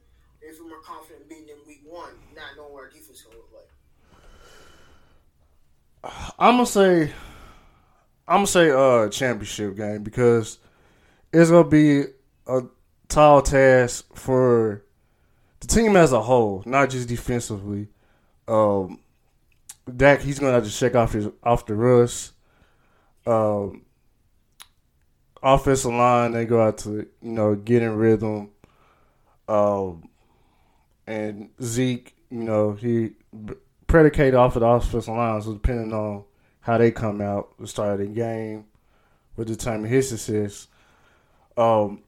more 0.71 0.81
confident 0.81 1.23
in 1.23 1.29
beating 1.29 1.47
them 1.47 1.59
week 1.67 1.83
one, 1.85 2.13
not 2.35 2.57
knowing 2.57 2.73
where 2.73 2.85
our 2.85 2.91
defense 2.91 3.19
is 3.19 3.23
gonna 3.23 3.37
look 3.37 3.51
like? 3.53 3.69
I'm 6.39 6.55
gonna 6.55 6.67
say 6.67 7.13
I'm 8.27 8.37
gonna 8.37 8.47
say 8.47 8.71
uh 8.71 9.09
championship 9.09 9.77
game 9.77 10.03
because 10.03 10.59
it's 11.33 11.51
gonna 11.51 11.69
be 11.69 12.05
a 12.47 12.63
tall 13.09 13.43
task 13.43 14.07
for 14.17 14.85
the 15.61 15.67
team 15.67 15.97
as 15.97 16.13
a 16.13 16.23
whole, 16.23 16.63
not 16.65 16.91
just 16.91 17.09
defensively. 17.09 17.89
Um, 18.49 19.01
Dak 19.95 20.21
he's 20.21 20.39
gonna 20.39 20.53
have 20.53 20.65
to 20.65 20.71
check 20.71 20.95
off 20.95 21.13
his 21.13 21.29
off 21.43 21.67
the 21.67 21.75
rust. 21.75 22.33
Um, 23.27 23.83
offensive 25.43 25.93
line 25.93 26.33
they 26.33 26.45
go 26.47 26.63
out 26.63 26.79
to 26.79 27.07
you 27.21 27.33
know 27.33 27.55
get 27.55 27.83
in 27.83 27.97
rhythm. 27.97 28.51
Um, 29.49 30.09
and 31.11 31.51
Zeke, 31.61 32.15
you 32.31 32.45
know 32.45 32.73
he 32.73 33.11
predicated 33.89 34.35
off 34.35 34.55
of 34.55 34.61
the 34.61 34.67
offensive 34.67 35.09
line, 35.09 35.43
so 35.43 35.55
depending 35.55 35.93
on 35.93 36.25
how 36.61 36.79
they 36.79 36.93
come 36.93 37.21
out 37.21 37.59
the 37.59 37.67
start 37.67 37.95
of 37.95 38.07
the 38.07 38.07
game 38.07 38.65
will 39.37 39.45
determine 39.45 39.91
his 39.91 40.09
success. 40.09 40.69
Um, 41.57 42.03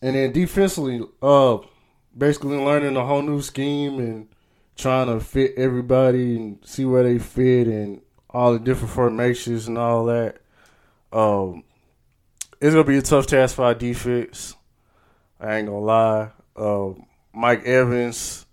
and 0.00 0.14
then 0.14 0.32
defensively, 0.32 1.00
uh, 1.20 1.58
basically 2.16 2.58
learning 2.58 2.96
a 2.96 3.04
whole 3.04 3.22
new 3.22 3.42
scheme 3.42 3.98
and 3.98 4.28
trying 4.76 5.08
to 5.08 5.18
fit 5.18 5.54
everybody 5.56 6.36
and 6.36 6.58
see 6.64 6.84
where 6.84 7.02
they 7.02 7.18
fit 7.18 7.66
and 7.66 8.02
all 8.30 8.52
the 8.52 8.58
different 8.60 8.94
formations 8.94 9.66
and 9.66 9.78
all 9.78 10.04
that. 10.04 10.38
Um, 11.12 11.64
it's 12.60 12.72
gonna 12.72 12.84
be 12.84 12.98
a 12.98 13.02
tough 13.02 13.26
task 13.26 13.56
for 13.56 13.64
our 13.64 13.74
defense. 13.74 14.54
I 15.40 15.56
ain't 15.56 15.66
gonna 15.66 15.80
lie. 15.80 16.30
Uh, 16.54 16.92
Mike 17.32 17.64
Evans, 17.64 18.46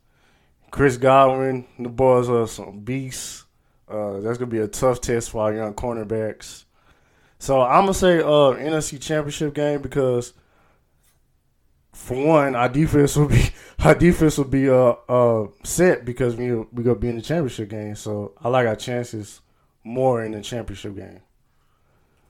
Chris 0.72 0.98
Godwin, 0.98 1.66
the 1.78 1.90
boys 1.90 2.30
are 2.30 2.48
some 2.48 2.80
beasts. 2.80 3.46
Uh, 3.88 4.20
that's 4.20 4.38
gonna 4.38 4.52
be 4.52 4.60
a 4.60 4.68
tough 4.68 5.02
test 5.02 5.32
for 5.32 5.44
our 5.44 5.54
young 5.54 5.74
cornerbacks. 5.74 6.66
So 7.40 7.62
I'm 7.62 7.84
gonna 7.84 7.94
say 7.94 8.20
uh 8.20 8.54
NFC 8.56 9.02
Championship 9.02 9.54
game 9.54 9.82
because 9.82 10.34
for 11.94 12.26
one, 12.26 12.56
our 12.56 12.70
defense 12.70 13.16
will 13.16 13.28
be 13.28 13.50
our 13.80 13.96
defense 13.96 14.38
will 14.38 14.46
be 14.46 14.70
uh 14.70 14.94
uh 15.08 15.48
set 15.64 16.06
because 16.06 16.36
we 16.36 16.54
we 16.54 16.84
gonna 16.84 16.96
be 16.96 17.10
in 17.10 17.16
the 17.16 17.22
championship 17.22 17.70
game. 17.70 17.96
So 17.96 18.34
I 18.42 18.50
like 18.50 18.68
our 18.68 18.76
chances 18.76 19.42
more 19.84 20.24
in 20.24 20.34
the 20.34 20.42
championship 20.42 20.96
game. 20.96 21.22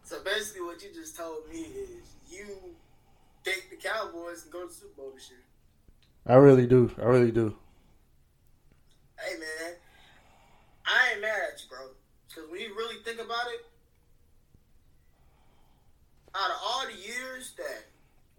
So 0.04 0.24
basically, 0.24 0.62
what 0.62 0.82
you 0.82 0.90
just 0.94 1.18
told 1.18 1.48
me 1.52 1.60
is 1.60 1.90
you 2.32 2.46
take 3.44 3.70
the 3.70 3.76
Cowboys 3.76 4.44
and 4.44 4.52
go 4.52 4.62
to 4.62 4.68
the 4.68 4.74
Super 4.74 4.94
Bowl 4.96 5.12
this 5.14 5.30
year. 5.30 5.40
I 6.30 6.36
really 6.36 6.68
do. 6.68 6.92
I 7.02 7.06
really 7.06 7.32
do. 7.32 7.56
Hey 9.18 9.34
man, 9.40 9.74
I 10.86 11.14
ain't 11.14 11.22
mad 11.22 11.40
at 11.52 11.60
you, 11.60 11.68
bro. 11.68 11.88
Because 12.28 12.52
when 12.52 12.62
you 12.62 12.76
really 12.78 13.02
think 13.04 13.20
about 13.20 13.48
it, 13.48 13.66
out 16.36 16.52
of 16.52 16.58
all 16.64 16.86
the 16.86 16.94
years 16.94 17.56
that 17.58 17.86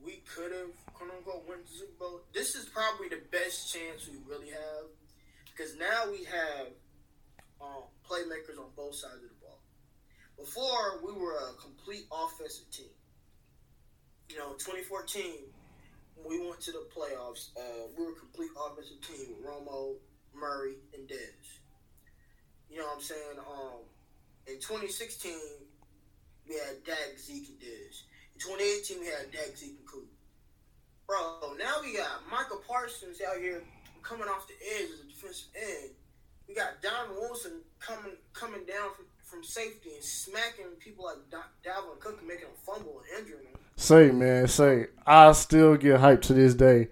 we 0.06 0.22
could 0.32 0.52
have, 0.52 0.70
quote 0.94 1.10
unquote, 1.10 1.48
went 1.48 1.66
to 1.66 1.72
Super 1.72 1.92
Bowl, 1.98 2.20
this 2.32 2.54
is 2.54 2.66
probably 2.66 3.08
the 3.08 3.22
best 3.32 3.74
chance 3.74 4.06
we 4.06 4.18
really 4.24 4.50
have. 4.50 4.86
Because 5.50 5.74
now 5.76 6.12
we 6.12 6.22
have 6.30 6.68
um, 7.60 7.90
playmakers 8.08 8.56
on 8.56 8.70
both 8.76 8.94
sides 8.94 9.16
of 9.16 9.30
the 9.30 9.40
ball. 9.42 9.58
Before, 10.38 11.00
we 11.04 11.12
were 11.12 11.34
a 11.34 11.60
complete 11.60 12.06
offensive 12.12 12.70
team. 12.70 12.94
You 14.28 14.38
know, 14.38 14.52
2014, 14.52 15.24
when 15.24 15.59
we 16.28 16.40
went 16.40 16.60
to 16.62 16.72
the 16.72 16.86
playoffs, 16.94 17.50
uh, 17.56 17.86
we 17.96 18.04
were 18.04 18.12
a 18.12 18.14
complete 18.14 18.50
offensive 18.56 19.00
team 19.00 19.34
Romo, 19.44 19.94
Murray, 20.34 20.74
and 20.94 21.08
Dez. 21.08 21.60
You 22.70 22.78
know 22.78 22.86
what 22.86 22.96
I'm 22.96 23.02
saying? 23.02 23.38
Um, 23.38 23.80
in 24.46 24.54
2016, 24.54 25.32
we 26.48 26.54
had 26.54 26.82
Dak, 26.84 27.18
Zeke, 27.18 27.48
and 27.48 27.60
Dez. 27.60 28.02
In 28.34 28.40
2018, 28.40 29.00
we 29.00 29.06
had 29.06 29.30
Dak, 29.32 29.56
Zeke, 29.56 29.78
and 29.78 29.86
Coop. 29.86 30.08
Bro, 31.06 31.54
now 31.58 31.82
we 31.82 31.96
got 31.96 32.22
Micah 32.30 32.62
Parsons 32.68 33.18
out 33.20 33.38
here 33.38 33.62
coming 34.02 34.28
off 34.28 34.46
the 34.46 34.54
edge 34.78 34.90
as 34.94 35.00
a 35.00 35.08
defensive 35.08 35.48
end. 35.54 35.90
We 36.46 36.54
got 36.54 36.82
Don 36.82 37.14
Wilson 37.14 37.62
coming 37.78 38.14
coming 38.32 38.64
down 38.66 38.90
from, 38.94 39.06
from 39.22 39.44
safety 39.44 39.90
and 39.94 40.04
smacking 40.04 40.66
people 40.78 41.04
like 41.04 41.18
Dalvin 41.62 41.98
Cook 42.00 42.18
and 42.18 42.28
making 42.28 42.46
them 42.46 42.58
fumble 42.66 43.02
and 43.02 43.22
injuring 43.22 43.44
them. 43.44 43.59
Say, 43.80 44.10
man, 44.10 44.46
say, 44.46 44.88
I 45.06 45.32
still 45.32 45.74
get 45.74 46.00
hyped 46.00 46.20
to 46.24 46.34
this 46.34 46.52
day. 46.52 46.88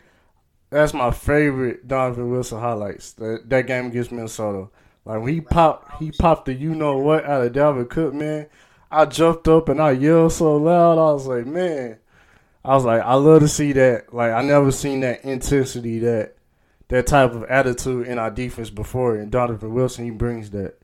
That's 0.71 0.95
my 0.95 1.11
favorite 1.11 1.87
Donovan 1.87 2.31
Wilson 2.31 2.61
highlights. 2.61 3.13
That 3.13 3.51
that 3.51 3.67
game 3.67 3.89
against 3.89 4.11
Minnesota. 4.11 4.71
Like 5.05 5.21
when 5.21 5.35
he 5.35 5.43
popped, 5.43 6.01
he 6.03 6.11
popped 6.13 6.47
the 6.47 6.55
you 6.55 6.75
know 6.75 6.97
what 6.97 7.27
out 7.27 7.45
of 7.45 7.53
Dalvin 7.53 7.91
Cook, 7.91 8.15
man. 8.15 8.47
I 8.91 9.05
jumped 9.05 9.49
up 9.49 9.69
and 9.69 9.83
I 9.83 9.91
yelled 9.91 10.33
so 10.33 10.57
loud. 10.57 10.93
I 10.93 11.13
was 11.13 11.27
like, 11.27 11.45
man, 11.45 11.99
I 12.65 12.75
was 12.75 12.87
like, 12.87 13.03
I 13.03 13.15
love 13.17 13.43
to 13.43 13.49
see 13.49 13.73
that. 13.73 14.15
Like 14.15 14.33
I 14.33 14.41
never 14.41 14.73
seen 14.73 15.01
that 15.01 15.27
intensity, 15.27 15.99
that 15.99 16.37
that 16.89 17.07
type 17.07 17.33
of 17.33 17.45
attitude 17.45 18.07
in 18.07 18.19
our 18.19 18.31
defense 18.31 18.71
before. 18.71 19.17
And 19.17 19.31
Donovan 19.31 19.75
Wilson, 19.75 20.07
he 20.07 20.11
brings 20.11 20.49
that. 20.53 20.79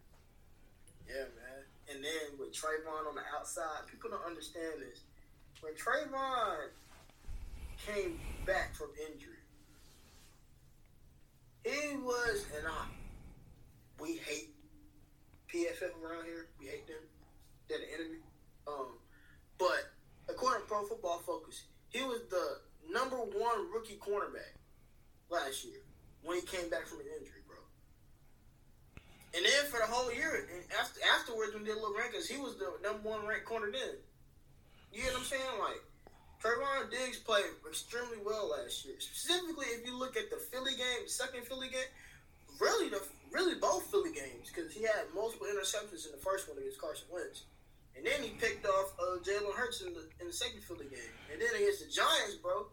Yeah, 1.09 1.14
man. 1.14 1.64
And 1.90 2.05
then 2.05 2.38
with 2.38 2.52
Trevon 2.52 3.09
on 3.09 3.14
the 3.14 3.22
outside, 3.34 3.86
people 3.90 4.11
don't 4.11 4.26
understand 4.26 4.74
this. 4.80 4.93
When 5.74 5.80
Trevon 5.80 6.68
came 7.86 8.20
back 8.46 8.74
from 8.74 8.88
injury, 9.10 9.34
he 11.64 11.96
was 11.96 12.44
and 12.56 12.66
I. 12.66 12.86
We 14.00 14.16
hate 14.16 14.54
PFF 15.52 15.90
around 16.02 16.26
here. 16.26 16.48
We 16.60 16.66
hate 16.66 16.86
them. 16.86 16.96
They're 17.68 17.78
the 17.78 17.94
enemy. 17.94 18.18
Um, 18.66 18.98
but 19.58 19.90
according 20.28 20.62
to 20.62 20.68
Pro 20.68 20.84
Football 20.84 21.22
Focus, 21.26 21.64
he 21.88 22.02
was 22.02 22.20
the 22.30 22.92
number 22.92 23.16
one 23.16 23.72
rookie 23.72 23.98
cornerback 23.98 24.54
last 25.30 25.64
year 25.64 25.80
when 26.22 26.36
he 26.36 26.46
came 26.46 26.68
back 26.70 26.86
from 26.86 27.00
an 27.00 27.06
injury, 27.18 27.40
bro. 27.46 27.56
And 29.34 29.44
then 29.44 29.70
for 29.70 29.78
the 29.78 29.86
whole 29.86 30.12
year, 30.12 30.46
and 30.52 30.64
after 30.78 31.00
afterwards 31.18 31.54
when 31.54 31.64
they 31.64 31.70
did 31.70 31.76
little 31.76 31.94
rankings, 31.94 32.30
he 32.30 32.38
was 32.38 32.56
the 32.58 32.70
number 32.82 33.08
one 33.08 33.26
ranked 33.26 33.46
corner 33.46 33.70
then. 33.72 33.96
You 34.95 35.03
get 35.03 35.12
what 35.12 35.20
I'm 35.20 35.24
saying? 35.26 35.59
Like 35.59 35.82
Trevon 36.38 36.90
Diggs 36.90 37.18
played 37.18 37.45
extremely 37.66 38.18
well 38.24 38.51
last 38.51 38.84
year. 38.84 38.95
Specifically, 38.99 39.66
if 39.74 39.84
you 39.86 39.99
look 39.99 40.16
at 40.16 40.30
the 40.30 40.36
Philly 40.36 40.76
game, 40.76 41.09
second 41.09 41.45
Philly 41.47 41.68
game, 41.68 41.90
really 42.61 42.88
the 42.88 43.03
really 43.32 43.59
both 43.59 43.90
Philly 43.90 44.12
games 44.12 44.53
because 44.55 44.72
he 44.72 44.82
had 44.82 45.11
multiple 45.14 45.47
interceptions 45.51 46.07
in 46.07 46.12
the 46.12 46.22
first 46.22 46.49
one 46.49 46.59
against 46.59 46.80
Carson 46.80 47.09
Wentz. 47.12 47.45
And 47.97 48.07
then 48.07 48.22
he 48.22 48.30
picked 48.30 48.66
off 48.66 48.92
uh, 48.99 49.18
Jalen 49.22 49.55
Hurts 49.55 49.82
in 49.82 49.95
the 49.95 50.07
in 50.20 50.28
the 50.28 50.32
second 50.32 50.62
Philly 50.62 50.86
game. 50.86 51.14
And 51.32 51.40
then 51.40 51.49
against 51.57 51.86
the 51.86 51.90
Giants, 51.90 52.36
bro, 52.42 52.66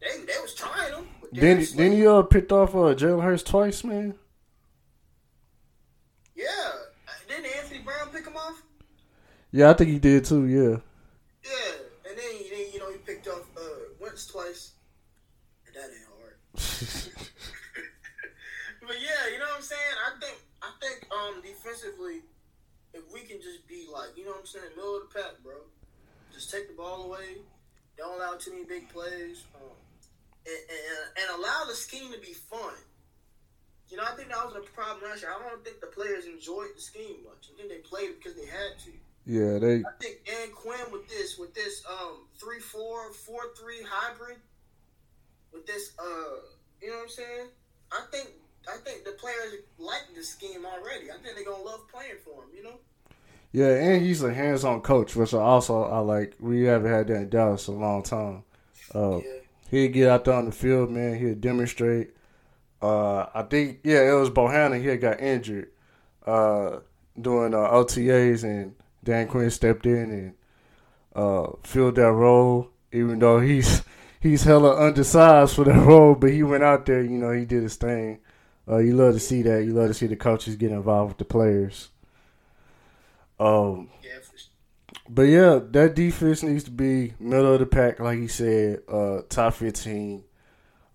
they 0.00 0.24
they 0.26 0.40
was 0.42 0.54
trying 0.54 0.92
him. 0.92 1.06
Then 1.32 1.64
then 1.76 1.92
he 1.92 2.06
uh 2.06 2.22
picked 2.22 2.50
off 2.50 2.74
uh, 2.74 2.94
Jalen 2.94 3.22
Hurts 3.22 3.44
twice, 3.44 3.84
man. 3.84 4.14
Yeah. 6.34 6.44
Didn't 7.28 7.46
Anthony 7.46 7.80
Brown 7.80 8.08
pick 8.12 8.26
him 8.26 8.36
off? 8.36 8.62
Yeah, 9.52 9.70
I 9.70 9.74
think 9.74 9.90
he 9.90 9.98
did 9.98 10.24
too. 10.24 10.46
Yeah. 10.46 10.78
Yeah, 11.48 12.10
and 12.10 12.18
then, 12.18 12.32
then 12.50 12.66
you 12.72 12.78
know 12.78 12.90
he 12.92 12.98
picked 12.98 13.26
off 13.28 13.46
uh, 13.56 13.60
Wentz 14.00 14.26
twice, 14.26 14.72
and 15.66 15.74
that 15.74 15.88
ain't 15.88 16.06
hard. 16.20 16.36
but 18.86 19.00
yeah, 19.00 19.28
you 19.32 19.38
know 19.38 19.48
what 19.48 19.56
I'm 19.56 19.62
saying. 19.62 19.96
I 20.04 20.10
think 20.20 20.36
I 20.60 20.70
think 20.80 21.06
um 21.10 21.40
defensively 21.40 22.20
if 22.94 23.02
we 23.12 23.20
can 23.20 23.40
just 23.40 23.66
be 23.68 23.86
like, 23.92 24.16
you 24.16 24.24
know 24.24 24.32
what 24.32 24.40
I'm 24.40 24.46
saying, 24.46 24.64
middle 24.76 24.96
of 24.96 25.02
the 25.08 25.20
pack, 25.20 25.32
bro. 25.42 25.54
Just 26.32 26.50
take 26.50 26.68
the 26.68 26.74
ball 26.74 27.04
away. 27.04 27.42
Don't 27.96 28.16
allow 28.16 28.34
too 28.34 28.52
many 28.52 28.64
big 28.64 28.88
plays. 28.88 29.44
Um, 29.54 29.76
and, 30.46 30.62
and, 30.70 31.04
and, 31.18 31.38
allow 31.38 31.64
the 31.68 31.74
scheme 31.74 32.12
to 32.12 32.20
be 32.20 32.32
fun. 32.32 32.74
You 33.90 33.96
know, 33.96 34.04
I 34.04 34.16
think 34.16 34.28
that 34.28 34.44
was 34.44 34.54
a 34.56 34.60
problem 34.72 35.10
last 35.10 35.22
year. 35.22 35.32
I 35.32 35.48
don't 35.48 35.64
think 35.64 35.80
the 35.80 35.88
players 35.88 36.26
enjoyed 36.26 36.68
the 36.76 36.80
scheme 36.80 37.24
much. 37.24 37.50
I 37.52 37.56
think 37.56 37.68
they 37.68 37.78
played 37.78 38.16
because 38.16 38.36
they 38.36 38.46
had 38.46 38.78
to. 38.84 38.92
Yeah, 39.28 39.58
they. 39.58 39.76
I 39.76 39.92
think 40.00 40.24
Dan 40.24 40.50
Quinn 40.54 40.90
with 40.90 41.06
this, 41.06 41.36
with 41.38 41.54
this 41.54 41.82
um 41.86 42.24
three 42.38 42.60
four 42.60 43.12
four 43.12 43.42
three 43.60 43.84
hybrid, 43.86 44.38
with 45.52 45.66
this 45.66 45.92
uh, 45.98 46.40
you 46.80 46.88
know 46.88 46.96
what 46.96 47.02
I'm 47.02 47.08
saying? 47.10 47.46
I 47.92 48.00
think 48.10 48.30
I 48.66 48.78
think 48.78 49.04
the 49.04 49.12
players 49.12 49.54
like 49.78 50.04
this 50.14 50.30
scheme 50.30 50.64
already. 50.64 51.10
I 51.10 51.18
think 51.22 51.36
they're 51.36 51.44
gonna 51.44 51.62
love 51.62 51.86
playing 51.92 52.16
for 52.24 52.44
him. 52.44 52.48
You 52.56 52.64
know. 52.64 52.78
Yeah, 53.52 53.74
and 53.74 54.02
he's 54.02 54.22
a 54.22 54.32
hands-on 54.32 54.80
coach, 54.80 55.14
which 55.14 55.34
I 55.34 55.38
also 55.38 55.82
I 55.82 55.98
like. 55.98 56.34
We 56.40 56.64
haven't 56.64 56.90
had 56.90 57.08
that 57.08 57.16
in 57.16 57.28
Dallas 57.28 57.66
a 57.66 57.72
long 57.72 58.02
time. 58.02 58.44
Uh, 58.94 59.18
yeah. 59.18 59.22
He'd 59.70 59.88
get 59.88 60.08
out 60.08 60.24
there 60.24 60.34
on 60.34 60.46
the 60.46 60.52
field, 60.52 60.90
man. 60.90 61.18
He'd 61.18 61.42
demonstrate. 61.42 62.14
Uh, 62.80 63.26
I 63.34 63.42
think 63.42 63.80
yeah, 63.84 64.10
it 64.10 64.14
was 64.14 64.30
Bohanna. 64.30 64.80
He 64.80 64.86
had 64.86 65.02
got 65.02 65.20
injured 65.20 65.70
uh, 66.26 66.78
doing 67.20 67.52
uh, 67.52 67.58
OTAs, 67.58 68.44
and 68.44 68.74
Dan 69.08 69.26
Quinn 69.26 69.50
stepped 69.50 69.86
in 69.86 70.10
and 70.10 70.34
uh, 71.16 71.52
filled 71.64 71.94
that 71.94 72.12
role. 72.12 72.68
Even 72.92 73.18
though 73.18 73.40
he's 73.40 73.82
he's 74.20 74.42
hella 74.42 74.78
undersized 74.78 75.56
for 75.56 75.64
that 75.64 75.86
role, 75.86 76.14
but 76.14 76.30
he 76.30 76.42
went 76.42 76.62
out 76.62 76.84
there. 76.84 77.02
You 77.02 77.16
know, 77.16 77.32
he 77.32 77.46
did 77.46 77.62
his 77.62 77.76
thing. 77.76 78.18
Uh, 78.68 78.76
you 78.76 78.94
love 78.94 79.14
to 79.14 79.20
see 79.20 79.40
that. 79.40 79.64
You 79.64 79.72
love 79.72 79.88
to 79.88 79.94
see 79.94 80.08
the 80.08 80.16
coaches 80.16 80.56
get 80.56 80.72
involved 80.72 81.12
with 81.12 81.18
the 81.18 81.24
players. 81.24 81.88
Um, 83.40 83.88
but 85.08 85.22
yeah, 85.22 85.58
that 85.70 85.94
defense 85.94 86.42
needs 86.42 86.64
to 86.64 86.70
be 86.70 87.14
middle 87.18 87.54
of 87.54 87.60
the 87.60 87.66
pack, 87.66 88.00
like 88.00 88.18
he 88.18 88.28
said, 88.28 88.82
uh, 88.92 89.22
top 89.30 89.54
fifteen. 89.54 90.24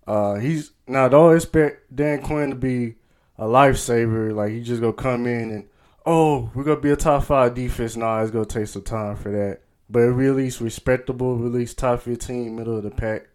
Uh, 0.06 0.34
he's 0.36 0.70
now 0.86 1.08
don't 1.08 1.34
expect 1.34 1.96
Dan 1.96 2.22
Quinn 2.22 2.50
to 2.50 2.56
be 2.56 2.94
a 3.38 3.44
lifesaver. 3.44 4.32
Like 4.32 4.52
he 4.52 4.62
just 4.62 4.80
gonna 4.80 4.92
come 4.92 5.26
in 5.26 5.50
and 5.50 5.68
oh, 6.04 6.50
we're 6.54 6.64
gonna 6.64 6.80
be 6.80 6.90
a 6.90 6.96
top 6.96 7.24
five 7.24 7.54
defense. 7.54 7.96
Nah, 7.96 8.22
it's 8.22 8.30
gonna 8.30 8.44
take 8.44 8.66
some 8.66 8.82
time 8.82 9.16
for 9.16 9.30
that. 9.30 9.60
But 9.88 10.00
it 10.00 10.12
really, 10.12 10.50
respectable, 10.60 11.36
release 11.36 11.74
top 11.74 12.02
fifteen, 12.02 12.56
middle 12.56 12.76
of 12.76 12.82
the 12.82 12.90
pack, 12.90 13.28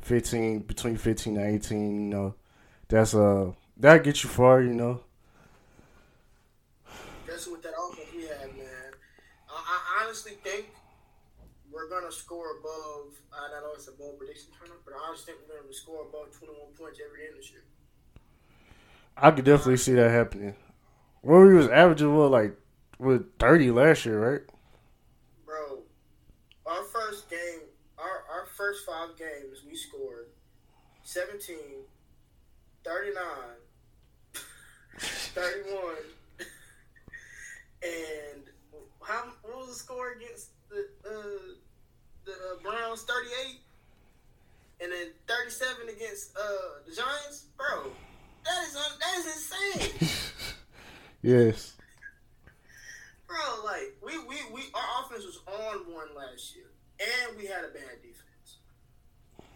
fifteen 0.00 0.60
between 0.60 0.96
fifteen 0.96 1.36
and 1.36 1.54
eighteen. 1.54 2.00
You 2.00 2.08
know, 2.08 2.34
that's 2.88 3.14
a 3.14 3.22
uh, 3.22 3.52
that 3.78 4.04
get 4.04 4.22
you 4.22 4.28
far, 4.28 4.62
you 4.62 4.74
know. 4.74 5.02
That's 7.26 7.46
what 7.48 7.62
that 7.62 7.72
offense 7.72 8.08
we 8.14 8.22
have, 8.22 8.54
man. 8.56 8.92
I, 9.48 9.54
I 10.00 10.04
honestly 10.04 10.32
think 10.42 10.66
we're 11.72 11.88
gonna 11.88 12.12
score 12.12 12.58
above. 12.58 13.14
I 13.32 13.50
don't 13.50 13.62
know 13.62 13.72
it's 13.74 13.88
a 13.88 13.92
bold 13.92 14.18
prediction, 14.18 14.50
but 14.84 14.94
I 14.94 15.08
honestly 15.08 15.32
think 15.32 15.48
we're 15.48 15.60
gonna 15.62 15.72
score 15.72 16.02
above 16.02 16.36
21 16.38 16.56
points 16.78 17.00
every 17.04 17.26
game 17.26 17.36
this 17.36 17.50
year. 17.50 17.62
I 19.16 19.30
could 19.30 19.44
definitely 19.44 19.76
see 19.76 19.94
that 19.94 20.10
happening. 20.10 20.54
Where 21.22 21.46
we 21.46 21.54
was 21.54 21.68
averaging 21.68 22.16
what 22.16 22.32
like 22.32 22.56
with 22.98 23.38
30 23.38 23.70
last 23.70 24.04
year, 24.04 24.32
right? 24.32 24.40
Bro, 25.46 25.78
our 26.66 26.82
first 26.84 27.30
game, 27.30 27.60
our, 27.96 28.24
our 28.28 28.46
first 28.56 28.84
five 28.84 29.16
games, 29.16 29.62
we 29.68 29.76
scored 29.76 30.26
17, 31.04 31.56
39, 32.84 33.22
31, 34.98 35.94
and 37.84 38.42
how 39.00 39.24
what 39.42 39.58
was 39.58 39.68
the 39.68 39.74
score 39.74 40.12
against 40.12 40.48
the 40.70 40.88
uh, 41.08 41.54
the 42.24 42.32
uh, 42.32 42.62
Browns? 42.62 43.02
38, 43.04 43.60
and 44.80 44.92
then 44.92 45.08
37 45.28 45.88
against 45.88 46.36
uh, 46.36 46.42
the 46.84 46.94
Giants, 46.94 47.46
bro. 47.56 47.90
That 48.44 48.64
is 48.66 48.76
un- 48.76 48.98
that 48.98 49.18
is 49.18 49.26
insane. 49.26 50.08
yes. 51.22 51.74
Bro, 53.26 53.64
like 53.64 53.96
we, 54.04 54.18
we, 54.18 54.36
we 54.52 54.62
our 54.74 55.04
offense 55.04 55.24
was 55.24 55.40
on 55.46 55.92
one 55.92 56.08
last 56.14 56.54
year, 56.54 56.66
and 57.00 57.36
we 57.36 57.46
had 57.46 57.64
a 57.64 57.68
bad 57.68 58.02
defense. 58.02 58.58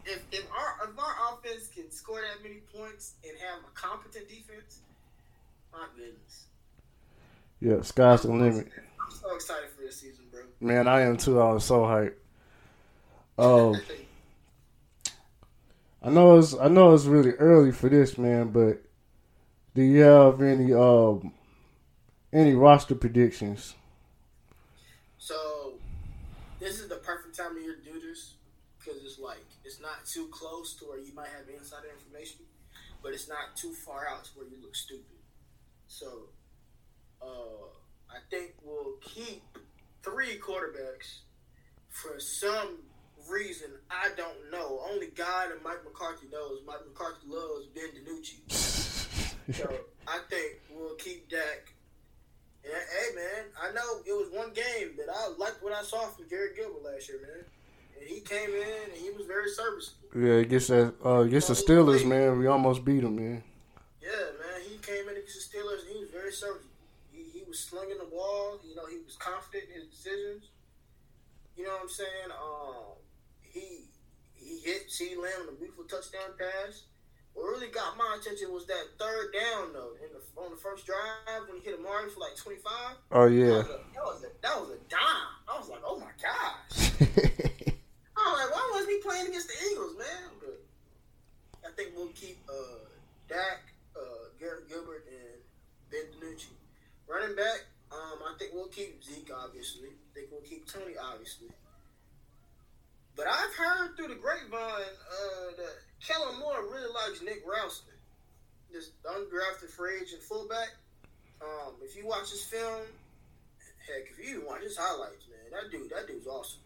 If 0.05 0.23
if 0.33 0.47
our 0.51 0.89
if 0.89 0.99
our 0.99 1.35
offense 1.35 1.69
can 1.69 1.91
score 1.91 2.21
that 2.21 2.43
many 2.43 2.61
points 2.75 3.15
and 3.25 3.37
have 3.39 3.59
a 3.61 3.71
competent 3.75 4.29
defense, 4.29 4.81
my 5.73 5.87
goodness. 5.97 6.47
Yeah, 7.61 7.83
sky's 7.83 8.23
the 8.23 8.33
limit. 8.33 8.69
I'm 9.05 9.11
so 9.11 9.35
excited 9.35 9.71
for 9.71 9.83
this 9.83 9.97
season, 9.97 10.25
bro. 10.31 10.43
Man, 10.61 10.87
I 10.89 11.03
am 11.03 11.17
too. 11.17 11.41
I 11.41 11.53
was 11.53 11.65
so 11.65 11.81
hyped. 11.81 12.15
Um, 13.39 13.81
I 16.03 16.11
know 16.11 16.39
it's 16.39 16.57
I 16.57 16.69
know 16.69 16.95
it's 16.95 17.05
really 17.05 17.33
early 17.33 17.73
for 17.73 17.89
this, 17.89 18.17
man. 18.17 18.49
But 18.49 18.83
do 19.75 19.83
you 19.83 20.03
have 20.03 20.41
any 20.41 20.73
um 20.73 21.33
any 22.37 22.55
roster 22.55 22.95
predictions? 22.95 23.75
So 25.19 25.75
this 26.61 26.79
is 26.79 26.89
the 26.89 26.97
perfect 26.97 27.37
time 27.37 27.57
of 27.57 27.63
year 27.63 27.77
to 27.77 27.93
do 27.93 27.99
this 27.99 28.35
because 28.79 29.03
it's 29.03 29.19
like 29.19 29.45
it's 29.65 29.81
not 29.81 30.05
too 30.05 30.29
close 30.31 30.75
to 30.77 30.85
where 30.85 30.99
you 30.99 31.15
might 31.15 31.29
have 31.29 31.49
insider 31.49 31.89
information, 31.99 32.45
but 33.03 33.13
it's 33.13 33.29
not 33.29 33.57
too 33.57 33.73
far 33.73 34.07
out 34.09 34.25
to 34.25 34.31
where 34.35 34.47
you 34.47 34.59
look 34.61 34.77
stupid. 34.77 35.17
So 35.89 36.29
uh, 37.23 37.73
I 38.11 38.19
think 38.31 38.53
we'll 38.63 38.97
keep 39.01 39.43
three 40.03 40.39
quarterbacks 40.39 41.21
for 41.89 42.21
some 42.21 42.81
reason 43.31 43.71
I 43.91 44.11
don't 44.15 44.51
know. 44.53 44.81
Only 44.93 45.07
God 45.09 45.53
and 45.53 45.63
Mike 45.65 45.85
McCarthy 45.85 46.27
knows. 46.31 46.61
Mike 46.67 46.87
McCarthy 46.87 47.27
loves 47.27 47.67
Ben 47.75 47.91
DiNucci. 47.97 48.53
so 49.55 49.75
I 50.07 50.21
think 50.29 50.61
we'll 50.71 50.97
keep 50.97 51.31
Dak. 51.31 51.73
And 52.67 52.75
hey 52.75 53.15
man, 53.15 53.45
I 53.63 53.73
know 53.73 54.03
it 54.05 54.13
was 54.13 54.29
one 54.33 54.53
game, 54.53 54.95
but 54.97 55.07
I 55.09 55.29
liked 55.39 55.63
what 55.63 55.73
I 55.73 55.83
saw 55.83 56.07
from 56.09 56.27
Garrett 56.29 56.57
Gilbert 56.57 56.83
last 56.83 57.09
year, 57.09 57.21
man. 57.23 57.45
And 57.99 58.09
he 58.09 58.21
came 58.21 58.51
in 58.51 58.91
and 58.91 58.99
he 58.99 59.11
was 59.11 59.27
very 59.27 59.49
serviceable. 59.51 60.11
Yeah, 60.17 60.43
against 60.43 60.69
that 60.69 60.95
uh, 61.05 61.21
against 61.21 61.49
the 61.49 61.55
Steelers, 61.55 62.05
man, 62.05 62.39
we 62.39 62.47
almost 62.47 62.85
beat 62.85 63.05
him, 63.05 63.17
man. 63.17 63.45
Yeah, 64.03 64.11
man, 64.11 64.61
he 64.69 64.79
came 64.79 65.09
in 65.09 65.15
against 65.15 65.51
the 65.51 65.59
Steelers 65.59 65.87
and 65.87 65.95
he 65.95 66.01
was 66.01 66.11
very 66.11 66.33
serviceable. 66.33 66.75
He, 67.13 67.23
he 67.39 67.45
was 67.47 67.61
slinging 67.61 67.99
the 67.99 68.11
ball. 68.11 68.59
You 68.67 68.75
know, 68.75 68.87
he 68.87 68.99
was 69.05 69.15
confident 69.17 69.71
in 69.73 69.83
his 69.83 69.89
decisions. 69.89 70.51
You 71.57 71.65
know 71.65 71.71
what 71.71 71.83
I'm 71.83 71.89
saying? 71.89 72.31
Um, 72.35 72.99
he 73.43 73.87
he 74.35 74.59
hit 74.59 74.89
CeeDee 74.89 75.23
Lamb 75.23 75.47
on 75.47 75.55
a 75.55 75.57
beautiful 75.57 75.85
touchdown 75.85 76.35
pass. 76.37 76.83
What 77.37 77.53
really 77.53 77.69
got 77.69 77.99
my 78.01 78.17
attention 78.19 78.49
was 78.51 78.65
that 78.65 78.97
third 78.99 79.29
down 79.37 79.77
though, 79.77 79.93
in 80.01 80.09
the 80.09 80.25
on 80.41 80.51
the 80.51 80.57
first 80.57 80.87
drive 80.87 81.45
when 81.47 81.61
he 81.61 81.69
hit 81.69 81.79
Amari 81.79 82.09
for 82.09 82.21
like 82.21 82.35
25. 82.35 82.73
Oh 83.13 83.27
yeah. 83.27 83.61
That 83.61 83.61
was 83.61 83.69
a, 83.69 83.81
that 83.93 84.05
was 84.09 84.25
a, 84.25 84.31
that 84.41 84.57
was 84.57 84.71
a 84.73 84.81
dime. 84.89 85.37
I 85.45 85.59
was 85.61 85.69
like, 85.69 85.85
oh 85.85 86.01
my 86.01 86.17
gosh. 86.17 86.97
I 88.17 88.25
was 88.25 88.37
like, 88.41 88.51
why 88.57 88.65
wasn't 88.73 88.91
he 88.91 88.99
playing 89.05 89.29
against 89.29 89.49
the 89.49 89.59
Eagles, 89.71 89.95
man? 89.99 90.33
But 90.41 90.65
I 91.69 91.71
think 91.77 91.93
we'll 91.95 92.17
keep 92.17 92.41
uh, 92.49 92.89
Dak, 93.29 93.69
uh, 93.95 94.33
Garrett 94.41 94.67
Gilbert, 94.71 95.05
and 95.05 95.37
Ben 95.93 96.09
DiNucci. 96.17 96.57
Running 97.07 97.37
back, 97.37 97.69
um, 97.93 98.17
I 98.25 98.33
think 98.39 98.53
we'll 98.55 98.73
keep 98.73 99.05
Zeke, 99.05 99.31
obviously. 99.37 99.93
I 99.93 100.09
think 100.15 100.29
we'll 100.33 100.41
keep 100.41 100.67
Tony, 100.67 100.97
obviously. 100.97 101.49
But 103.15 103.27
I've 103.29 103.55
heard 103.55 103.97
through 103.97 104.09
the 104.09 104.21
grapevine 104.21 104.97
uh, 105.05 105.53
that 105.57 105.86
Kellen 106.05 106.39
Moore 106.39 106.63
really 106.73 106.93
likes 106.93 107.23
Nick 107.23 107.43
Ralston, 107.47 107.95
this 108.73 108.91
undrafted 109.05 109.71
free 109.71 109.97
agent 110.03 110.23
fullback. 110.23 110.71
Um, 111.41 111.75
if 111.83 111.97
you 111.97 112.07
watch 112.07 112.31
his 112.31 112.43
film, 112.43 112.83
heck, 113.87 114.11
if 114.11 114.19
you 114.19 114.37
even 114.37 114.47
watch 114.47 114.63
his 114.63 114.77
highlights, 114.77 115.27
man, 115.29 115.51
that 115.61 115.71
dude, 115.71 115.91
that 115.91 116.07
dude's 116.07 116.27
awesome. 116.27 116.61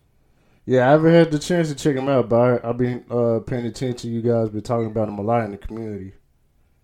Yeah, 0.67 0.89
I 0.89 0.93
haven't 0.93 1.13
had 1.13 1.31
the 1.31 1.39
chance 1.39 1.69
to 1.69 1.75
check 1.75 1.97
him 1.97 2.09
out, 2.09 2.29
but 2.29 2.65
I, 2.65 2.69
I've 2.69 2.79
been 2.79 3.05
uh, 3.11 3.41
paying 3.41 3.67
attention. 3.67 4.13
You 4.13 4.23
guys 4.23 4.51
been 4.51 4.63
talking 4.63 4.87
about 4.87 5.09
him 5.09 5.19
a 5.19 5.23
lot 5.23 5.45
in 5.45 5.53
the 5.53 5.57
community. 5.57 6.13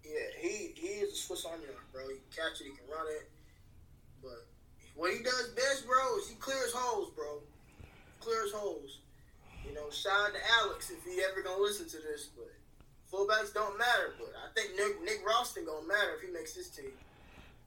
Yeah, 0.04 0.10
he 0.40 0.72
he 0.74 0.86
is 0.86 1.12
a 1.12 1.16
Swiss 1.16 1.44
Army 1.44 1.64
knife, 1.66 1.76
bro. 1.92 2.08
He 2.08 2.14
can 2.14 2.22
catch 2.34 2.60
it, 2.60 2.64
he 2.64 2.70
can 2.70 2.86
run 2.90 3.06
it. 3.08 3.30
But 4.22 4.46
what 4.96 5.12
he 5.12 5.22
does 5.22 5.48
best, 5.54 5.86
bro, 5.86 6.18
is 6.18 6.28
he 6.28 6.34
clears 6.36 6.72
holes, 6.72 7.10
bro. 7.14 7.42
Clears 8.20 8.52
holes. 8.52 8.98
Shout 9.90 10.12
out 10.12 10.34
to 10.34 10.40
Alex 10.62 10.90
if 10.90 11.04
he 11.04 11.22
ever 11.22 11.42
gonna 11.42 11.62
listen 11.62 11.88
to 11.88 11.96
this. 11.96 12.28
But 12.36 12.52
fullbacks 13.12 13.54
don't 13.54 13.78
matter. 13.78 14.14
But 14.18 14.32
I 14.36 14.52
think 14.54 14.76
Nick 14.76 15.02
Nick 15.04 15.26
Ralston 15.26 15.64
gonna 15.64 15.86
matter 15.86 16.12
if 16.16 16.26
he 16.26 16.32
makes 16.32 16.54
his 16.54 16.68
team. 16.68 16.92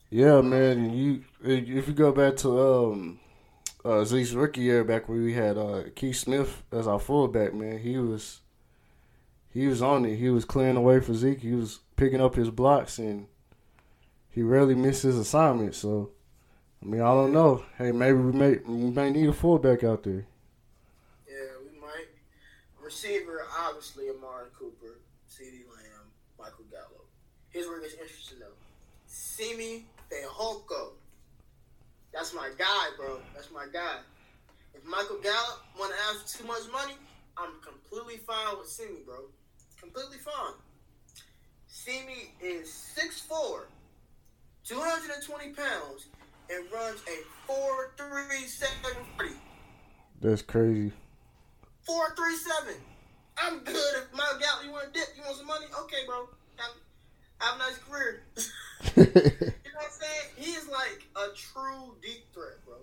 Yeah, 0.09 0.41
man. 0.41 0.93
You 0.93 1.23
if 1.43 1.87
you 1.87 1.93
go 1.93 2.11
back 2.11 2.35
to 2.37 2.59
um 2.59 3.19
uh, 3.85 4.03
Zeke's 4.03 4.33
rookie 4.33 4.61
year, 4.61 4.83
back 4.83 5.07
when 5.07 5.23
we 5.23 5.33
had 5.33 5.57
uh, 5.57 5.83
Keith 5.95 6.17
Smith 6.17 6.63
as 6.71 6.87
our 6.87 6.99
fullback, 6.99 7.53
man, 7.53 7.79
he 7.79 7.97
was 7.97 8.41
he 9.51 9.67
was 9.67 9.81
on 9.81 10.05
it. 10.05 10.17
He 10.17 10.29
was 10.29 10.45
clearing 10.45 10.77
away 10.77 10.99
for 10.99 11.13
Zeke. 11.13 11.41
He 11.41 11.53
was 11.53 11.79
picking 11.95 12.21
up 12.21 12.35
his 12.35 12.49
blocks, 12.49 12.99
and 12.99 13.27
he 14.29 14.41
rarely 14.41 14.75
missed 14.75 15.03
his 15.03 15.17
assignment. 15.17 15.75
So, 15.75 16.11
I 16.81 16.85
mean, 16.85 17.01
I 17.01 17.07
don't 17.07 17.33
know. 17.33 17.63
Hey, 17.77 17.91
maybe 17.91 18.17
we 18.17 18.31
may 18.31 18.57
we 18.65 18.91
may 18.91 19.09
need 19.11 19.29
a 19.29 19.33
fullback 19.33 19.83
out 19.83 20.03
there. 20.03 20.25
Receiver, 22.89 23.45
obviously, 23.55 24.09
Amari 24.09 24.49
Cooper, 24.57 24.97
CeeDee 25.29 25.69
Lamb, 25.69 26.09
Michael. 26.39 26.65
Here's 27.51 27.67
where 27.67 27.77
it 27.77 27.83
gets 27.83 27.93
interesting, 27.93 28.39
though. 28.39 28.57
Simi 29.05 29.85
Fehoko. 30.11 30.93
That's 32.11 32.33
my 32.33 32.49
guy, 32.57 32.87
bro. 32.97 33.19
That's 33.35 33.51
my 33.51 33.67
guy. 33.71 33.97
If 34.73 34.83
Michael 34.85 35.19
Gallup 35.21 35.59
want 35.77 35.93
to 35.93 35.99
ask 36.09 36.35
too 36.35 36.47
much 36.47 36.63
money, 36.71 36.93
I'm 37.37 37.61
completely 37.61 38.17
fine 38.25 38.57
with 38.57 38.67
Simi, 38.67 39.01
bro. 39.05 39.17
Completely 39.79 40.17
fine. 40.17 40.55
Simi 41.67 42.33
is 42.41 42.69
6'4", 42.97 43.65
220 44.63 45.49
pounds, 45.53 46.07
and 46.49 46.65
runs 46.73 47.01
a 47.07 47.51
4.37 47.51 48.67
40. 49.15 49.33
That's 50.21 50.41
crazy. 50.41 50.91
Four 51.83 52.15
three 52.15 52.35
seven. 52.35 52.75
I'm 53.37 53.59
good. 53.59 53.75
If 53.75 54.13
my 54.13 54.31
gal, 54.39 54.65
you 54.65 54.71
want 54.71 54.93
to 54.93 54.99
dip? 54.99 55.09
You 55.15 55.23
want 55.23 55.37
some 55.37 55.47
money? 55.47 55.65
Okay, 55.83 56.05
bro. 56.05 56.27
Have, 56.57 56.71
have 57.39 57.55
a 57.55 57.59
nice 57.59 57.77
career. 57.77 58.23
you 58.95 59.03
know 59.03 59.11
what 59.75 59.85
I'm 59.85 59.91
saying? 59.91 60.27
He 60.35 60.51
is 60.51 60.67
like 60.67 61.07
a 61.15 61.33
true 61.35 61.95
deep 62.01 62.25
threat, 62.33 62.63
bro. 62.65 62.75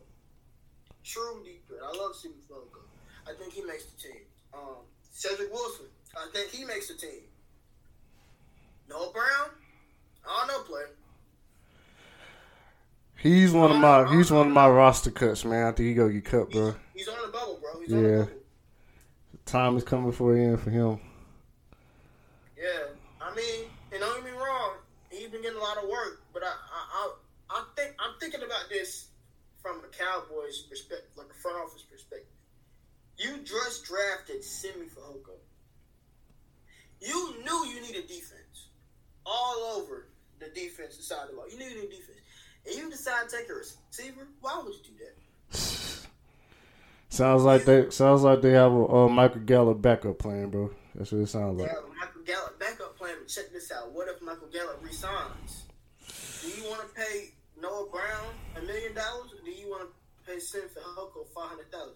True 1.05 1.43
deep 1.45 1.67
threat. 1.69 1.81
I 1.85 1.97
love 1.97 2.17
Super 2.17 2.39
Flocko. 2.51 2.81
I 3.29 3.35
think 3.39 3.53
he 3.53 3.63
makes 3.63 3.85
the 3.85 4.01
team. 4.01 4.23
Um, 4.55 4.85
Cedric 5.13 5.53
Wilson. 5.53 5.87
I 6.17 6.29
think 6.35 6.51
he 6.51 6.65
makes 6.65 6.89
the 6.89 6.95
team. 6.95 7.21
Noah 8.89 9.13
Brown. 9.13 9.51
I 10.29 10.47
don't 10.47 10.49
know, 10.49 10.63
player. 10.65 10.91
He's 13.19 13.53
one 13.53 13.73
of 13.73 13.79
my 13.79 14.15
he's 14.15 14.31
one 14.31 14.49
of 14.49 14.53
my 14.53 14.69
roster 14.69 15.11
cuts, 15.11 15.45
man. 15.45 15.67
I 15.67 15.73
think 15.73 15.89
he 15.89 15.95
gonna 15.95 16.13
get 16.13 16.25
cut, 16.25 16.51
bro. 16.51 16.75
He's 16.95 17.09
on 17.09 17.17
the 17.25 17.33
bubble, 17.33 17.59
bro. 17.61 17.81
He's 17.81 17.93
on 17.93 18.05
Yeah. 18.05 18.25
Time 19.47 19.77
is 19.77 19.85
coming 19.85 20.11
for 20.11 20.35
end 20.35 20.59
for 20.61 20.71
him. 20.71 20.99
Yeah, 22.59 22.91
I 23.23 23.33
mean, 23.37 23.67
and 23.93 24.01
don't 24.01 24.25
get 24.25 24.33
me 24.33 24.37
wrong, 24.37 24.75
he's 25.09 25.29
been 25.29 25.41
getting 25.41 25.57
a 25.57 25.63
lot 25.63 25.79
of 25.79 25.89
work, 25.89 26.23
but 26.35 26.43
I, 26.43 26.49
I, 26.49 27.13
I, 27.51 27.59
I 27.59 27.65
think 27.77 27.95
I'm 28.01 28.19
thinking 28.19 28.43
about 28.43 28.69
this 28.69 29.07
from 29.63 29.81
the 29.83 29.89
Cowboys' 29.97 30.63
perspective, 30.69 31.11
like 31.17 31.29
a 31.31 31.41
front 31.41 31.59
office 31.59 31.83
perspective. 31.83 32.27
You 33.19 33.39
just 33.45 33.85
drafted 33.85 34.43
Simi 34.43 34.87
Fehoko. 34.87 35.39
You 37.01 37.37
knew 37.45 37.67
you 37.67 37.81
needed 37.81 38.09
defense 38.09 38.67
all 39.25 39.79
over 39.79 40.09
the 40.41 40.47
defensive 40.49 41.05
side 41.05 41.23
of 41.23 41.31
the 41.31 41.37
ball. 41.37 41.49
You 41.49 41.57
knew 41.57 41.67
you 41.67 41.83
needed 41.83 41.91
defense, 41.91 42.19
and 42.67 42.75
you 42.75 42.91
decided 42.91 43.29
to 43.31 43.37
take 43.37 43.49
a 43.49 43.55
receiver. 43.55 44.27
Why 44.41 44.61
would 44.65 44.75
you 44.75 44.83
do 44.83 45.05
that? 45.05 45.93
Sounds 47.09 47.45
like 47.45 47.65
they 47.65 47.91
sounds 47.91 48.23
like 48.23 48.43
they 48.43 48.53
have 48.53 48.73
a 48.73 48.87
uh, 48.87 49.09
Michael 49.09 49.41
Gallup 49.41 49.81
backup 49.81 50.19
plan, 50.19 50.51
bro. 50.51 50.71
That's 50.95 51.13
what 51.13 51.21
it 51.23 51.29
sounds 51.29 51.61
like. 51.61 51.71
Yeah, 51.71 51.79
Michael 51.99 52.23
Gallup 52.27 52.59
backup 52.59 52.97
plan. 52.99 53.15
But 53.21 53.29
check 53.29 53.53
this 53.53 53.71
out. 53.71 53.93
What 53.93 54.09
if 54.09 54.21
Michael 54.21 54.49
Gallup 54.49 54.81
resigns? 54.83 55.65
Do 56.43 56.49
you 56.49 56.69
want 56.69 56.83
to 56.83 56.95
pay 56.95 57.31
Noah 57.61 57.87
Brown 57.91 58.35
a 58.57 58.61
million 58.63 58.95
dollars, 58.95 59.33
or 59.33 59.45
do 59.45 59.51
you 59.51 59.69
want 59.69 59.89
to 59.89 60.31
pay 60.31 60.39
Fehoko 60.39 61.27
five 61.35 61.51
hundred 61.51 61.71
thousand? 61.71 61.95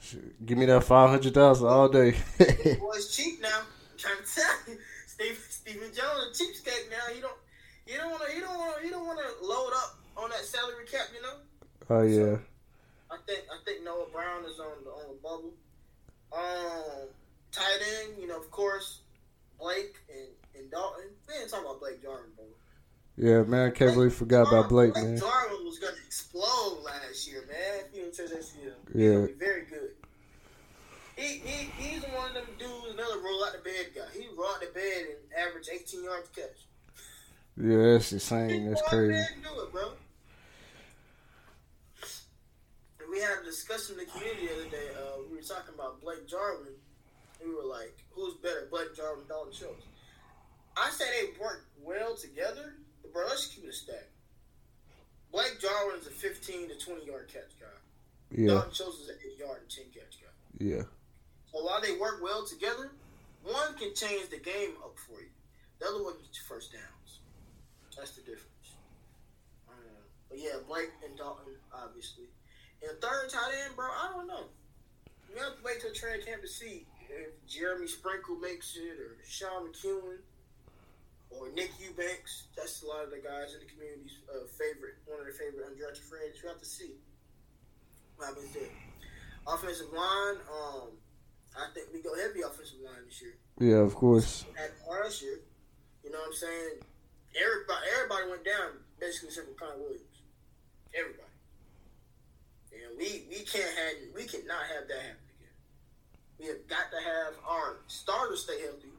Shit, 0.00 0.46
Give 0.46 0.58
me 0.58 0.66
that 0.66 0.84
five 0.84 1.10
hundred 1.10 1.34
thousand 1.34 1.68
all 1.68 1.88
day. 1.88 2.12
Boy's 2.80 3.14
cheap 3.14 3.40
now. 3.40 3.60
I'm 3.60 3.98
trying 3.98 4.16
to 4.16 4.34
tell 4.34 4.74
you, 4.74 4.78
Steve, 5.06 5.46
Stephen 5.48 5.88
Jones, 5.94 6.40
a 6.40 6.42
cheapskate 6.42 6.90
now. 6.90 7.14
You 7.14 7.22
don't, 7.22 7.36
you 7.86 7.96
don't 7.96 8.10
want 8.10 8.22
to, 8.28 8.34
you 8.34 8.42
don't 8.42 8.58
want 8.58 8.78
to, 8.78 8.84
you 8.84 8.90
don't 8.90 9.06
want 9.06 9.18
to 9.18 9.46
load 9.46 9.72
up 9.76 9.98
on 10.16 10.30
that 10.30 10.44
salary 10.44 10.86
cap. 10.90 11.06
You 11.14 11.22
know. 11.22 11.36
oh 11.90 12.02
yeah. 12.02 12.36
I 12.36 12.53
think 13.26 13.44
I 13.50 13.56
think 13.64 13.84
Noah 13.84 14.06
Brown 14.12 14.44
is 14.44 14.58
on 14.60 14.84
the 14.84 14.90
on 14.90 15.08
the 15.08 15.18
bubble. 15.22 15.52
Um, 16.32 17.08
tight 17.52 17.78
end, 18.02 18.14
you 18.20 18.26
know, 18.26 18.38
of 18.38 18.50
course, 18.50 19.00
Blake 19.60 19.94
and, 20.10 20.28
and 20.60 20.70
Dalton. 20.70 21.04
We 21.28 21.34
ain't 21.40 21.50
talking 21.50 21.66
about 21.66 21.80
Blake 21.80 22.02
Jarwin, 22.02 22.30
bro. 22.36 22.44
Yeah, 23.16 23.42
man, 23.44 23.68
I 23.68 23.70
can't 23.70 23.94
believe 23.94 24.12
forgot 24.12 24.48
about 24.48 24.68
Blake, 24.68 24.94
man. 24.94 25.16
Jarwin 25.16 25.64
was 25.64 25.78
gonna 25.78 25.94
explode 26.04 26.80
last 26.84 27.28
year, 27.28 27.44
man. 27.46 27.84
If 27.86 27.94
you 27.94 28.02
don't 28.02 28.30
this 28.30 28.54
year, 28.60 28.74
Yeah. 28.92 29.26
very 29.38 29.66
good. 29.66 29.90
He, 31.16 31.38
he 31.38 31.70
he's 31.78 32.02
one 32.02 32.30
of 32.30 32.34
them 32.34 32.46
dudes, 32.58 32.92
another 32.92 33.20
roll 33.20 33.44
out 33.44 33.52
the 33.52 33.60
bed 33.62 33.86
guy. 33.94 34.02
He 34.12 34.26
roll 34.36 34.48
out 34.48 34.60
the 34.60 34.66
bed 34.74 35.06
and 35.10 35.46
average 35.48 35.68
18 35.72 36.02
yards 36.02 36.28
catch. 36.34 36.66
Yeah, 37.56 37.92
that's 37.92 38.12
insane. 38.12 38.68
That's 38.68 38.82
crazy. 38.88 39.14
it, 39.14 39.72
bro. 39.72 39.92
And 43.00 43.03
we 43.14 43.20
had 43.20 43.38
a 43.40 43.44
discussion 43.44 43.94
in 43.94 44.02
the 44.04 44.10
community 44.10 44.48
the 44.48 44.52
other 44.58 44.70
day. 44.70 44.88
Uh, 44.98 45.22
we 45.30 45.36
were 45.36 45.46
talking 45.46 45.70
about 45.72 46.02
Blake 46.02 46.26
Jarwin. 46.26 46.74
We 47.38 47.54
were 47.54 47.62
like, 47.62 47.94
who's 48.10 48.34
better, 48.42 48.66
Blake 48.68 48.90
Jarwin, 48.96 49.20
and 49.20 49.28
Dalton 49.28 49.52
Schultz? 49.54 49.86
I 50.76 50.90
say 50.90 51.04
they 51.06 51.38
work 51.38 51.62
well 51.78 52.16
together, 52.16 52.74
but 53.02 53.12
bro, 53.12 53.22
let's 53.28 53.46
keep 53.46 53.62
it 53.62 53.70
a 53.70 53.72
stack. 53.72 54.10
Blake 55.30 55.60
Jarwin's 55.60 56.08
a 56.08 56.10
15 56.10 56.68
to 56.70 56.74
20 56.74 57.06
yard 57.06 57.30
catch 57.32 57.54
guy. 57.60 57.70
Yeah, 58.34 58.58
Dalton 58.58 58.74
Schultz 58.74 58.98
is 58.98 59.08
an 59.08 59.16
8 59.22 59.38
yard 59.38 59.60
and 59.62 59.70
10 59.70 59.84
catch 59.94 60.18
guy. 60.18 60.34
yeah, 60.58 60.82
So 61.52 61.62
while 61.62 61.80
they 61.80 61.94
work 61.96 62.18
well 62.20 62.44
together, 62.44 62.90
one 63.44 63.78
can 63.78 63.94
change 63.94 64.30
the 64.30 64.42
game 64.42 64.74
up 64.82 64.98
for 65.06 65.20
you. 65.22 65.30
The 65.78 65.86
other 65.86 66.02
one 66.02 66.14
gets 66.18 66.38
you 66.38 66.44
first 66.48 66.72
downs. 66.72 67.20
That's 67.96 68.12
the 68.18 68.22
difference. 68.22 68.74
Um, 69.68 70.02
but 70.28 70.38
yeah, 70.38 70.58
Blake 70.66 70.90
and 71.06 71.16
Dalton, 71.16 71.54
obviously. 71.70 72.26
And 72.88 73.00
third 73.00 73.30
tight 73.30 73.52
end, 73.64 73.76
bro, 73.76 73.86
I 73.86 74.12
don't 74.12 74.26
know. 74.26 74.44
We 75.32 75.40
have 75.40 75.56
to 75.56 75.62
wait 75.64 75.80
till 75.80 75.92
training 75.94 76.26
camp 76.26 76.42
to 76.42 76.48
see 76.48 76.86
if 77.08 77.32
Jeremy 77.48 77.86
Sprinkle 77.88 78.36
makes 78.36 78.76
it, 78.76 78.98
or 79.00 79.16
Sean 79.26 79.66
McKeon, 79.68 80.18
or 81.30 81.50
Nick 81.54 81.70
Eubanks. 81.80 82.46
That's 82.56 82.82
a 82.82 82.86
lot 82.86 83.04
of 83.04 83.10
the 83.10 83.18
guys 83.18 83.54
in 83.54 83.66
the 83.66 83.70
community's 83.72 84.18
uh, 84.30 84.46
favorite, 84.46 85.00
one 85.06 85.18
of 85.18 85.26
their 85.26 85.34
favorite 85.34 85.64
undrafted 85.66 86.04
free 86.06 86.20
agents. 86.28 86.42
We 86.42 86.48
have 86.48 86.60
to 86.60 86.66
see 86.68 86.92
what 88.16 88.28
happens 88.28 88.52
there. 88.52 88.70
Offensive 89.46 89.92
line, 89.92 90.38
um, 90.48 90.88
I 91.56 91.68
think 91.74 91.88
we 91.92 92.00
go 92.02 92.14
heavy 92.16 92.42
offensive 92.42 92.78
line 92.84 93.04
this 93.06 93.20
year. 93.20 93.36
yeah. 93.60 93.82
Of 93.82 93.94
course. 93.94 94.44
At 94.56 94.72
last 94.88 95.22
year, 95.22 95.40
you 96.04 96.10
know 96.10 96.18
what 96.18 96.28
I'm 96.28 96.34
saying? 96.34 96.74
Everybody, 97.34 97.86
everybody 97.98 98.30
went 98.30 98.44
down 98.44 98.78
basically 99.00 99.28
except 99.28 99.48
for 99.48 99.54
Connor 99.58 99.82
Williams. 99.82 100.22
Everybody. 100.94 101.23
We 102.96 103.24
we 103.28 103.40
can't 103.44 103.64
have 103.78 103.94
we 104.14 104.24
cannot 104.24 104.62
have 104.74 104.86
that 104.88 104.98
happen 105.02 105.26
again. 105.38 105.54
We 106.38 106.46
have 106.46 106.66
got 106.68 106.90
to 106.90 107.00
have 107.02 107.34
our 107.46 107.76
starters 107.88 108.42
stay 108.44 108.60
healthy. 108.60 108.92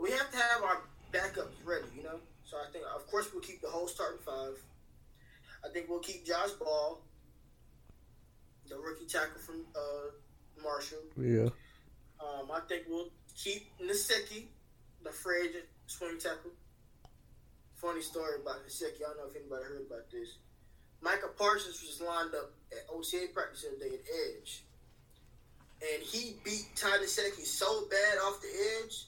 We 0.00 0.10
have 0.10 0.30
to 0.30 0.36
have 0.36 0.62
our 0.62 0.82
backups 1.12 1.56
ready, 1.64 1.86
you 1.96 2.02
know? 2.02 2.20
So 2.44 2.56
I 2.58 2.70
think 2.72 2.84
of 2.94 3.06
course 3.08 3.28
we'll 3.32 3.42
keep 3.42 3.60
the 3.62 3.68
whole 3.68 3.88
starting 3.88 4.20
five. 4.24 4.56
I 5.64 5.72
think 5.72 5.88
we'll 5.88 6.00
keep 6.00 6.24
Josh 6.24 6.50
Ball, 6.50 7.00
the 8.68 8.76
rookie 8.76 9.06
tackle 9.06 9.40
from 9.40 9.64
uh, 9.74 10.62
Marshall. 10.62 10.98
Yeah, 11.16 11.48
Um, 12.20 12.50
I 12.52 12.60
think 12.68 12.84
we'll 12.88 13.10
keep 13.36 13.66
Nsekhe, 13.80 14.44
the 15.02 15.10
free 15.10 15.48
agent 15.48 15.64
swing 15.86 16.18
tackle. 16.18 16.52
Funny 17.74 18.02
story 18.02 18.40
about 18.40 18.66
Nsekhe. 18.66 18.96
I 19.02 19.08
don't 19.08 19.16
know 19.18 19.24
if 19.30 19.36
anybody 19.36 19.64
heard 19.64 19.86
about 19.88 20.10
this. 20.10 20.38
Micah 21.00 21.28
Parsons 21.38 21.82
was 21.82 22.00
lined 22.06 22.34
up 22.34 22.52
at 22.72 22.86
OTA 22.92 23.26
practice 23.32 23.62
the 23.62 23.68
other 23.68 23.78
day 23.78 23.94
at 23.96 24.40
Edge. 24.40 24.62
And 25.82 26.02
he 26.02 26.36
beat 26.42 26.66
Ty 26.74 26.98
Nsekhe 26.98 27.44
so 27.44 27.86
bad 27.90 28.18
off 28.26 28.40
the 28.40 28.48
edge 28.82 29.04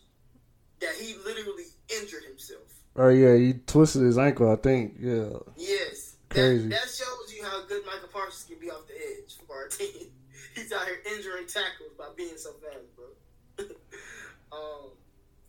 that 0.80 0.94
he 1.00 1.14
literally 1.24 1.64
injured 2.00 2.24
himself. 2.24 2.82
oh 2.96 3.08
yeah. 3.08 3.36
He 3.36 3.54
twisted 3.66 4.02
his 4.02 4.18
ankle. 4.18 4.52
I 4.52 4.56
think. 4.56 4.94
Yeah, 5.00 5.30
Yes. 5.56 6.16
Crazy. 6.28 6.68
That, 6.68 6.82
that 6.82 6.88
shows 6.90 7.34
you 7.34 7.42
how 7.42 7.64
good 7.66 7.86
Micah 7.86 8.06
Parsons 8.12 8.44
can 8.48 8.58
be 8.58 8.70
off 8.70 8.86
the 8.86 8.94
edge 8.94 9.36
for 9.46 9.56
our 9.56 9.68
team. 9.68 10.10
He's 10.54 10.70
out 10.72 10.84
here 10.84 10.98
injuring 11.16 11.46
tackles 11.46 11.92
by 11.96 12.08
being 12.16 12.36
so 12.36 12.52
fast, 12.52 12.84
bro. 12.94 13.64
um, 14.52 14.90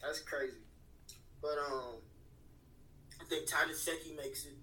that's 0.01 0.21
crazy. 0.21 0.53
But 1.41 1.57
um, 1.69 1.95
I 3.19 3.25
think 3.25 3.45
Ty 3.45 3.65
Nsekhe 3.69 4.15
makes 4.15 4.45
it. 4.45 4.53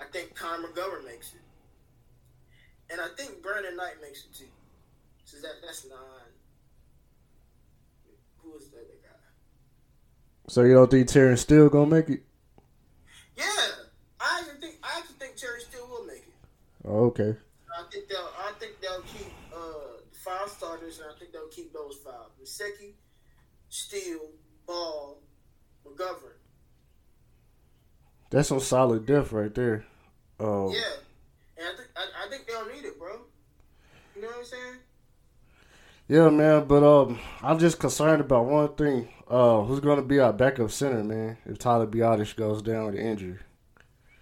I 0.00 0.04
think 0.12 0.34
Connor 0.34 0.68
McGovern 0.68 1.04
makes 1.04 1.32
it, 1.32 1.40
and 2.90 3.00
I 3.00 3.08
think 3.16 3.42
Brandon 3.42 3.76
Knight 3.76 3.94
makes 4.02 4.24
it 4.24 4.34
too. 4.34 4.50
So 5.24 5.38
that 5.38 5.54
that's 5.64 5.86
nine. 5.88 5.98
Who 8.38 8.56
is 8.56 8.68
the 8.68 8.78
other 8.78 8.98
guy? 9.02 9.18
So 10.48 10.62
you 10.62 10.74
don't 10.74 10.90
think 10.90 11.08
Terence 11.08 11.40
Steele 11.40 11.68
gonna 11.68 11.90
make 11.90 12.08
it? 12.08 12.22
Yeah, 13.36 13.44
I 14.20 14.40
actually 14.40 14.60
think 14.60 14.76
I 14.82 14.98
actually 14.98 15.16
think 15.16 15.36
Terry 15.36 15.60
still 15.60 15.86
will 15.88 16.04
make 16.04 16.18
it. 16.18 16.34
Oh, 16.84 17.06
okay. 17.06 17.36
I 17.76 17.82
think 17.90 18.08
they'll. 18.08 18.30
I 18.38 18.52
think 18.58 18.80
they'll 18.80 19.02
keep 19.02 19.32
uh, 19.52 20.00
five 20.24 20.48
starters, 20.48 21.00
and 21.00 21.08
I 21.14 21.18
think 21.18 21.32
they'll 21.32 21.48
keep 21.48 21.72
those 21.72 21.98
five: 22.04 22.30
Nsekhe, 22.42 22.92
Steele, 23.68 24.30
Ball, 24.66 25.18
McGovern. 25.84 26.35
That's 28.30 28.48
some 28.48 28.60
solid 28.60 29.06
depth 29.06 29.32
right 29.32 29.54
there. 29.54 29.84
Oh, 30.40 30.72
Yeah, 30.72 30.80
and 31.58 31.66
I 31.68 31.76
think 31.76 31.88
I, 31.96 32.26
I 32.26 32.28
think 32.28 32.46
they'll 32.46 32.66
need 32.66 32.84
it, 32.84 32.98
bro. 32.98 33.20
You 34.14 34.22
know 34.22 34.28
what 34.28 34.38
I'm 34.38 34.44
saying? 34.44 34.74
yeah, 36.08 36.28
man. 36.30 36.66
But 36.66 36.82
um, 36.82 37.18
I'm 37.42 37.58
just 37.58 37.78
concerned 37.78 38.20
about 38.20 38.46
one 38.46 38.74
thing. 38.74 39.08
Uh, 39.28 39.62
who's 39.62 39.80
gonna 39.80 40.02
be 40.02 40.18
our 40.20 40.32
backup 40.32 40.70
center, 40.70 41.02
man? 41.04 41.36
If 41.46 41.58
Tyler 41.58 41.86
Biadasz 41.86 42.36
goes 42.36 42.62
down 42.62 42.86
with 42.86 42.94
an 42.96 43.00
injury. 43.00 43.38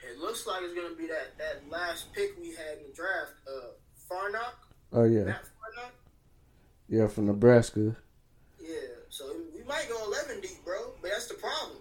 It 0.03 0.19
looks 0.21 0.47
like 0.47 0.63
it's 0.63 0.75
gonna 0.75 0.95
be 0.95 1.07
that 1.09 1.37
that 1.39 1.63
last 1.71 2.13
pick 2.13 2.37
we 2.41 2.49
had 2.51 2.79
in 2.79 2.89
the 2.89 2.95
draft, 2.95 3.33
uh, 3.49 3.69
Farniok, 4.09 4.55
Oh 4.93 5.05
yeah, 5.05 5.25
Matt 5.25 5.43
Farniok. 5.45 5.91
yeah, 6.89 7.07
from 7.09 7.27
Nebraska. 7.27 7.97
Yeah, 8.61 8.69
so 9.11 9.25
we 9.55 9.63
might 9.65 9.87
go 9.89 10.03
11 10.07 10.41
deep, 10.41 10.65
bro. 10.65 10.93
But 11.03 11.11
that's 11.11 11.27
the 11.27 11.35
problem. 11.35 11.79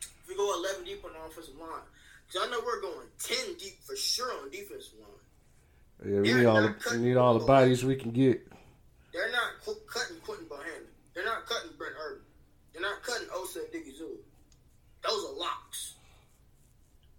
If 0.00 0.28
we 0.28 0.34
go 0.36 0.54
11 0.60 0.84
deep 0.84 1.04
on 1.04 1.12
the 1.12 1.18
offensive 1.30 1.54
because 2.32 2.48
I 2.48 2.50
know 2.50 2.60
we're 2.64 2.80
going 2.80 3.06
10 3.18 3.36
deep 3.58 3.82
for 3.82 3.96
sure 3.96 4.32
on 4.32 4.50
defense 4.50 4.88
defensive 4.88 4.98
line. 5.00 6.12
Yeah, 6.12 6.20
we 6.20 6.28
They're 6.28 6.38
need 6.38 6.46
all 6.46 6.62
the 6.62 6.74
we 6.92 6.96
need 6.98 7.16
all 7.16 7.38
the 7.38 7.44
bodies 7.44 7.84
we 7.84 7.96
can 7.96 8.10
get. 8.10 8.46
They're 9.12 9.30
not 9.30 9.60
cutting 9.86 10.16
Quinton 10.24 10.46
Bohanna. 10.46 10.88
They're 11.14 11.24
not 11.24 11.46
cutting 11.46 11.70
Brent 11.76 11.94
Urban. 12.00 12.22
They're 12.72 12.82
not 12.82 13.02
cutting 13.02 13.28
Osa 13.34 13.60
Odighizuwa. 13.60 14.16
Those 15.04 15.24
are 15.24 15.38
locks. 15.38 15.94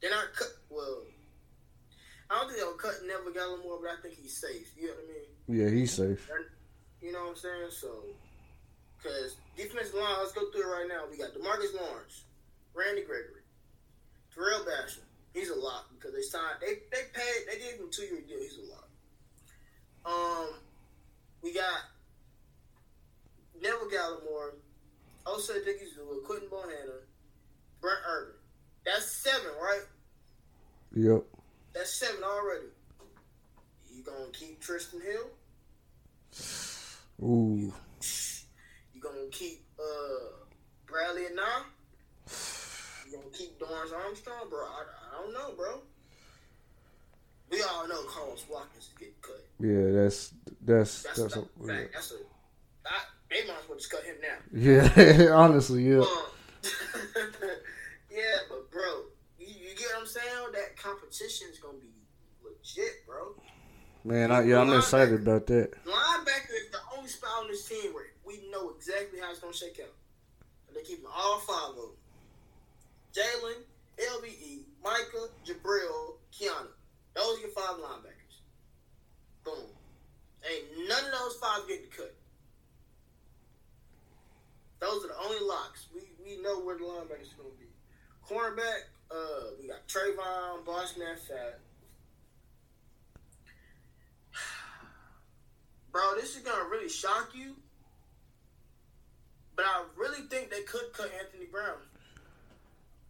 They're 0.01 0.09
not 0.09 0.34
cut. 0.36 0.47
Well, 0.70 1.03
I 2.30 2.39
don't 2.39 2.47
think 2.47 2.59
they'll 2.59 2.74
cut 2.74 2.95
Neville 3.05 3.32
Gallimore, 3.32 3.82
but 3.82 3.91
I 3.91 4.01
think 4.01 4.16
he's 4.20 4.36
safe. 4.36 4.74
You 4.76 4.88
know 4.88 4.93
what 4.93 5.05
I 5.05 5.53
mean? 5.53 5.61
Yeah, 5.61 5.70
he's 5.70 5.93
safe. 5.93 6.28
You 7.01 7.11
know 7.11 7.20
what 7.20 7.30
I'm 7.30 7.36
saying? 7.36 7.70
So, 7.70 7.89
because 8.97 9.36
defensive 9.55 9.93
line, 9.93 10.16
let's 10.20 10.32
go 10.32 10.49
through 10.51 10.64
it 10.64 10.74
right 10.74 10.88
now. 10.89 11.03
We 11.11 11.18
got 11.18 11.34
Demarcus 11.34 11.76
Lawrence, 11.80 12.24
Randy 12.74 13.03
Gregory, 13.03 13.42
Tarell 14.34 14.65
Basham. 14.65 14.99
He's 15.34 15.49
a 15.49 15.55
lot 15.55 15.86
because 15.93 16.13
they 16.13 16.21
signed. 16.21 16.57
They 16.61 16.75
they 16.91 17.03
paid. 17.13 17.47
They 17.47 17.59
gave 17.59 17.79
him 17.79 17.89
two 17.91 18.03
year 18.03 18.21
deal. 18.27 18.39
He's 18.39 18.57
a 18.57 18.71
lot. 18.71 18.88
Um, 20.05 20.55
we 21.41 21.53
got 21.53 21.81
Neville 23.61 23.89
Gallimore, 23.89 24.51
Osa 25.25 25.53
Odighizuwa, 25.53 26.23
Quinton 26.25 26.49
Bohanna, 26.49 26.99
Brent 27.81 27.99
Urban. 28.07 28.36
That's 28.86 29.23
seven, 29.23 29.51
right? 29.61 29.84
Yep. 30.95 31.23
That's 31.73 31.93
seven 31.93 32.23
already. 32.23 32.67
You 33.89 34.03
gonna 34.03 34.31
keep 34.34 34.61
Trysten 34.61 35.01
Hill? 35.01 35.29
Ooh. 37.23 37.73
You 38.93 39.01
gonna 39.01 39.29
keep 39.31 39.63
uh 39.79 40.45
Bradlee 40.86 41.31
Anae? 41.31 41.63
Keep 43.34 43.59
Dorance 43.59 43.93
Armstrong, 43.93 44.49
bro? 44.49 44.59
I, 44.59 44.84
I 45.17 45.21
don't 45.21 45.34
know, 45.34 45.53
bro. 45.55 45.81
We 47.51 47.61
all 47.61 47.88
know 47.88 48.03
Carlos 48.05 48.45
Watkins 48.49 48.86
is 48.86 48.93
getting 48.97 49.13
cut. 49.21 49.43
Yeah, 49.59 49.91
that's 49.91 50.34
that's 50.61 51.03
That's, 51.03 51.19
that's 51.21 51.36
a 51.36 51.39
a, 51.39 51.67
fact. 51.67 51.93
That's 51.93 52.11
a. 52.11 52.15
I, 52.86 52.99
they 53.29 53.47
might 53.47 53.59
as 53.61 53.69
well 53.69 53.77
just 53.77 53.91
cut 53.91 54.03
him 54.03 54.15
now. 54.21 54.38
yeah. 54.53 55.31
Honestly, 55.36 55.84
yeah. 55.84 55.99
Um, 55.99 56.07
yeah, 58.11 58.38
but 58.49 58.71
bro, 58.71 59.03
you, 59.39 59.47
you 59.47 59.75
get 59.75 59.88
what 59.93 60.01
I'm 60.01 60.05
saying? 60.07 60.27
That 60.53 60.77
competition 60.77 61.47
is 61.51 61.59
gonna 61.59 61.77
be 61.77 61.93
legit, 62.43 63.05
bro. 63.05 63.36
Man, 64.03 64.31
I, 64.31 64.43
yeah, 64.43 64.59
I'm 64.59 64.73
excited 64.73 65.21
about 65.21 65.47
that. 65.47 65.71
Linebacker 65.86 66.55
is 66.55 66.71
the 66.71 66.79
only 66.97 67.07
spot 67.09 67.31
on 67.41 67.47
this 67.47 67.67
team 67.67 67.93
where 67.93 68.05
we 68.25 68.41
know 68.51 68.71
exactly 68.75 69.19
how 69.19 69.31
it's 69.31 69.39
gonna 69.39 69.53
shake 69.53 69.79
out. 69.81 69.93
And 70.67 70.75
they 70.75 70.81
keep 70.81 71.03
all 71.07 71.39
five 71.39 71.69
of 71.69 71.75
them. 71.75 71.91
Jalen, 73.14 73.61
LBE, 73.97 74.64
Micah, 74.84 75.30
Jabril, 75.45 76.18
Keanu. 76.34 76.68
Those 77.16 77.38
are 77.38 77.41
your 77.41 77.49
five 77.51 77.76
linebackers. 77.76 78.41
Boom. 79.43 79.70
Ain't 80.49 80.89
none 80.89 81.05
of 81.05 81.11
those 81.11 81.36
five 81.36 81.68
getting 81.68 81.89
cut. 81.95 82.14
Those 84.80 85.05
are 85.05 85.09
the 85.09 85.18
only 85.24 85.39
locks. 85.47 85.86
We 85.93 86.01
we 86.26 86.41
know 86.41 86.59
where 86.59 86.78
the 86.78 86.84
linebackers 86.84 87.38
gonna 87.38 87.53
be. 87.57 87.68
Cornerback, 88.28 88.89
uh, 89.11 89.51
we 89.61 89.68
got 89.68 89.88
Trevon, 89.88 90.66
Bosman, 90.66 91.16
Fat. 91.28 91.59
Bro, 95.91 96.16
this 96.16 96.36
is 96.36 96.41
gonna 96.41 96.68
really 96.70 96.89
shock 96.89 97.30
you. 97.34 97.55
But 99.55 99.66
I 99.66 99.84
really 99.95 100.28
think 100.28 100.49
they 100.49 100.64
could 100.64 100.91
cut 100.93 101.11
Anthony 101.18 101.45
Brown. 101.45 101.78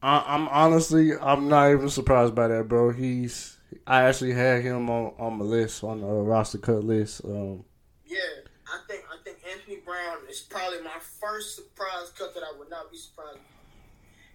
I, 0.04 0.36
I'm 0.36 0.50
honestly, 0.50 1.14
I'm 1.18 1.48
not 1.48 1.72
even 1.72 1.90
surprised 1.90 2.36
by 2.36 2.50
that, 2.50 2.68
bro. 2.68 2.92
He's, 2.92 3.58
I 3.88 4.04
actually 4.04 4.34
had 4.34 4.62
him 4.62 4.90
on 4.90 5.14
on 5.18 5.38
my 5.38 5.46
list 5.46 5.82
on 5.82 6.02
the 6.02 6.08
roster 6.08 6.58
cut 6.58 6.84
list. 6.84 7.24
Um, 7.24 7.64
Yeah, 8.06 8.20
I 8.68 8.84
think 8.88 9.06
I 9.08 9.16
think 9.24 9.38
Anthony 9.50 9.78
Brown 9.78 10.18
is 10.30 10.42
probably 10.42 10.82
my 10.82 11.00
first 11.22 11.56
surprise 11.56 12.12
cut 12.18 12.34
that 12.36 12.44
I 12.44 12.52
would 12.60 12.70
not 12.70 12.92
be 12.92 12.98
surprised. 12.98 13.40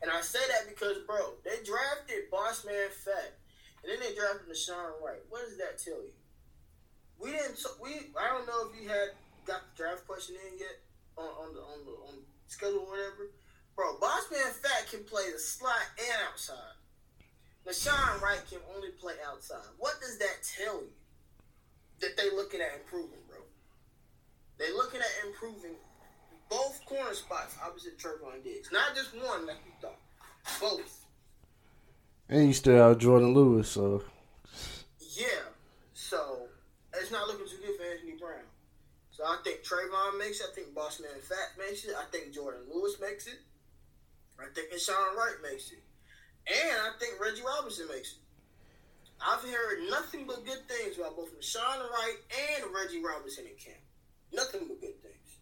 And 0.01 0.11
I 0.11 0.23
say 0.23 0.39
that 0.49 0.73
because, 0.73 1.05
bro, 1.07 1.35
they 1.45 1.63
drafted 1.63 2.31
Boss 2.31 2.65
Man 2.65 2.89
Fat, 3.05 3.37
and 3.83 3.93
then 3.93 4.01
they 4.01 4.15
drafted 4.17 4.49
Nahshon 4.49 5.05
Wright. 5.05 5.21
What 5.29 5.45
does 5.45 5.59
that 5.59 5.77
tell 5.77 6.01
you? 6.01 6.17
We 7.21 7.33
didn't. 7.33 7.61
We 7.83 8.09
I 8.17 8.29
don't 8.33 8.47
know 8.47 8.71
if 8.71 8.81
you 8.81 8.89
had 8.89 9.13
got 9.45 9.61
the 9.69 9.83
draft 9.85 10.07
question 10.07 10.37
in 10.49 10.59
yet 10.59 10.81
on, 11.19 11.27
on 11.27 11.53
the 11.53 11.61
on 11.61 11.79
the 11.85 11.93
on 12.09 12.15
schedule 12.47 12.89
or 12.89 12.97
whatever. 12.97 13.29
Bro, 13.79 13.99
Boss 14.01 14.27
Man 14.33 14.43
Fat 14.61 14.91
can 14.91 15.05
play 15.05 15.31
the 15.33 15.39
slot 15.39 15.73
and 16.01 16.19
outside. 16.29 16.75
Nahshon 17.65 18.21
Wright 18.21 18.43
can 18.51 18.59
only 18.75 18.89
play 18.91 19.15
outside. 19.25 19.63
What 19.79 20.01
does 20.01 20.19
that 20.19 20.43
tell 20.43 20.81
you? 20.81 20.91
That 22.01 22.17
they 22.17 22.29
looking 22.35 22.61
at 22.61 22.75
improving, 22.75 23.23
bro. 23.29 23.39
They 24.59 24.73
looking 24.73 24.99
at 24.99 25.27
improving 25.29 25.77
both 26.51 26.85
corner 26.87 27.15
spots 27.15 27.55
opposite 27.65 28.01
Trevon 28.01 28.43
Diggs. 28.43 28.73
Not 28.73 28.97
just 28.97 29.15
one 29.15 29.47
like 29.47 29.59
you 29.65 29.73
thought. 29.81 30.01
Both. 30.61 31.05
and 32.29 32.49
you 32.49 32.55
still 32.55 32.77
have 32.89 32.99
Jordan 32.99 33.33
Lewis, 33.33 33.69
so 33.69 34.03
Yeah. 34.99 35.27
So 35.95 36.49
it's 36.95 37.13
not 37.13 37.29
looking 37.29 37.47
too 37.47 37.59
good 37.65 37.77
for 37.77 37.85
Anthony 37.85 38.19
Brown. 38.19 38.43
So 39.13 39.23
I 39.23 39.37
think 39.45 39.63
Trevon 39.63 40.19
makes 40.19 40.41
it. 40.41 40.47
I 40.51 40.55
think 40.57 40.75
Boss 40.75 40.99
Man 41.01 41.11
Fat 41.23 41.53
makes 41.57 41.85
it. 41.85 41.95
I 41.97 42.07
think 42.11 42.35
Jordan 42.35 42.63
Lewis 42.73 42.97
makes 43.01 43.29
it. 43.29 43.39
I 44.39 44.45
think 44.55 44.73
Nahshon 44.73 45.17
Wright 45.17 45.35
makes 45.43 45.73
it. 45.73 45.83
And 46.47 46.79
I 46.81 46.99
think 46.99 47.21
Reggie 47.21 47.43
Robinson 47.45 47.87
makes 47.89 48.13
it. 48.13 48.19
I've 49.21 49.43
heard 49.43 49.91
nothing 49.91 50.27
but 50.27 50.45
good 50.47 50.61
things 50.69 50.97
about 50.97 51.17
both 51.17 51.35
Nahshon 51.39 51.91
Wright 51.91 52.17
and 52.57 52.73
Reggie 52.75 53.03
Robinson 53.03 53.45
in 53.47 53.57
camp. 53.57 53.83
Nothing 54.33 54.69
but 54.69 54.81
good 54.81 55.03
things. 55.03 55.39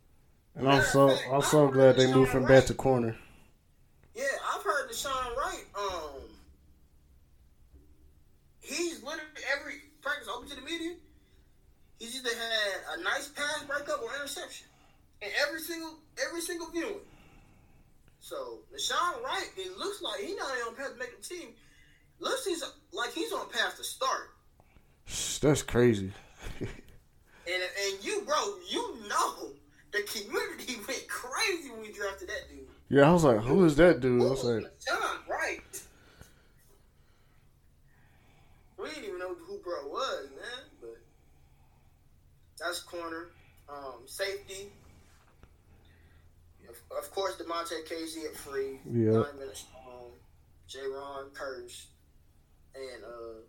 and 0.55 0.68
I'm 0.68 0.82
so 0.82 1.14
I'm 1.32 1.42
so 1.42 1.68
glad 1.68 1.97
they 1.97 2.12
moved 2.12 2.30
from 2.30 2.44
back 2.47 2.64
to 2.66 2.74
corner. 2.74 3.16
Yeah, 4.14 4.24
I've 4.55 4.62
heard 4.62 4.90
Nahshon 4.90 5.36
Wright. 5.36 5.64
Um, 5.78 6.22
he's 8.61 9.03
literally 9.03 9.44
every 9.59 9.74
practice 10.01 10.28
open 10.34 10.49
to 10.49 10.57
the 10.57 10.62
media. 10.62 10.94
He's 11.99 12.16
either 12.16 12.30
had 12.30 12.99
a 12.99 13.03
nice 13.03 13.28
pass 13.28 13.62
breakup 13.66 14.03
or 14.03 14.09
interception 14.16 14.68
in 15.20 15.28
every 15.47 15.61
single 15.61 15.99
every 16.26 16.40
single 16.40 16.70
viewing. 16.70 17.01
So 18.27 18.59
Nahshon 18.74 19.22
Wright, 19.22 19.49
it 19.57 19.79
looks 19.79 20.03
like 20.03 20.20
he's 20.20 20.37
not 20.37 20.51
even 20.57 20.66
on 20.66 20.74
path 20.74 20.95
to 20.95 20.99
make 20.99 21.16
the 21.16 21.22
team. 21.22 21.51
Looks 22.18 22.45
he's 22.45 22.64
like 22.93 23.12
he's 23.12 23.33
on 23.33 23.49
path 23.51 23.77
to 23.77 23.85
start. 23.85 24.31
That's 25.41 25.62
crazy. 25.62 26.12
And 27.49 27.62
and 27.62 28.05
you, 28.05 28.22
bro, 28.22 28.57
you 28.68 28.97
know 29.09 29.53
the 29.93 30.03
community 30.03 30.81
went 30.89 31.07
crazy 31.07 31.70
when 31.70 31.83
we 31.83 31.93
drafted 31.93 32.29
that 32.29 32.49
dude. 32.51 32.66
Yeah, 32.89 33.09
I 33.09 33.12
was 33.12 33.22
like, 33.22 33.39
who 33.39 33.64
is 33.64 33.77
that 33.77 34.01
dude? 34.01 34.20
I 34.20 34.24
was 34.24 34.43
like, 34.43 34.64
John 34.85 35.18
Wright. 35.31 35.83
We 38.77 38.89
didn't 38.89 39.05
even 39.05 39.20
know 39.20 39.37
who 39.47 39.59
bro 39.59 39.87
was, 39.87 40.29
man. 40.31 40.64
But 40.81 40.97
that's 42.59 42.81
corner. 42.81 43.29
Um, 43.68 44.01
safety. 44.07 44.72
Of, 46.91 47.11
course, 47.11 47.37
Damontae 47.37 47.87
Kazee 47.89 48.26
at 48.26 48.37
free. 48.37 48.80
Yeah. 48.84 49.12
Nine 49.12 49.39
minutes 49.39 49.64
strong. 49.68 50.12
Jayron 50.68 51.30
Kearse. 51.32 51.87
And 52.74 53.05
uh, 53.05 53.41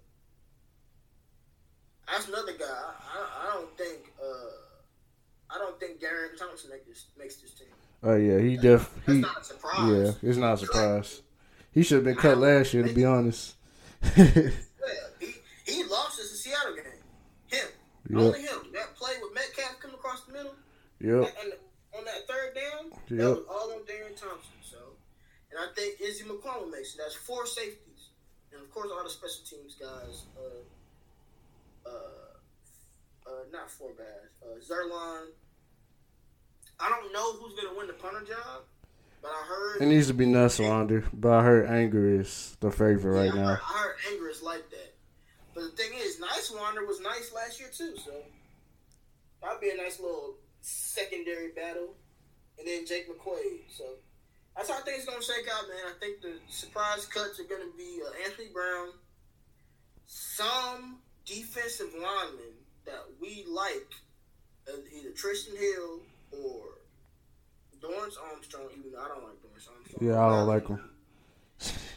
that's 2.07 2.27
another 2.27 2.53
guy. 2.53 2.65
I, 2.65 3.49
I, 3.49 3.53
don't 3.53 3.77
think 3.77 4.13
uh, 4.21 5.53
I 5.53 5.57
don't 5.57 5.79
think 5.79 5.99
Darian 5.99 6.37
Thompson 6.37 6.69
make 6.69 6.87
this, 6.87 7.07
makes 7.17 7.35
this 7.35 7.53
team. 7.53 7.67
oh 8.03 8.15
yeah, 8.15 8.39
he 8.39 8.55
def 8.55 8.89
That's 9.05 9.17
he 9.17 9.21
not 9.21 9.41
a 9.41 9.43
surprise. 9.43 9.91
yeah, 9.91 10.29
it's 10.29 10.37
not 10.37 10.53
a 10.53 10.57
surprise. 10.57 11.21
He 11.73 11.83
should 11.83 11.95
have 11.95 12.05
been 12.05 12.15
cut 12.15 12.37
last 12.37 12.73
year, 12.73 12.87
to 12.87 12.93
be 12.93 13.05
honest. 13.05 13.55
Yeah, 14.15 14.49
he, 15.19 15.33
he 15.65 15.83
lost 15.83 16.19
us 16.19 16.31
the 16.31 16.37
Seattle 16.37 16.75
game. 16.75 16.85
Him. 17.47 17.67
Yep. 18.09 18.19
Only 18.19 18.41
him. 18.41 18.71
That 18.73 18.95
play 18.95 19.13
with 19.21 19.33
Metcalf 19.33 19.79
coming 19.81 19.95
across 19.95 20.23
the 20.23 20.33
middle. 20.33 20.55
Yep. 21.01 21.35
And 21.43 21.53
on 21.97 22.05
that 22.05 22.27
third 22.27 22.55
down, 22.55 22.91
that 23.17 23.29
was 23.29 23.45
all 23.49 23.71
on 23.71 23.85
Darian 23.85 24.15
Thompson. 24.15 24.57
So, 24.61 24.77
and 25.51 25.59
I 25.59 25.73
think 25.75 25.99
Izzy 26.01 26.23
McCollum 26.25 26.71
makes 26.71 26.95
it. 26.95 26.99
That's 26.99 27.15
four 27.15 27.45
safeties, 27.45 28.09
and 28.53 28.61
of 28.61 28.71
course 28.71 28.89
all 28.91 29.03
the 29.03 29.09
special 29.09 29.43
teams 29.45 29.75
guys. 29.75 30.25
Uh, 30.37 31.89
uh, 31.89 33.29
uh, 33.29 33.43
not 33.51 33.69
four 33.69 33.91
bad. 33.97 34.29
Uh, 34.41 34.59
Zuerlein. 34.59 35.27
I 36.79 36.89
don't 36.89 37.11
know 37.11 37.33
who's 37.33 37.55
gonna 37.55 37.75
win 37.77 37.87
the 37.87 37.93
punter 37.93 38.23
job, 38.23 38.61
but 39.21 39.31
I 39.31 39.45
heard. 39.47 39.81
It 39.81 39.87
needs 39.87 40.07
to 40.07 40.13
be 40.13 40.25
Niswander, 40.25 41.05
but 41.11 41.31
I 41.31 41.43
heard 41.43 41.69
Anger 41.69 42.19
is 42.19 42.55
the 42.59 42.69
favorite 42.69 43.13
right 43.13 43.33
yeah, 43.33 43.41
I 43.41 43.43
now. 43.43 43.51
I 43.51 43.55
heard 43.55 43.95
anger 44.11 44.29
is 44.29 44.43
like 44.43 44.69
that. 44.69 44.93
But 45.55 45.61
the 45.61 45.71
thing 45.71 45.91
is, 45.97 46.19
Niswander 46.19 46.85
was 46.87 47.01
nice 47.01 47.31
last 47.33 47.59
year 47.59 47.69
too, 47.75 47.95
so 47.97 48.11
that'd 49.41 49.59
be 49.59 49.71
a 49.71 49.77
nice 49.77 49.99
little 49.99 50.35
secondary 50.97 51.49
battle. 51.51 51.93
And 52.57 52.67
then 52.67 52.85
Jake 52.87 53.07
McQuaid. 53.07 53.69
So 53.69 53.83
that's 54.55 54.69
how 54.69 54.79
it's 54.85 55.05
gonna 55.05 55.21
shake 55.21 55.47
out, 55.53 55.69
man. 55.69 55.93
I 55.93 55.99
think 55.99 56.21
the 56.21 56.33
surprise 56.49 57.05
cuts 57.05 57.39
are 57.39 57.43
gonna 57.43 57.71
be 57.77 58.01
uh, 58.03 58.09
Anthony 58.25 58.49
Brown, 58.51 58.89
some 60.07 60.97
defensive 61.25 61.93
lineman 61.93 62.57
that 62.85 63.03
we 63.21 63.45
like, 63.47 63.93
uh, 64.67 64.77
either 64.91 65.11
Trysten 65.11 65.57
Hill 65.57 65.99
or 66.31 66.81
Dorance 67.79 68.17
Armstrong. 68.31 68.69
Even 68.79 68.91
though 68.91 69.01
I 69.01 69.07
don't 69.09 69.23
like 69.23 69.37
Dorance 69.43 69.69
Armstrong. 69.69 70.01
Yeah, 70.01 70.25
I 70.25 70.29
don't 70.29 70.47
like 70.47 70.67
him. 70.67 70.79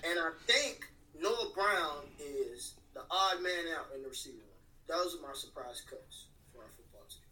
And 0.05 0.19
I 0.19 0.31
think 0.47 0.87
Noah 1.19 1.53
Brown 1.55 2.05
is 2.19 2.75
the 2.93 3.01
odd 3.11 3.43
man 3.43 3.65
out 3.79 3.87
in 3.95 4.03
the 4.03 4.09
receiving 4.09 4.41
line. 4.41 4.49
Those 4.89 5.17
are 5.17 5.23
my 5.23 5.35
surprise 5.35 5.83
cuts 5.89 6.27
for 6.53 6.63
our 6.63 6.69
football 6.77 7.07
team. 7.09 7.25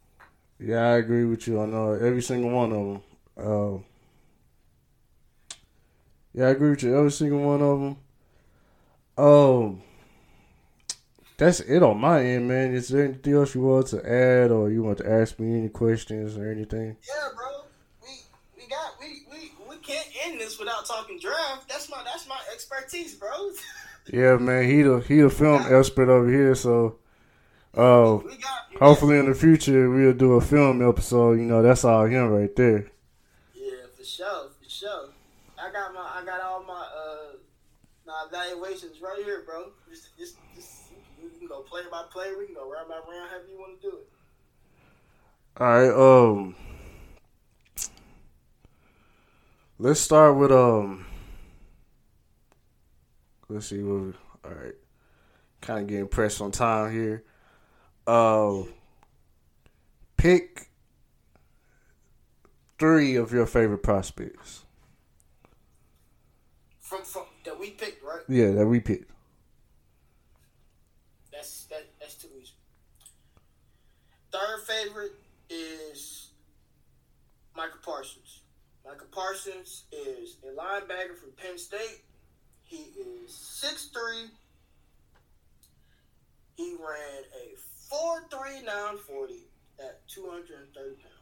Yeah, 0.60 0.88
I 0.88 0.96
agree 0.96 1.24
with 1.24 1.46
you 1.46 1.60
on 1.60 1.72
uh, 1.72 1.92
every 2.04 2.22
single 2.22 2.50
one 2.50 2.72
of 2.72 2.78
them. 2.86 3.02
Uh, 3.36 3.78
yeah, 6.34 6.46
I 6.46 6.50
agree 6.50 6.70
with 6.70 6.82
you. 6.82 6.96
Every 6.96 7.12
single 7.12 7.40
one 7.40 7.62
of 7.62 7.80
them. 7.80 7.96
Um, 9.16 9.82
that's 11.36 11.60
it 11.60 11.82
on 11.82 12.00
my 12.00 12.24
end, 12.24 12.48
man. 12.48 12.74
Is 12.74 12.88
there 12.88 13.04
anything 13.04 13.34
else 13.34 13.54
you 13.54 13.60
want 13.62 13.86
to 13.88 13.98
add, 14.04 14.50
or 14.50 14.70
you 14.70 14.82
want 14.82 14.98
to 14.98 15.10
ask 15.10 15.38
me 15.38 15.58
any 15.58 15.68
questions 15.68 16.36
or 16.36 16.50
anything? 16.50 16.96
Yeah, 17.08 17.28
bro. 17.36 17.64
We 18.02 18.08
we 18.56 18.68
got 18.68 18.94
we 19.00 19.22
we 19.30 19.52
we 19.70 19.76
can't 19.76 20.08
end 20.24 20.40
this 20.40 20.58
without 20.58 20.86
talking 20.86 21.18
draft. 21.20 21.68
That's 21.68 21.88
my 21.88 22.02
that's 22.04 22.28
my 22.28 22.38
expertise, 22.52 23.14
bro. 23.14 23.28
Yeah, 24.10 24.38
man. 24.38 24.64
He 24.64 24.80
the 24.80 25.00
he 25.00 25.20
the 25.20 25.28
film 25.28 25.62
expert 25.70 26.08
over 26.08 26.30
here, 26.30 26.54
so. 26.54 26.98
Uh, 27.74 28.18
hopefully 28.78 29.18
in 29.18 29.28
the 29.28 29.34
future 29.34 29.88
we'll 29.90 30.12
do 30.12 30.32
a 30.34 30.40
film 30.40 30.86
episode. 30.86 31.38
You 31.38 31.44
know, 31.44 31.62
that's 31.62 31.84
all 31.84 32.06
him 32.06 32.28
right 32.28 32.54
there. 32.56 32.86
Yeah, 33.54 33.70
for 33.96 34.04
sure, 34.04 34.50
for 34.62 34.68
sure. 34.68 35.08
I 35.58 35.70
got 35.72 35.92
my 35.94 36.00
I 36.00 36.24
got 36.24 36.40
all 36.40 36.64
my 36.64 36.74
uh 36.74 37.36
my 38.06 38.26
evaluations 38.28 39.00
right 39.02 39.22
here, 39.24 39.42
bro. 39.44 39.66
Just 39.88 40.16
just 40.18 40.36
just 40.54 40.84
we 41.22 41.28
can 41.38 41.46
go 41.46 41.60
player 41.60 41.84
by 41.90 42.04
play. 42.10 42.34
We 42.38 42.46
can 42.46 42.54
go 42.54 42.70
round 42.70 42.88
by 42.88 42.94
round, 42.94 43.30
however 43.30 43.46
you 43.50 43.58
want 43.58 43.80
to 43.80 43.90
do 43.90 43.96
it. 43.96 44.08
All 45.60 45.66
right, 45.66 45.90
um, 45.90 46.54
let's 49.78 50.00
start 50.00 50.36
with 50.36 50.52
um, 50.52 51.04
let's 53.48 53.66
see 53.66 53.82
what. 53.82 54.00
We, 54.00 54.12
all 54.44 54.54
right, 54.54 54.74
kind 55.60 55.80
of 55.80 55.86
getting 55.88 56.06
pressed 56.08 56.40
on 56.40 56.52
time 56.52 56.92
here. 56.92 57.24
Uh, 58.08 58.62
pick 60.16 60.70
three 62.78 63.16
of 63.16 63.34
your 63.34 63.44
favorite 63.44 63.82
prospects. 63.82 64.64
From 66.80 67.02
from 67.02 67.24
that 67.44 67.60
we 67.60 67.72
picked, 67.72 68.02
right? 68.02 68.22
Yeah, 68.26 68.52
that 68.52 68.66
we 68.66 68.80
picked. 68.80 69.10
That's 71.30 71.64
that 71.66 71.86
that's 72.00 72.14
too 72.14 72.28
easy. 72.40 72.52
Third 74.32 74.62
favorite 74.66 75.12
is 75.50 76.30
Micah 77.54 77.76
Parsons. 77.82 78.40
Micah 78.86 79.04
Parsons 79.12 79.84
is 79.92 80.38
a 80.44 80.58
linebacker 80.58 81.14
from 81.14 81.32
Penn 81.36 81.58
State. 81.58 82.04
He 82.64 82.84
is 82.98 83.32
6'3". 83.62 84.28
He 86.56 86.74
ran 86.74 87.24
a 87.38 87.58
4'3", 87.90 88.64
940 88.64 89.34
at 89.80 90.06
230 90.08 90.96
pounds. 91.02 91.18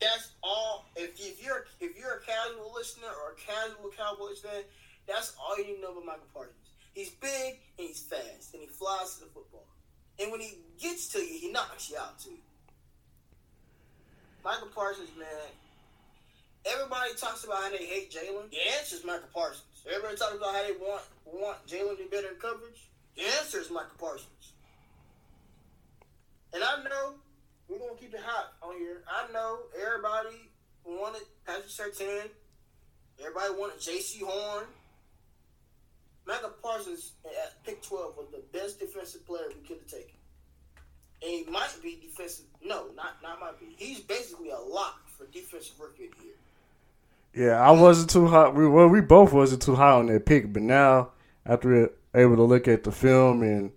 That's 0.00 0.32
all. 0.42 0.86
If, 0.96 1.18
if 1.18 1.42
you're 1.42 1.64
if 1.80 1.98
you're 1.98 2.14
a 2.14 2.20
casual 2.20 2.72
listener 2.74 3.08
or 3.08 3.32
a 3.32 3.36
casual 3.36 3.90
Cowboys 3.96 4.40
fan, 4.40 4.62
that's 5.06 5.34
all 5.40 5.56
you 5.56 5.66
need 5.66 5.76
to 5.76 5.80
know 5.80 5.92
about 5.92 6.04
Micah 6.04 6.20
Parsons. 6.34 6.56
He's 6.92 7.10
big 7.10 7.58
and 7.78 7.88
he's 7.88 8.00
fast 8.00 8.52
and 8.52 8.62
he 8.62 8.68
flies 8.68 9.14
to 9.14 9.24
the 9.24 9.30
football. 9.30 9.66
And 10.18 10.30
when 10.30 10.40
he 10.40 10.58
gets 10.78 11.08
to 11.08 11.18
you, 11.18 11.38
he 11.38 11.50
knocks 11.50 11.90
you 11.90 11.96
out 11.96 12.18
too. 12.20 12.38
Micah 14.44 14.66
Parsons, 14.74 15.10
man. 15.18 15.26
Everybody 16.66 17.14
talks 17.16 17.44
about 17.44 17.62
how 17.62 17.70
they 17.70 17.84
hate 17.84 18.12
Jaylon. 18.12 18.50
The 18.50 18.58
answer 18.78 18.96
is 18.96 19.04
Micah 19.04 19.24
Parsons. 19.32 19.73
Everybody 19.86 20.16
talks 20.16 20.36
about 20.36 20.54
how 20.54 20.62
they 20.62 20.72
want 20.72 21.02
want 21.26 21.66
Jaylon 21.66 21.96
to 21.96 22.04
be 22.04 22.08
better 22.10 22.28
in 22.28 22.36
coverage. 22.36 22.88
The 23.16 23.22
answer 23.38 23.60
is 23.60 23.70
Micah 23.70 23.96
Parsons. 23.98 24.52
And 26.52 26.62
I 26.62 26.82
know 26.84 27.14
we're 27.68 27.78
gonna 27.78 27.98
keep 27.98 28.14
it 28.14 28.20
hot 28.24 28.54
on 28.62 28.76
here. 28.78 29.02
I 29.08 29.30
know 29.32 29.58
everybody 29.76 30.50
wanted 30.84 31.22
Patrick 31.46 31.68
Surtain. 31.68 32.28
Everybody 33.20 33.54
wanted 33.54 33.78
Jaycee 33.78 34.22
Horn. 34.22 34.64
Micah 36.26 36.52
Parsons 36.62 37.12
at 37.26 37.62
pick 37.64 37.82
12 37.82 38.16
was 38.16 38.26
the 38.32 38.42
best 38.58 38.80
defensive 38.80 39.26
player 39.26 39.48
we 39.48 39.66
could 39.68 39.78
have 39.78 39.86
taken. 39.86 40.16
And 41.22 41.30
he 41.30 41.44
might 41.50 41.76
be 41.82 42.00
defensive. 42.00 42.46
No, 42.62 42.86
not 42.96 43.22
not 43.22 43.40
might 43.40 43.60
be. 43.60 43.74
He's 43.76 44.00
basically 44.00 44.50
a 44.50 44.58
lock 44.58 45.08
for 45.08 45.26
defensive 45.26 45.78
rookie 45.78 46.06
of 46.06 46.18
the 46.18 46.24
year. 46.24 46.33
Yeah, 47.36 47.60
I 47.60 47.72
wasn't 47.72 48.10
too 48.10 48.28
high. 48.28 48.48
We, 48.48 48.68
well, 48.68 48.86
we 48.86 49.00
both 49.00 49.32
wasn't 49.32 49.62
too 49.62 49.74
high 49.74 49.92
on 49.92 50.06
that 50.06 50.24
pick, 50.24 50.52
but 50.52 50.62
now 50.62 51.10
after 51.44 51.68
we're 51.68 51.90
able 52.14 52.36
to 52.36 52.44
look 52.44 52.68
at 52.68 52.84
the 52.84 52.92
film 52.92 53.42
and 53.42 53.72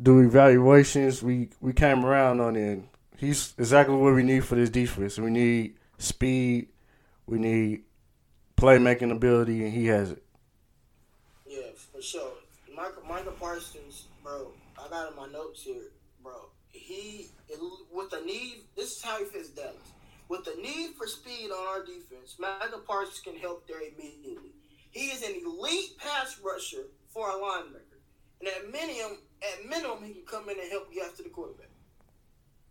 do 0.00 0.20
evaluations, 0.20 1.22
we 1.22 1.50
we 1.60 1.72
came 1.72 2.04
around 2.04 2.40
on 2.40 2.56
it. 2.56 2.82
He's 3.16 3.54
exactly 3.58 3.96
what 3.96 4.14
we 4.14 4.22
need 4.22 4.44
for 4.44 4.54
this 4.54 4.70
defense. 4.70 5.18
We 5.18 5.30
need 5.30 5.74
speed, 5.98 6.68
we 7.26 7.38
need 7.38 7.82
playmaking 8.56 9.10
ability, 9.10 9.64
and 9.64 9.72
he 9.72 9.86
has 9.86 10.12
it. 10.12 10.22
Yeah, 11.46 11.62
for 11.92 12.00
sure. 12.00 12.32
Micah 12.74 13.00
Micah 13.06 13.32
Parsons, 13.32 14.06
bro. 14.22 14.52
I 14.78 14.88
got 14.88 15.10
in 15.10 15.16
my 15.16 15.26
notes 15.26 15.62
here, 15.62 15.90
bro. 16.22 16.32
He 16.70 17.26
with 17.92 18.10
the 18.10 18.20
knee. 18.20 18.62
This 18.76 18.96
is 18.96 19.02
how 19.02 19.18
he 19.18 19.24
fits 19.24 19.48
Dallas. 19.48 19.74
With 20.30 20.44
the 20.44 20.54
need 20.62 20.94
for 20.96 21.08
speed 21.08 21.50
on 21.50 21.66
our 21.66 21.84
defense, 21.84 22.36
Micah 22.38 22.78
Parsons 22.86 23.18
can 23.18 23.34
help 23.34 23.66
there 23.66 23.80
immediately. 23.80 24.54
He 24.92 25.06
is 25.06 25.22
an 25.22 25.34
elite 25.44 25.98
pass 25.98 26.38
rusher 26.40 26.86
for 27.08 27.28
a 27.28 27.32
linebacker, 27.32 27.98
and 28.38 28.48
at 28.48 28.70
minimum, 28.70 29.18
at 29.42 29.68
minimum, 29.68 30.04
he 30.04 30.14
can 30.14 30.22
come 30.22 30.48
in 30.48 30.60
and 30.60 30.70
help 30.70 30.86
you 30.92 31.02
after 31.02 31.24
the 31.24 31.30
quarterback. 31.30 31.70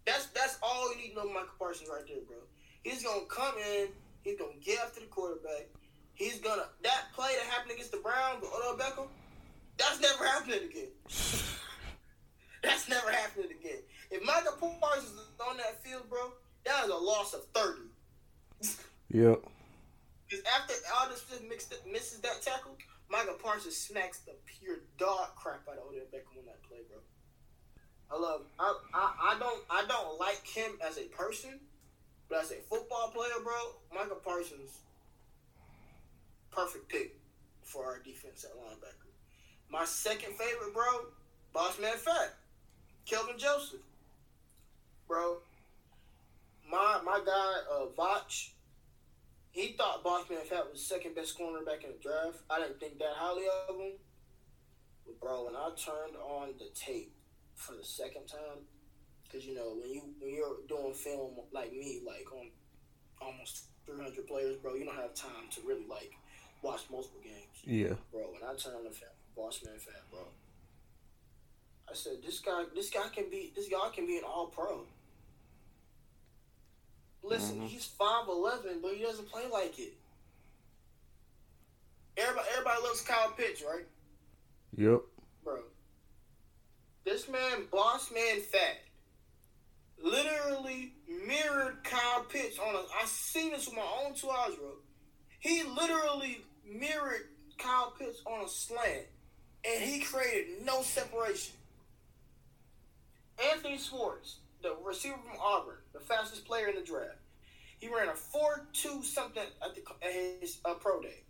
That's 0.06 0.28
that's 0.28 0.58
all 0.64 0.90
you 0.96 1.02
need 1.02 1.10
to 1.10 1.16
know, 1.18 1.34
Micah 1.34 1.52
Parsons, 1.60 1.90
right 1.92 2.08
there, 2.08 2.24
bro. 2.26 2.38
He's 2.84 3.04
gonna 3.04 3.26
come 3.28 3.56
in. 3.58 3.90
He's 4.22 4.40
gonna 4.40 4.54
get 4.64 4.80
after 4.80 5.02
the 5.02 5.08
quarterback. 5.08 5.68
He's 6.14 6.40
gonna 6.40 6.64
that 6.84 7.12
play 7.14 7.36
that 7.36 7.52
happened 7.52 7.74
against 7.74 7.92
the 7.92 7.98
Browns 7.98 8.40
with 8.40 8.52
Odell 8.56 8.78
Beckham. 8.78 9.08
That's 9.78 10.00
never 10.00 10.26
happening 10.32 10.64
again. 10.64 10.96
that's 12.64 12.88
never 12.88 13.12
happening 13.12 13.52
again. 13.52 13.84
If 14.12 14.24
Micah 14.24 14.56
Parsons 14.58 15.12
is 15.12 15.42
on 15.46 15.58
that 15.58 15.84
field, 15.84 16.10
bro, 16.10 16.32
that 16.66 16.86
is 16.86 16.90
a 16.90 16.96
loss 16.96 17.34
of 17.34 17.46
thirty. 17.54 17.90
Yep. 19.12 19.42
Because 20.28 20.46
after 20.46 20.74
Aldon 21.02 21.18
Smith 21.18 21.44
mixed, 21.50 21.74
misses 21.92 22.20
that 22.20 22.42
tackle, 22.44 22.78
Micah 23.10 23.34
Parsons 23.42 23.76
smacks 23.76 24.20
the 24.20 24.34
pure 24.46 24.78
dog 24.98 25.30
crap 25.36 25.68
out 25.68 25.78
of 25.78 25.90
Odell 25.90 26.06
Beckham 26.14 26.40
on 26.40 26.46
that 26.46 26.62
play, 26.64 26.78
bro. 26.88 27.00
I 28.12 28.20
love. 28.20 28.42
I, 28.60 28.76
I 28.94 29.36
I 29.36 29.40
don't 29.40 29.64
I 29.70 29.86
don't 29.88 30.20
like 30.20 30.46
him 30.46 30.78
as 30.88 30.98
a 30.98 31.06
person, 31.06 31.60
but 32.30 32.44
as 32.44 32.52
a 32.52 32.62
football 32.70 33.12
player, 33.14 33.32
bro, 33.44 33.56
Micah 33.94 34.20
Parsons, 34.24 34.80
perfect 36.52 36.90
pick 36.90 37.16
for 37.64 37.86
our 37.86 38.00
defense 38.00 38.44
at 38.44 38.56
linebacker. 38.56 39.10
My 39.72 39.86
second 39.86 40.34
favorite, 40.34 40.74
bro, 40.74 41.08
Boss 41.54 41.80
Man 41.80 41.98
Fat, 41.98 42.36
Kelvin 43.06 43.38
Joseph, 43.40 43.82
bro. 45.08 45.38
My 46.70 47.02
my 47.04 47.22
guy, 47.26 47.54
uh, 47.72 47.86
Voch, 47.98 48.52
he 49.52 49.74
thought 49.78 50.04
Bossman 50.04 50.44
Fat 50.46 50.72
was 50.72 50.86
second 50.86 51.16
best 51.16 51.38
cornerback 51.38 51.84
in 51.84 51.92
the 51.92 52.00
draft. 52.02 52.40
I 52.50 52.60
didn't 52.60 52.80
think 52.80 53.00
that 53.00 53.14
highly 53.16 53.46
of 53.68 53.76
him. 53.76 53.94
But 55.06 55.20
bro, 55.20 55.46
when 55.46 55.56
I 55.56 55.70
turned 55.76 56.16
on 56.16 56.54
the 56.60 56.70
tape 56.76 57.14
for 57.56 57.74
the 57.74 57.84
second 57.84 58.28
time, 58.28 58.68
because 59.24 59.46
you 59.46 59.56
know 59.56 59.76
when 59.82 59.90
you 59.90 60.02
when 60.20 60.34
you're 60.34 60.58
doing 60.68 60.94
film 60.94 61.32
like 61.52 61.74
me, 61.74 62.02
like 62.06 62.32
on 62.32 62.50
almost 63.22 63.66
300 63.86 64.28
players, 64.28 64.58
bro, 64.58 64.76
you 64.76 64.86
don't 64.86 64.96
have 64.96 65.16
time 65.16 65.50
to 65.52 65.62
really 65.66 65.88
like 65.90 66.12
watch 66.62 66.82
multiple 66.92 67.22
games. 67.24 67.58
Yeah. 67.64 67.96
Bro, 68.12 68.34
when 68.34 68.44
I 68.44 68.56
turned 68.56 68.76
on 68.76 68.84
the 68.84 68.92
fat, 68.92 69.16
Bossman 69.36 69.80
Fat, 69.80 70.04
bro, 70.12 70.22
I 71.90 71.96
said 71.96 72.22
this 72.24 72.40
guy 72.40 72.66
this 72.76 72.92
guy 72.92 73.08
can 73.14 73.30
be 73.32 73.52
this 73.56 73.68
guy 73.68 73.90
can 73.94 74.06
be 74.06 74.18
an 74.18 74.24
all 74.24 74.48
pro. 74.48 74.86
Listen, 77.24 77.58
mm-hmm. 77.58 77.68
he's 77.68 77.86
five 77.86 78.28
eleven, 78.28 78.80
but 78.82 78.94
he 78.94 79.04
doesn't 79.04 79.30
play 79.30 79.44
like 79.52 79.78
it. 79.78 79.94
Everybody, 82.18 82.48
everybody 82.54 82.82
loves 82.84 83.02
Kyle 83.02 83.32
Pitts, 83.38 83.64
right? 83.64 83.86
Yep. 84.76 85.02
Bro, 85.44 85.60
this 87.06 87.30
man, 87.30 87.66
boss 87.72 88.12
man, 88.12 88.42
fat, 88.42 88.80
literally 90.02 90.94
mirrored 91.08 91.84
Kyle 91.84 92.24
Pitts 92.24 92.58
on 92.60 92.76
a. 92.76 92.80
I 92.80 93.06
seen 93.06 93.52
this 93.52 93.68
with 93.68 93.76
my 93.76 93.88
own 94.06 94.14
two 94.16 94.30
eyes, 94.30 94.56
bro. 94.56 94.72
He 95.40 95.64
literally 95.64 96.42
mirrored 96.66 97.28
Kyle 97.58 97.94
Pitts 97.98 98.22
on 98.26 98.46
a 98.46 98.50
slant, 98.50 99.08
and 99.66 99.84
he 99.84 100.00
created 100.00 100.66
no 100.66 100.82
separation. 100.82 101.56
Anthony 103.54 103.78
Schwartz, 103.78 104.38
the 104.62 104.76
receiver 104.84 105.18
from 105.18 105.40
Auburn, 105.42 105.78
the 105.94 106.00
fastest 106.00 106.46
player 106.46 106.68
in 106.68 106.76
the 106.76 106.82
draft. 106.82 107.18
He 107.80 107.88
ran 107.88 108.10
a 108.10 108.12
4-2 108.12 109.04
something 109.04 109.44
at, 109.64 109.76
the, 109.76 109.82
at 110.06 110.42
his 110.42 110.60
uh, 110.66 110.74
pro 110.74 111.02
day. 111.02 111.24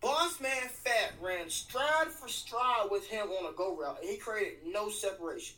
Boss 0.00 0.40
Man 0.40 0.68
Fat 0.68 1.12
ran 1.20 1.48
stride 1.48 2.08
for 2.08 2.28
stride 2.28 2.88
with 2.90 3.06
him 3.06 3.28
on 3.28 3.52
a 3.52 3.56
go 3.56 3.76
route, 3.76 3.98
and 4.00 4.10
he 4.10 4.16
created 4.16 4.58
no 4.66 4.88
separation. 4.88 5.56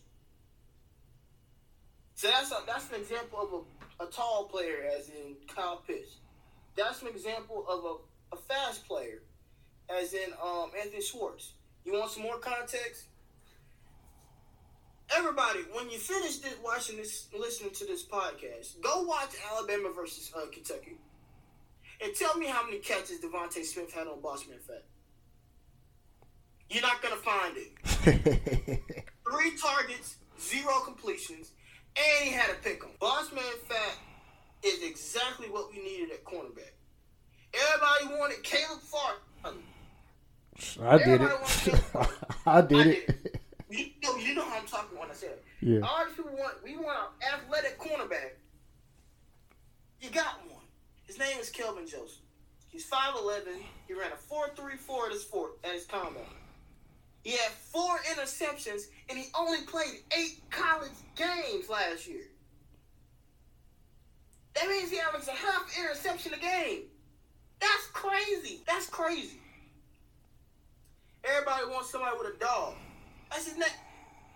So 2.15 2.29
that's 2.29 2.51
a, 2.53 2.59
that's 2.67 2.89
an 2.91 3.01
example 3.01 3.39
of 3.41 3.53
a, 4.01 4.05
a 4.05 4.11
tall 4.11 4.45
player, 4.45 4.89
as 4.97 5.09
in 5.09 5.37
Kyle 5.55 5.83
Pitts. 5.87 6.17
That's 6.77 7.03
an 7.03 7.09
example 7.09 7.65
of 7.69 7.85
a, 7.85 8.37
a 8.37 8.39
fast 8.39 8.87
player, 8.87 9.23
as 9.89 10.12
in 10.12 10.33
um, 10.43 10.71
Anthony 10.79 11.03
Schwartz. 11.03 11.53
You 11.85 11.95
want 11.95 12.11
some 12.11 12.23
more 12.23 12.39
context? 12.39 13.05
Everybody, 15.11 15.61
when 15.73 15.91
you 15.91 15.99
finish 15.99 16.39
this, 16.39 16.55
watching 16.65 16.97
this, 16.97 17.29
listening 17.39 17.73
to 17.73 17.87
this 17.87 18.05
podcast, 18.07 18.81
go 18.81 19.03
watch 19.03 19.31
Alabama 19.53 19.91
versus 19.95 20.33
uh, 20.37 20.47
Kentucky, 20.53 20.97
and 22.03 22.15
tell 22.15 22.37
me 22.37 22.47
how 22.47 22.65
many 22.65 22.79
catches 22.79 23.21
DeVonta 23.21 23.65
Smith 23.65 23.93
had 23.93 24.07
on 24.07 24.21
Bossman 24.21 24.61
Fat. 24.67 24.85
You're 26.71 26.83
not 26.83 27.03
gonna 27.03 27.17
find 27.17 27.57
it. 27.57 28.83
Three 29.31 29.53
targets, 29.61 30.17
zero 30.41 30.81
completions, 30.85 31.53
and 31.97 32.29
he 32.29 32.35
had 32.35 32.51
a 32.51 32.55
pick 32.55 32.83
on. 32.85 32.91
Bossman 33.01 33.43
Fat 33.69 33.99
is 34.63 34.83
exactly 34.83 35.49
what 35.49 35.71
we 35.71 35.83
needed 35.83 36.11
at 36.11 36.25
cornerback. 36.25 36.73
Everybody 37.53 38.19
wanted 38.19 38.43
Caleb 38.43 38.81
Farley. 38.81 39.61
I 40.83 40.99
did 40.99 41.21
it. 41.21 41.81
I 42.47 42.61
did 42.63 42.87
it. 42.87 43.41
You 43.79 43.87
know, 44.03 44.16
you 44.16 44.35
know 44.35 44.45
how 44.45 44.59
I'm 44.59 44.66
talking 44.66 44.99
when 44.99 45.11
I 45.11 45.14
say 45.14 45.29
it. 45.29 45.45
Yeah. 45.61 45.81
All 45.81 46.05
these 46.05 46.14
people 46.14 46.33
want, 46.33 46.62
we 46.62 46.77
want 46.77 46.99
an 47.22 47.41
athletic 47.41 47.79
cornerback. 47.81 48.33
You 50.01 50.11
got 50.11 50.41
one. 50.49 50.62
His 51.05 51.18
name 51.18 51.39
is 51.41 51.51
Kelvin 51.51 51.87
Joseph. 51.87 52.20
He's 52.68 52.89
5'11. 52.89 53.43
He 53.89 53.95
ran 53.95 54.12
a 54.12 54.35
4.34 54.35 55.07
at 55.07 55.12
his, 55.12 55.25
four, 55.25 55.51
at 55.64 55.72
his 55.72 55.87
combine. 55.87 56.22
He 57.22 57.33
had 57.33 57.51
four 57.51 57.99
interceptions, 58.12 58.83
and 59.09 59.18
he 59.18 59.27
only 59.37 59.62
played 59.62 60.03
eight 60.16 60.41
college 60.51 60.93
games 61.16 61.68
last 61.68 62.07
year. 62.07 62.25
That 64.55 64.68
means 64.68 64.91
he 64.91 65.01
averaged 65.01 65.29
a 65.29 65.33
half 65.33 65.77
interception 65.79 66.35
a 66.35 66.39
game. 66.39 66.83
That's 67.61 67.87
crazy. 67.93 68.61
That's 68.66 68.87
crazy. 68.89 69.41
Everybody 71.25 71.64
wants 71.70 71.91
somebody 71.91 72.16
with 72.18 72.37
a 72.37 72.39
dog. 72.39 72.75
That's 73.35 73.49
his 73.49 73.59
name. 73.59 73.68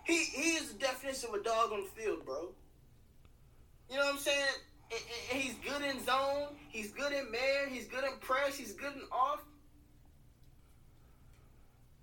He 0.03 0.25
he 0.25 0.51
is 0.57 0.73
the 0.73 0.79
definition 0.79 1.29
of 1.29 1.39
a 1.39 1.43
dog 1.43 1.71
on 1.71 1.83
the 1.83 2.01
field, 2.01 2.25
bro. 2.25 2.49
You 3.89 3.97
know 3.97 4.05
what 4.05 4.15
I'm 4.15 4.19
saying? 4.19 4.45
And, 4.91 5.01
and 5.31 5.41
he's 5.41 5.55
good 5.55 5.81
in 5.83 6.03
zone. 6.03 6.47
He's 6.67 6.91
good 6.91 7.13
in 7.13 7.31
man. 7.31 7.69
He's 7.69 7.85
good 7.85 8.03
in 8.03 8.11
press. 8.19 8.57
He's 8.57 8.73
good 8.73 8.93
in 8.93 9.01
off. 9.11 9.41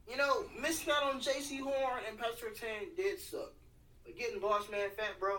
You 0.08 0.16
know, 0.16 0.44
missing 0.60 0.92
out 0.96 1.14
on 1.14 1.20
Jaycee 1.20 1.60
Horn 1.60 2.00
and 2.08 2.18
Patrick 2.18 2.56
Surtain 2.56 2.96
did 2.96 3.20
suck. 3.20 3.52
But 4.04 4.16
getting 4.16 4.40
Boss 4.40 4.70
Man 4.70 4.88
Fat, 4.96 5.18
bro, 5.18 5.38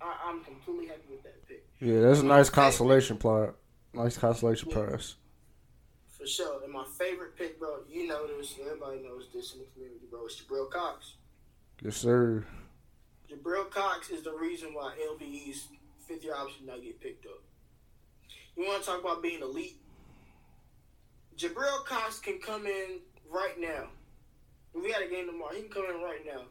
I, 0.00 0.30
am 0.30 0.42
completely 0.44 0.86
happy 0.86 1.02
with 1.10 1.24
that 1.24 1.46
pick. 1.48 1.66
Yeah, 1.80 2.00
that's 2.00 2.20
a 2.20 2.24
nice 2.24 2.48
consolation 2.48 3.16
plot. 3.16 3.56
Nice 3.92 4.16
consolation 4.16 4.68
yeah. 4.70 4.74
prize. 4.76 5.16
For 6.24 6.30
sure. 6.30 6.64
And 6.64 6.72
my 6.72 6.86
favorite 6.98 7.36
pick, 7.36 7.60
bro, 7.60 7.80
you 7.86 8.06
know 8.06 8.26
this, 8.26 8.54
everybody 8.58 9.02
knows 9.02 9.28
this 9.34 9.52
in 9.52 9.58
the 9.58 9.66
community, 9.74 10.06
bro, 10.10 10.24
it's 10.24 10.40
Jabril 10.40 10.70
Cox. 10.70 11.14
Yes, 11.82 11.96
sir. 11.96 12.46
Jabril 13.30 13.70
Cox 13.70 14.08
is 14.08 14.22
the 14.22 14.32
reason 14.32 14.72
why 14.72 14.94
LVE's 15.12 15.68
fifth 16.08 16.24
year 16.24 16.34
option 16.34 16.64
not 16.64 16.82
get 16.82 16.98
picked 16.98 17.26
up. 17.26 17.42
You 18.56 18.64
want 18.64 18.82
to 18.82 18.88
talk 18.88 19.00
about 19.00 19.22
being 19.22 19.42
elite? 19.42 19.76
Jabril 21.36 21.84
Cox 21.84 22.20
can 22.20 22.38
come 22.38 22.66
in 22.66 23.00
right 23.30 23.60
now 23.60 23.88
we 24.74 24.90
got 24.90 25.02
a 25.02 25.08
game 25.08 25.26
tomorrow. 25.26 25.54
He 25.54 25.62
can 25.62 25.70
come 25.70 25.84
in 25.84 26.02
right 26.02 26.24
now. 26.26 26.42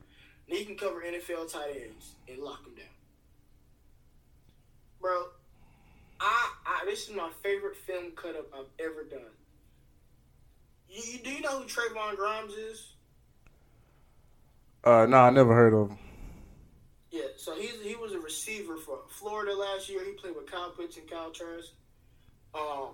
And 0.48 0.58
he 0.58 0.66
can 0.66 0.76
cover 0.76 1.02
NFL 1.02 1.52
tight 1.52 1.76
ends 1.76 2.14
and 2.28 2.40
lock 2.40 2.64
them 2.64 2.76
down. 2.76 2.86
Bro, 5.02 5.26
I, 6.20 6.52
I 6.66 6.86
this 6.86 7.10
is 7.10 7.16
my 7.16 7.30
favorite 7.42 7.76
film 7.76 8.12
cut 8.16 8.36
up 8.36 8.48
I've 8.54 8.86
ever 8.86 9.04
done. 9.04 9.32
You, 10.94 11.18
do 11.24 11.32
you 11.32 11.41
know 11.41 11.60
who 11.60 11.66
Trevon 11.66 12.16
Grimes 12.16 12.54
is? 12.54 12.94
Uh, 14.84 15.08
no, 15.08 15.18
I 15.18 15.30
never 15.32 15.54
heard 15.56 15.74
of 15.74 15.89
him. 15.89 15.98
Yeah, 17.10 17.22
so 17.36 17.56
he's 17.56 17.82
he 17.82 17.96
was 17.96 18.12
a 18.12 18.20
receiver 18.20 18.78
for 18.78 19.00
Florida 19.10 19.54
last 19.56 19.89
year. 19.89 20.04
He 20.04 20.12
played 20.12 20.36
with 20.36 20.52
Kyle 20.52 20.72
Pitts 20.72 20.98
and 20.98 21.10
Kyle 21.10 21.32
Trask. 21.32 21.70
Um, 22.54 22.89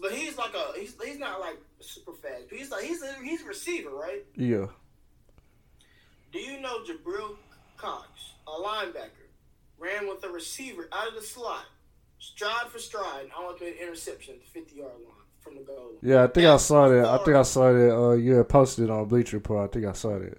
but 0.00 0.12
he's 0.12 0.36
like 0.36 0.54
a 0.54 0.78
he's 0.78 0.96
he's 1.04 1.18
not 1.18 1.40
like 1.40 1.58
super 1.80 2.12
fast. 2.12 2.44
But 2.48 2.58
he's 2.58 2.70
like 2.70 2.84
he's 2.84 3.02
a 3.02 3.14
he's 3.22 3.42
a 3.42 3.46
receiver, 3.46 3.90
right? 3.90 4.24
Yeah. 4.34 4.66
Do 6.32 6.38
you 6.38 6.60
know 6.60 6.78
Jabril 6.84 7.36
Cox, 7.76 8.08
a 8.46 8.50
linebacker, 8.50 9.28
ran 9.78 10.08
with 10.08 10.24
a 10.24 10.28
receiver 10.28 10.88
out 10.92 11.08
of 11.08 11.14
the 11.14 11.22
slot, 11.22 11.66
stride 12.18 12.68
for 12.68 12.78
stride, 12.78 13.24
and 13.24 13.32
almost 13.32 13.60
made 13.60 13.74
an 13.74 13.82
interception 13.82 14.34
at 14.34 14.40
the 14.40 14.60
fifty 14.60 14.76
yard 14.76 14.92
line 15.04 15.21
from 15.42 15.56
the 15.56 15.62
goal. 15.62 15.92
Yeah, 16.02 16.24
I 16.24 16.26
think 16.28 16.46
I 16.46 16.56
saw 16.56 16.88
that. 16.88 17.04
I 17.04 17.18
think 17.18 17.36
I 17.36 17.42
saw 17.42 17.72
that. 17.72 17.96
Uh, 17.96 18.12
you 18.12 18.34
had 18.34 18.48
posted 18.48 18.90
on 18.90 19.06
Bleacher 19.06 19.36
Report. 19.36 19.68
I 19.68 19.72
think 19.72 19.86
I 19.86 19.92
saw 19.92 20.18
that. 20.18 20.38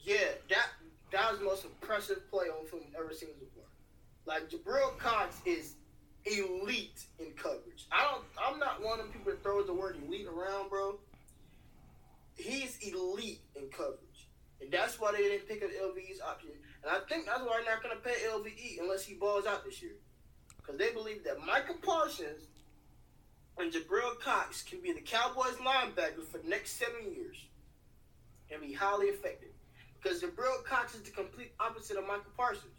Yeah, 0.00 0.16
that 0.50 0.68
that 1.12 1.30
was 1.30 1.38
the 1.40 1.44
most 1.44 1.64
impressive 1.64 2.30
play 2.30 2.46
on 2.46 2.66
film 2.66 2.82
I've 2.94 3.04
ever 3.04 3.14
seen 3.14 3.30
before. 3.40 3.64
Like 4.26 4.48
Jabril 4.50 4.96
Cox 4.98 5.36
is 5.44 5.74
elite 6.24 7.04
in 7.18 7.32
coverage. 7.32 7.86
I 7.90 8.04
don't. 8.10 8.24
I'm 8.40 8.58
not 8.58 8.82
one 8.82 8.98
of 9.00 9.06
them 9.06 9.12
people 9.12 9.32
that 9.32 9.42
throws 9.42 9.66
the 9.66 9.74
word 9.74 9.96
elite 10.06 10.26
around, 10.26 10.70
bro. 10.70 10.98
He's 12.34 12.78
elite 12.78 13.40
in 13.54 13.68
coverage, 13.68 14.28
and 14.60 14.70
that's 14.70 15.00
why 15.00 15.12
they 15.12 15.22
didn't 15.22 15.48
pick 15.48 15.62
up 15.62 15.70
LVE's 15.70 16.20
option. 16.20 16.50
And 16.82 16.92
I 16.92 17.00
think 17.08 17.26
that's 17.26 17.40
why 17.40 17.62
they're 17.62 17.74
not 17.74 17.82
going 17.82 17.96
to 17.96 18.02
pay 18.02 18.26
LVE 18.28 18.82
unless 18.82 19.04
he 19.04 19.14
balls 19.14 19.46
out 19.46 19.64
this 19.64 19.82
year, 19.82 19.96
because 20.58 20.78
they 20.78 20.90
believe 20.92 21.24
that 21.24 21.38
Micah 21.44 21.74
Parsons 21.82 22.46
and 23.58 23.72
Jabril 23.72 24.18
Cox 24.20 24.62
can 24.62 24.80
be 24.80 24.92
the 24.92 25.00
Cowboys 25.00 25.54
linebacker 25.64 26.24
for 26.30 26.38
the 26.38 26.48
next 26.48 26.78
seven 26.78 27.12
years 27.14 27.36
and 28.50 28.60
be 28.60 28.72
highly 28.72 29.06
effective. 29.06 29.50
Because 30.00 30.22
Jabril 30.22 30.62
Cox 30.64 30.94
is 30.94 31.02
the 31.02 31.10
complete 31.10 31.52
opposite 31.58 31.96
of 31.96 32.06
Micah 32.06 32.22
Parsons. 32.36 32.72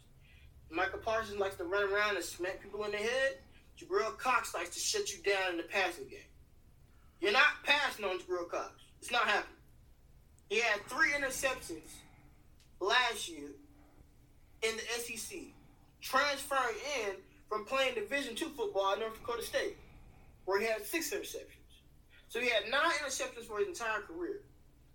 Micah 0.70 0.98
Parsons 0.98 1.38
likes 1.38 1.56
to 1.56 1.64
run 1.64 1.82
around 1.92 2.16
and 2.16 2.24
smack 2.24 2.62
people 2.62 2.84
in 2.84 2.92
the 2.92 2.98
head. 2.98 3.38
Jabril 3.78 4.16
Cox 4.18 4.54
likes 4.54 4.70
to 4.70 4.80
shut 4.80 5.10
you 5.12 5.22
down 5.22 5.52
in 5.52 5.56
the 5.58 5.62
passing 5.64 6.08
game. 6.08 6.20
You're 7.20 7.32
not 7.32 7.62
passing 7.64 8.04
on 8.04 8.18
Jabril 8.18 8.48
Cox. 8.48 8.72
It's 9.00 9.10
not 9.10 9.22
happening. 9.22 9.56
He 10.48 10.60
had 10.60 10.80
three 10.86 11.10
interceptions 11.10 11.90
last 12.80 13.28
year 13.28 13.50
in 14.62 14.76
the 14.76 14.82
SEC, 15.02 15.38
transferring 16.00 16.76
in 17.04 17.14
from 17.48 17.64
playing 17.64 17.94
Division 17.94 18.34
two 18.34 18.48
football 18.48 18.92
at 18.92 19.00
North 19.00 19.14
Dakota 19.14 19.42
State, 19.42 19.76
where 20.48 20.58
he 20.58 20.66
had 20.66 20.84
six 20.84 21.10
interceptions. 21.10 21.68
So 22.28 22.40
he 22.40 22.48
had 22.48 22.70
nine 22.70 22.90
interceptions 23.04 23.44
for 23.44 23.58
his 23.58 23.68
entire 23.68 24.00
career. 24.00 24.40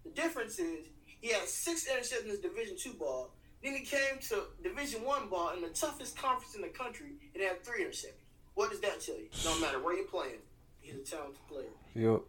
The 0.04 0.10
difference 0.10 0.58
is 0.58 0.88
he 1.22 1.30
had 1.30 1.48
six 1.48 1.88
interceptions 1.88 2.36
in 2.36 2.42
Division 2.42 2.76
two 2.76 2.94
ball 2.94 3.30
then 3.64 3.76
he 3.76 3.86
came 3.86 4.20
to 4.30 4.44
Division 4.62 5.06
One 5.06 5.30
ball 5.30 5.54
in 5.56 5.62
the 5.62 5.70
toughest 5.70 6.18
conference 6.18 6.56
in 6.56 6.62
the 6.62 6.68
country 6.68 7.12
and 7.34 7.42
had 7.42 7.64
three 7.64 7.86
interceptions. 7.86 8.20
What 8.56 8.72
does 8.72 8.82
that 8.82 9.00
tell 9.00 9.16
you? 9.16 9.30
No 9.46 9.58
matter 9.60 9.82
where 9.82 9.96
you're 9.96 10.06
playing, 10.06 10.42
he's 10.82 10.96
a 10.96 11.00
talented 11.00 11.40
player. 11.48 11.70
Yep. 11.96 12.22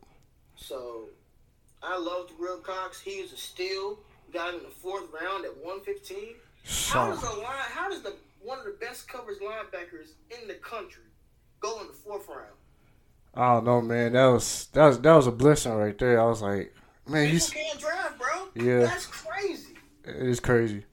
So 0.55 1.09
I 1.83 1.99
love 1.99 2.29
Jabril 2.31 2.63
Cox. 2.63 3.01
He 3.01 3.13
is 3.13 3.33
a 3.33 3.37
steal. 3.37 3.99
Got 4.33 4.55
in 4.55 4.63
the 4.63 4.71
fourth 4.71 5.13
round 5.13 5.45
at 5.45 5.57
115. 5.57 6.35
How 6.89 7.09
does 7.09 7.23
a 7.23 7.41
line? 7.41 7.69
How 7.69 7.91
does 7.91 8.03
the 8.03 8.15
one 8.41 8.59
of 8.59 8.65
the 8.65 8.77
best 8.81 9.09
coverage 9.09 9.39
linebackers 9.41 10.13
in 10.31 10.47
the 10.47 10.55
country 10.55 11.05
go 11.61 11.81
in 11.81 11.89
the 11.89 11.93
fourth 11.93 12.29
round? 12.29 12.55
I 13.37 13.55
don't 13.55 13.65
know, 13.65 13.81
man. 13.81 14.13
That 14.13 14.27
was 14.27 14.69
that 14.73 14.87
was 14.87 15.01
that 15.01 15.15
was 15.15 15.27
a 15.27 15.33
blessing 15.33 15.73
right 15.73 15.99
there. 15.99 16.21
I 16.21 16.25
was 16.25 16.43
like, 16.43 16.75
man, 17.09 17.25
People 17.25 17.33
he's 17.33 17.51
can't 17.51 17.81
draft, 17.81 18.19
bro. 18.19 18.49
Yeah, 18.55 18.87
that's 18.87 19.07
crazy. 19.07 19.75
It 20.05 20.17
is 20.17 20.39
crazy 20.39 20.85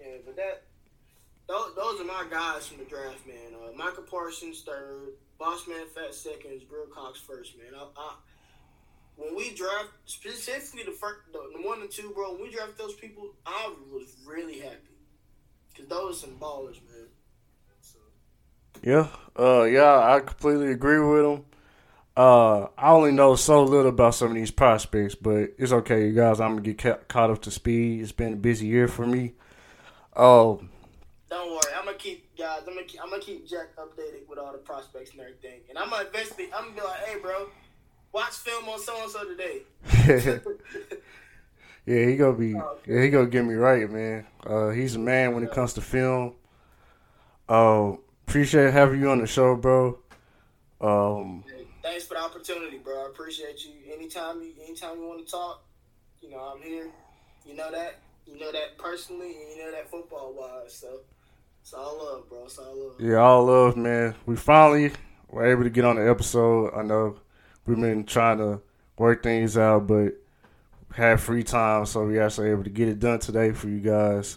Yeah, 0.00 0.16
but 0.24 0.36
that 0.36 0.62
those, 1.46 1.74
those 1.76 2.00
are 2.00 2.04
my 2.04 2.24
guys 2.30 2.66
from 2.66 2.78
the 2.78 2.84
draft, 2.84 3.26
man. 3.26 3.54
Uh, 3.54 3.72
Micah 3.76 4.02
Parsons 4.02 4.62
third, 4.62 5.12
Bossman 5.40 5.86
Fat 5.94 6.14
second, 6.14 6.62
Bill 6.68 6.86
Cox 6.92 7.20
first, 7.20 7.56
man. 7.56 7.78
I, 7.78 7.86
I, 7.96 8.14
when 9.16 9.36
we 9.36 9.54
draft, 9.54 9.88
specifically 10.06 10.84
the 10.84 10.92
first, 10.92 11.20
the, 11.32 11.40
the, 11.56 11.66
one 11.66 11.80
and 11.80 11.90
two, 11.90 12.12
bro. 12.14 12.32
When 12.32 12.42
we 12.42 12.50
draft 12.50 12.78
those 12.78 12.94
people, 12.94 13.34
I 13.46 13.72
was 13.92 14.16
really 14.26 14.60
happy 14.60 14.76
because 15.72 15.88
those 15.88 16.16
are 16.16 16.26
some 16.26 16.38
ballers, 16.38 16.80
man. 16.86 17.06
Yeah, 18.82 19.08
uh, 19.38 19.62
yeah, 19.64 20.14
I 20.14 20.20
completely 20.20 20.72
agree 20.72 21.00
with 21.00 21.24
him. 21.24 21.44
Uh, 22.16 22.66
I 22.76 22.90
only 22.90 23.12
know 23.12 23.36
so 23.36 23.62
little 23.62 23.90
about 23.90 24.14
some 24.14 24.28
of 24.28 24.34
these 24.34 24.50
prospects, 24.50 25.14
but 25.14 25.52
it's 25.56 25.70
okay, 25.70 26.06
you 26.08 26.12
guys. 26.12 26.40
I'm 26.40 26.56
gonna 26.56 26.62
get 26.62 26.78
ca- 26.78 26.98
caught 27.06 27.30
up 27.30 27.42
to 27.42 27.50
speed. 27.50 28.02
It's 28.02 28.12
been 28.12 28.32
a 28.32 28.36
busy 28.36 28.66
year 28.66 28.88
for 28.88 29.06
me. 29.06 29.34
Oh. 30.16 30.60
Don't 31.30 31.50
worry, 31.50 31.74
I'm 31.78 31.84
gonna 31.84 31.96
keep 31.96 32.36
guys. 32.36 32.62
I'm 32.66 32.74
gonna 32.74 32.86
keep, 32.86 33.00
I'm 33.02 33.10
gonna 33.10 33.22
keep 33.22 33.46
Jack 33.46 33.76
updated 33.76 34.28
with 34.28 34.38
all 34.38 34.50
the 34.50 34.58
prospects 34.58 35.12
and 35.12 35.20
everything, 35.20 35.60
and 35.68 35.78
I'm 35.78 35.90
gonna 35.90 36.08
eventually 36.08 36.48
I'm 36.52 36.64
gonna 36.64 36.74
be 36.74 36.80
like, 36.80 37.00
hey, 37.04 37.20
bro, 37.20 37.48
watch 38.12 38.34
film 38.34 38.68
on 38.68 38.80
so 38.80 39.00
and 39.00 39.10
so 39.10 39.24
today. 39.24 39.62
yeah, 41.86 42.06
he 42.06 42.16
gonna 42.16 42.36
be. 42.36 42.56
Oh, 42.56 42.78
yeah, 42.84 43.02
he 43.02 43.10
gonna 43.10 43.26
get 43.26 43.44
me 43.44 43.54
right, 43.54 43.88
man. 43.88 44.26
Uh, 44.44 44.70
he's 44.70 44.96
a 44.96 44.98
man 44.98 45.34
when 45.34 45.44
it 45.44 45.52
comes 45.52 45.74
to 45.74 45.80
film. 45.82 46.32
Uh, 47.48 47.92
appreciate 48.28 48.74
having 48.74 49.00
you 49.00 49.10
on 49.10 49.20
the 49.20 49.26
show, 49.26 49.56
bro. 49.56 49.98
Um, 50.82 51.42
thanks 51.82 52.04
for 52.04 52.14
the 52.14 52.20
opportunity, 52.20 52.76
bro. 52.76 53.06
I 53.06 53.06
appreciate 53.06 53.64
you. 53.64 53.72
Anytime 53.92 54.42
you, 54.42 54.52
anytime 54.62 54.98
you 54.98 55.08
want 55.08 55.24
to 55.24 55.30
talk, 55.30 55.64
you 56.20 56.30
know 56.30 56.38
I'm 56.38 56.62
here. 56.62 56.88
You 57.46 57.56
know 57.56 57.70
that. 57.72 58.00
You 58.26 58.38
know 58.38 58.52
that 58.52 58.76
personally, 58.76 59.28
and 59.28 59.56
you 59.56 59.64
know 59.64 59.72
that 59.72 59.90
football 59.90 60.34
wise. 60.38 60.74
So 60.74 61.00
it's 61.62 61.72
all 61.72 61.96
love, 61.98 62.28
bro. 62.28 62.44
It's 62.44 62.58
all 62.58 62.76
love. 62.76 63.00
Yeah, 63.00 63.16
all 63.16 63.46
love, 63.46 63.78
man. 63.78 64.14
We 64.26 64.36
finally 64.36 64.92
were 65.30 65.46
able 65.46 65.62
to 65.62 65.70
get 65.70 65.86
on 65.86 65.96
the 65.96 66.08
episode. 66.08 66.74
I 66.74 66.82
know 66.82 67.16
we've 67.64 67.80
been 67.80 68.04
trying 68.04 68.38
to 68.38 68.60
work 68.98 69.22
things 69.22 69.56
out, 69.56 69.86
but 69.86 70.12
had 70.94 71.18
free 71.18 71.44
time, 71.44 71.86
so 71.86 72.04
we 72.04 72.18
actually 72.18 72.50
able 72.50 72.64
to 72.64 72.70
get 72.70 72.88
it 72.88 73.00
done 73.00 73.20
today 73.20 73.52
for 73.52 73.68
you 73.68 73.80
guys. 73.80 74.36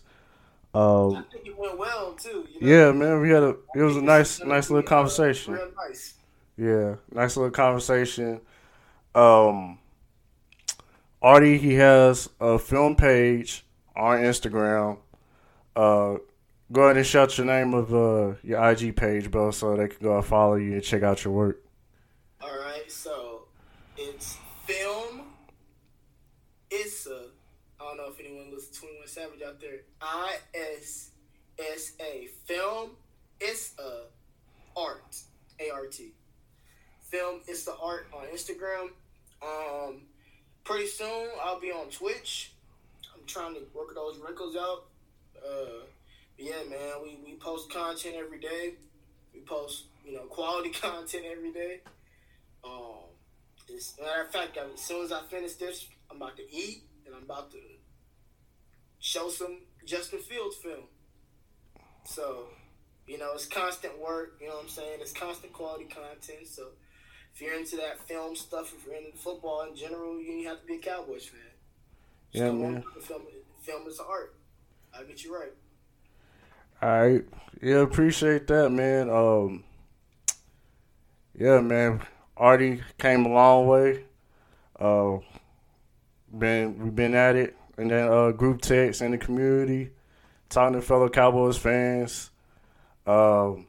Um, 0.73 1.17
I 1.17 1.23
think 1.31 1.47
it 1.47 1.57
went 1.57 1.77
well 1.77 2.13
too. 2.13 2.47
You 2.53 2.61
know? 2.61 2.85
Yeah, 2.85 2.91
man, 2.91 3.21
we 3.21 3.29
had 3.29 3.43
a 3.43 3.55
it 3.75 3.81
was 3.81 3.97
a 3.97 4.01
nice 4.01 4.41
nice 4.41 4.69
little 4.69 4.87
conversation. 4.87 5.53
Real 5.53 5.71
nice. 5.87 6.13
Yeah, 6.57 6.95
nice 7.11 7.35
little 7.35 7.51
conversation. 7.51 8.39
Um, 9.13 9.79
Artie, 11.21 11.57
he 11.57 11.73
has 11.75 12.29
a 12.39 12.57
film 12.57 12.95
page 12.95 13.65
on 13.95 14.19
Instagram. 14.19 14.97
Uh, 15.75 16.15
go 16.71 16.83
ahead 16.83 16.97
and 16.97 17.05
shout 17.05 17.37
your 17.37 17.47
name 17.47 17.73
of 17.73 17.93
uh, 17.93 18.35
your 18.43 18.63
IG 18.71 18.95
page, 18.95 19.29
bro, 19.29 19.51
so 19.51 19.75
they 19.75 19.87
can 19.87 19.97
go 20.01 20.15
and 20.15 20.25
follow 20.25 20.55
you 20.55 20.73
and 20.73 20.83
check 20.83 21.03
out 21.03 21.23
your 21.23 21.33
work. 21.33 21.61
All 22.41 22.57
right, 22.57 22.89
so 22.89 23.43
it's. 23.97 24.25
It's 24.25 24.40
21 28.81 29.07
Savage 29.07 29.41
out 29.47 29.61
there. 29.61 29.81
I 30.01 30.37
S 30.55 31.11
S 31.59 31.93
A. 31.99 32.27
Film 32.45 32.91
is 33.39 33.73
a 33.77 34.79
art. 34.79 35.17
A 35.59 35.69
R 35.69 35.85
T. 35.85 36.13
Film 37.01 37.41
is 37.47 37.63
the 37.63 37.75
art 37.75 38.07
on 38.11 38.25
Instagram. 38.33 38.89
Um, 39.43 40.01
pretty 40.63 40.87
soon 40.87 41.27
I'll 41.43 41.59
be 41.59 41.71
on 41.71 41.89
Twitch. 41.89 42.53
I'm 43.13 43.25
trying 43.27 43.53
to 43.53 43.61
work 43.75 43.93
those 43.93 44.17
wrinkles 44.17 44.55
out. 44.55 44.85
Uh, 45.37 45.85
yeah, 46.37 46.63
man, 46.67 46.93
we, 47.03 47.19
we 47.23 47.35
post 47.35 47.71
content 47.71 48.15
every 48.17 48.39
day. 48.39 48.73
We 49.33 49.41
post, 49.41 49.85
you 50.03 50.15
know, 50.15 50.23
quality 50.23 50.69
content 50.81 51.25
every 51.31 51.51
day. 51.51 51.81
Um, 52.63 53.11
as 53.75 53.93
matter 54.01 54.23
of 54.23 54.31
fact, 54.31 54.57
I 54.59 54.63
mean, 54.63 54.73
as 54.73 54.81
soon 54.81 55.05
as 55.05 55.11
I 55.11 55.21
finish 55.29 55.53
this, 55.53 55.87
I'm 56.09 56.17
about 56.17 56.37
to 56.37 56.43
eat 56.51 56.83
and 57.05 57.13
I'm 57.15 57.23
about 57.23 57.51
to 57.51 57.57
show 59.01 59.29
some 59.29 59.59
Justin 59.85 60.19
Fields 60.19 60.55
film. 60.55 60.83
So, 62.05 62.45
you 63.05 63.17
know, 63.17 63.31
it's 63.33 63.45
constant 63.45 63.99
work. 63.99 64.37
You 64.39 64.47
know 64.47 64.55
what 64.55 64.63
I'm 64.63 64.69
saying? 64.69 64.99
It's 65.01 65.11
constant 65.11 65.51
quality 65.51 65.85
content. 65.85 66.47
So, 66.47 66.67
if 67.33 67.41
you're 67.41 67.57
into 67.57 67.75
that 67.77 67.99
film 68.07 68.35
stuff, 68.35 68.73
if 68.77 68.85
you're 68.85 68.95
into 68.95 69.17
football 69.17 69.65
in 69.69 69.75
general, 69.75 70.19
you 70.19 70.47
have 70.47 70.61
to 70.61 70.65
be 70.67 70.75
a 70.75 70.79
Cowboys 70.79 71.25
fan. 71.25 71.39
Just 72.31 72.45
yeah, 72.45 72.51
man. 72.51 72.83
Film, 73.01 73.21
film 73.61 73.87
is 73.87 73.99
art. 73.99 74.35
I'll 74.93 75.05
get 75.05 75.23
you 75.23 75.33
right. 75.33 75.53
All 76.81 77.01
right. 77.01 77.25
Yeah, 77.61 77.77
appreciate 77.77 78.47
that, 78.47 78.69
man. 78.69 79.09
Um, 79.09 79.63
yeah, 81.37 81.59
man. 81.59 82.01
Artie 82.35 82.81
came 82.97 83.25
a 83.25 83.29
long 83.29 83.67
way. 83.67 84.03
Uh, 84.79 85.17
been 86.37 86.79
we've 86.79 86.95
been 86.95 87.13
at 87.13 87.35
it, 87.35 87.55
and 87.77 87.89
then 87.89 88.11
uh, 88.11 88.31
group 88.31 88.61
text 88.61 89.01
in 89.01 89.11
the 89.11 89.17
community, 89.17 89.91
talking 90.49 90.73
to 90.73 90.81
fellow 90.81 91.09
Cowboys 91.09 91.57
fans. 91.57 92.29
Um, 93.05 93.67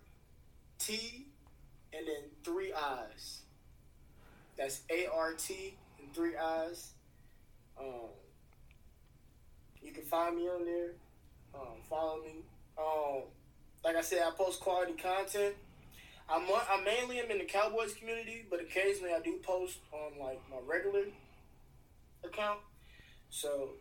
T 0.78 1.28
and 1.94 2.06
then 2.06 2.24
three 2.44 2.74
eyes. 2.74 3.43
That's 4.64 4.80
A 4.90 5.08
R 5.14 5.34
T 5.34 5.76
and 6.00 6.14
three 6.14 6.38
eyes. 6.38 6.92
Um, 7.78 8.08
you 9.82 9.92
can 9.92 10.04
find 10.04 10.38
me 10.38 10.44
on 10.44 10.64
there. 10.64 10.92
Um, 11.54 11.82
follow 11.90 12.24
me. 12.24 12.36
Um, 12.78 13.24
like 13.84 13.98
I 13.98 14.02
said, 14.02 14.20
I 14.26 14.32
post 14.32 14.62
quality 14.62 14.94
content. 14.94 15.56
I'm 16.30 16.44
I 16.44 16.82
mainly 16.82 17.20
am 17.20 17.30
in 17.30 17.40
the 17.40 17.44
Cowboys 17.44 17.94
community, 17.94 18.46
but 18.50 18.62
occasionally 18.62 19.14
I 19.14 19.20
do 19.20 19.38
post 19.44 19.80
on 19.92 20.18
like 20.18 20.40
my 20.50 20.60
regular 20.66 21.08
account. 22.24 22.60
So 23.30 23.72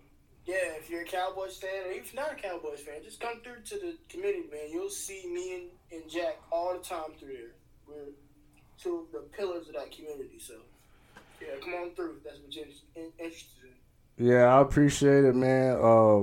yeah, 0.44 0.74
if 0.80 0.90
you're 0.90 1.02
a 1.02 1.04
Cowboys 1.04 1.58
fan, 1.58 1.86
or 1.86 1.92
if 1.92 2.12
you're 2.12 2.24
not 2.24 2.32
a 2.32 2.42
Cowboys 2.42 2.80
fan, 2.80 3.04
just 3.04 3.20
come 3.20 3.40
through 3.44 3.62
to 3.66 3.74
the 3.76 3.94
community, 4.08 4.48
man. 4.50 4.68
You'll 4.72 4.90
see 4.90 5.28
me 5.32 5.54
and, 5.54 6.02
and 6.02 6.10
Jack 6.10 6.38
all 6.50 6.76
the 6.76 6.82
time 6.82 7.12
through 7.20 7.34
there. 7.34 7.54
We're 7.86 8.12
two 8.82 9.06
of 9.06 9.12
the 9.12 9.28
pillars 9.28 9.68
of 9.68 9.74
that 9.74 9.92
community. 9.92 10.40
So 10.40 10.54
yeah, 11.46 11.60
come 11.62 11.74
on 11.74 11.90
through. 11.94 12.16
That's 12.24 12.38
what 12.38 12.54
you're 12.54 12.64
interested 12.64 13.46
in. 14.18 14.26
Yeah, 14.26 14.44
I 14.56 14.60
appreciate 14.60 15.24
it, 15.24 15.34
man. 15.34 15.78
Uh, 15.80 16.22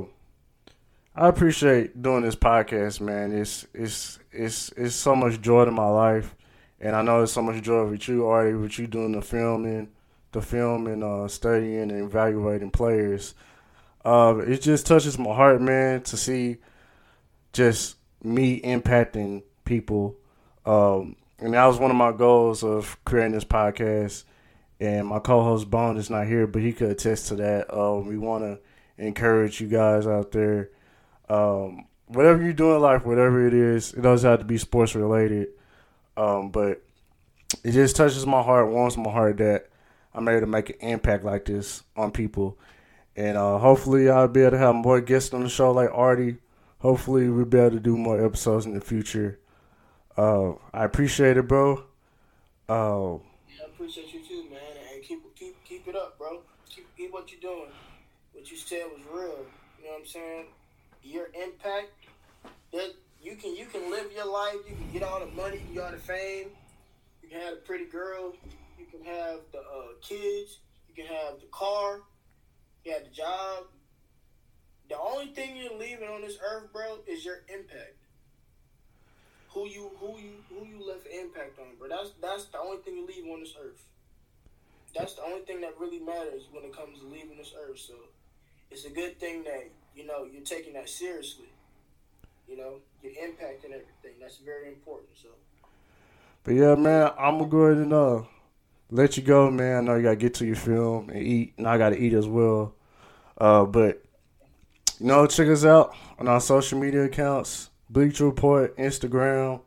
I 1.16 1.28
appreciate 1.28 2.02
doing 2.02 2.22
this 2.22 2.36
podcast, 2.36 3.02
man. 3.02 3.32
It's 3.34 3.68
it's 3.74 4.20
it's 4.32 4.70
it's 4.78 4.96
so 4.96 5.16
much 5.16 5.42
joy 5.42 5.66
to 5.66 5.72
my 5.72 5.88
life, 5.90 6.36
and 6.80 6.96
I 6.96 7.02
know 7.02 7.24
it's 7.24 7.34
so 7.34 7.42
much 7.42 7.62
joy 7.64 7.86
with 7.86 8.08
you, 8.08 8.28
Artie, 8.28 8.54
with 8.54 8.78
you 8.80 8.88
doing 8.88 9.12
the 9.12 9.22
filming, 9.22 9.90
the 10.32 10.42
filming, 10.42 11.04
uh, 11.04 11.28
studying 11.28 11.92
and 11.92 12.04
evaluating 12.04 12.72
players. 12.72 13.34
Uh, 14.06 14.38
it 14.48 14.62
just 14.62 14.86
touches 14.86 15.20
my 15.20 15.34
heart, 15.34 15.62
man, 15.62 16.02
to 16.04 16.16
see 16.16 16.58
just 17.52 17.98
me 18.24 18.62
impacting 18.62 19.44
people. 19.66 20.16
Um, 20.66 21.16
and 21.40 21.54
that 21.54 21.66
was 21.66 21.80
one 21.80 21.92
of 21.92 21.98
my 21.98 22.12
goals 22.12 22.64
of 22.64 22.98
creating 23.06 23.34
this 23.34 23.46
podcast. 23.46 24.24
And 24.80 25.08
my 25.08 25.20
co-host 25.20 25.70
Bond 25.70 25.98
is 25.98 26.10
not 26.10 26.28
here, 26.28 26.48
but 26.48 26.62
he 26.62 26.72
could 26.72 26.90
attest 26.90 27.28
to 27.28 27.36
that. 27.36 27.74
Uh, 27.74 28.00
we 28.00 28.18
want 28.18 28.44
to 28.44 28.60
encourage 28.98 29.60
you 29.60 29.68
guys 29.68 30.08
out 30.08 30.32
there 30.32 30.70
um, 31.30 31.86
whatever 32.08 32.42
you 32.44 32.54
do 32.54 32.76
in 32.76 32.82
life, 32.82 33.06
whatever 33.06 33.46
it 33.46 33.54
is, 33.54 33.94
it 33.94 34.02
doesn't 34.02 34.30
have 34.30 34.40
to 34.40 34.46
be 34.46 34.58
sports 34.58 34.96
related. 34.96 35.50
Um, 36.18 36.50
but 36.50 36.82
it 37.64 37.72
just 37.72 37.96
touches 37.96 38.26
my 38.26 38.42
heart, 38.42 38.70
warms 38.70 38.98
my 38.98 39.12
heart 39.12 39.38
that 39.38 39.70
I'm 40.14 40.28
able 40.28 40.42
to 40.42 40.48
make 40.48 40.70
an 40.70 40.76
impact 40.82 41.24
like 41.24 41.46
this 41.46 41.84
on 41.96 42.12
people. 42.12 42.58
And 43.16 43.38
uh, 43.38 43.58
hopefully, 43.58 44.10
I'll 44.10 44.28
be 44.28 44.42
able 44.42 44.52
to 44.52 44.58
have 44.58 44.76
more 44.76 45.02
guests 45.02 45.34
on 45.34 45.44
the 45.44 45.50
show 45.50 45.72
like 45.72 45.90
Artie. 45.92 46.38
Hopefully, 46.80 47.30
we'll 47.30 47.46
be 47.46 47.58
able 47.58 47.72
to 47.72 47.80
do 47.80 47.98
more 47.98 48.24
episodes 48.24 48.66
in 48.66 48.74
the 48.74 48.82
future. 48.82 49.40
Uh, 50.18 50.54
I 50.74 50.86
appreciate 50.86 51.38
it, 51.38 51.48
bro. 51.48 51.84
Uh, 52.68 53.18
yeah, 53.48 53.64
I 53.64 53.66
appreciate 53.66 54.14
you 54.14 54.22
too, 54.22 54.50
man. 54.50 54.60
And 54.94 55.04
keep 55.04 55.36
keep 55.36 55.56
keep 55.64 55.78
it 55.90 55.96
up, 55.96 56.18
bro. 56.18 56.42
Keep 56.70 56.96
keep 56.96 57.12
what 57.12 57.32
you're 57.32 57.42
doing. 57.42 57.72
What 58.34 58.50
you 58.50 58.58
said 58.58 58.86
was 58.92 59.02
real. 59.12 59.46
You 59.80 59.86
know 59.86 59.92
what 59.92 60.00
I'm 60.00 60.06
saying? 60.06 60.46
your 61.04 61.28
impact 61.34 61.92
that 62.72 62.94
you 63.22 63.36
can 63.36 63.56
you 63.56 63.66
can 63.66 63.90
live 63.90 64.12
your 64.14 64.32
life, 64.32 64.56
you 64.68 64.76
can 64.76 64.92
get 64.92 65.04
all 65.04 65.20
the 65.20 65.32
money, 65.32 65.62
you 65.70 65.80
got 65.80 65.92
the 65.92 65.98
fame, 65.98 66.50
you 67.22 67.30
can 67.30 67.40
have 67.40 67.54
a 67.54 67.58
pretty 67.58 67.86
girl, 67.86 68.34
you 68.78 68.86
can 68.86 69.04
have 69.04 69.40
the 69.52 69.60
uh, 69.60 69.94
kids, 70.02 70.60
you 70.88 70.96
can 70.96 71.06
have 71.06 71.40
the 71.40 71.48
car, 71.52 72.02
you 72.86 72.94
have 72.94 73.04
the 73.04 73.10
job. 73.10 73.66
The 74.90 74.98
only 74.98 75.28
thing 75.28 75.56
you're 75.56 75.78
leaving 75.78 76.10
on 76.10 76.22
this 76.22 76.38
earth, 76.44 76.74
bro, 76.74 76.98
is 77.06 77.24
your 77.24 77.44
impact. 77.54 77.96
Who 79.50 79.68
you 79.68 79.92
who 80.00 80.18
you 80.18 80.34
who 80.50 80.66
you 80.66 80.86
left 80.86 81.08
impact 81.08 81.60
on, 81.60 81.78
bro. 81.78 81.90
That's 81.90 82.12
that's 82.22 82.46
the 82.46 82.60
only 82.60 82.78
thing 82.82 82.98
you 82.98 83.06
leave 83.06 83.26
on 83.32 83.40
this 83.42 83.56
earth. 83.62 83.84
That's 84.96 85.14
the 85.14 85.24
only 85.24 85.42
thing 85.42 85.62
that 85.62 85.80
really 85.80 86.00
matters 86.00 86.44
when 86.52 86.64
it 86.64 86.76
comes 86.76 87.00
to 87.00 87.06
leaving 87.06 87.38
this 87.38 87.54
earth. 87.60 87.80
So 87.80 87.94
it's 88.72 88.86
a 88.86 88.90
good 88.90 89.20
thing 89.20 89.44
that 89.44 89.70
you 90.00 90.06
know, 90.06 90.26
you're 90.32 90.44
taking 90.44 90.74
that 90.74 90.90
seriously. 90.90 91.50
You 92.48 92.58
know, 92.58 92.76
your 93.04 93.12
impact 93.24 93.66
and 93.66 93.74
everything. 93.74 94.20
That's 94.20 94.38
very 94.38 94.70
important. 94.70 95.10
So. 95.22 95.30
But 96.44 96.54
yeah, 96.56 96.76
man, 96.76 97.12
I'm 97.20 97.38
gonna 97.38 97.50
go 97.50 97.58
ahead 97.60 97.84
and 97.84 97.94
uh, 97.94 98.22
let 98.90 99.18
you 99.18 99.24
go, 99.24 99.52
man. 99.52 99.78
I 99.78 99.82
know 99.82 99.96
you 99.96 100.04
gotta 100.04 100.16
get 100.16 100.36
to 100.36 100.46
your 100.46 100.56
film 100.56 101.10
and 101.10 101.22
eat, 101.22 101.54
and 101.58 101.68
I 101.68 101.78
gotta 101.78 102.02
eat 102.02 102.14
as 102.14 102.28
well. 102.28 102.74
Uh, 103.38 103.66
but 103.66 104.04
you 105.00 105.08
know, 105.08 105.28
check 105.28 105.48
us 105.48 105.66
out 105.66 105.94
on 106.18 106.28
our 106.28 106.40
social 106.40 106.80
media 106.80 107.04
accounts: 107.04 107.70
Bleacher 107.90 108.26
Report, 108.26 108.76
Instagram. 108.78 109.62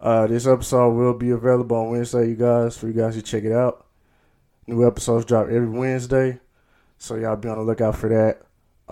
Uh, 0.00 0.26
this 0.26 0.46
episode 0.46 0.90
will 0.90 1.14
be 1.14 1.30
available 1.30 1.76
on 1.76 1.90
Wednesday, 1.90 2.28
you 2.28 2.36
guys, 2.36 2.78
for 2.78 2.86
you 2.86 2.92
guys 2.92 3.14
to 3.16 3.22
check 3.22 3.44
it 3.44 3.52
out. 3.52 3.85
New 4.66 4.86
episodes 4.86 5.24
drop 5.24 5.46
every 5.46 5.68
Wednesday, 5.68 6.40
so 6.98 7.14
y'all 7.14 7.36
be 7.36 7.48
on 7.48 7.58
the 7.58 7.64
lookout 7.64 7.96
for 7.96 8.08
that. 8.08 8.42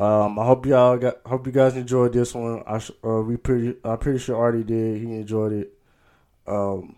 Um, 0.00 0.38
I 0.38 0.44
hope 0.46 0.66
y'all 0.66 0.96
got 0.96 1.18
hope 1.26 1.46
you 1.46 1.52
guys 1.52 1.76
enjoyed 1.76 2.12
this 2.12 2.34
one. 2.34 2.62
I 2.66 2.78
sh- 2.78 2.90
uh, 3.04 3.22
we 3.22 3.36
pretty 3.36 3.76
I'm 3.84 3.98
pretty 3.98 4.18
sure 4.18 4.36
Artie 4.36 4.64
did. 4.64 5.00
He 5.00 5.14
enjoyed 5.14 5.52
it. 5.52 5.72
Um, 6.46 6.96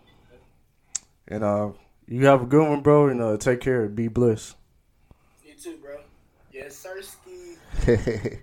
and 1.27 1.43
uh, 1.43 1.71
you 2.07 2.25
have 2.25 2.41
a 2.41 2.45
good 2.45 2.67
one, 2.67 2.81
bro. 2.81 3.07
And 3.07 3.21
uh, 3.21 3.37
take 3.37 3.61
care. 3.61 3.87
Be 3.87 4.07
blessed. 4.07 4.55
You 5.45 5.53
too, 5.53 5.77
bro. 5.77 5.97
Yes, 6.51 6.75
sir. 6.75 7.01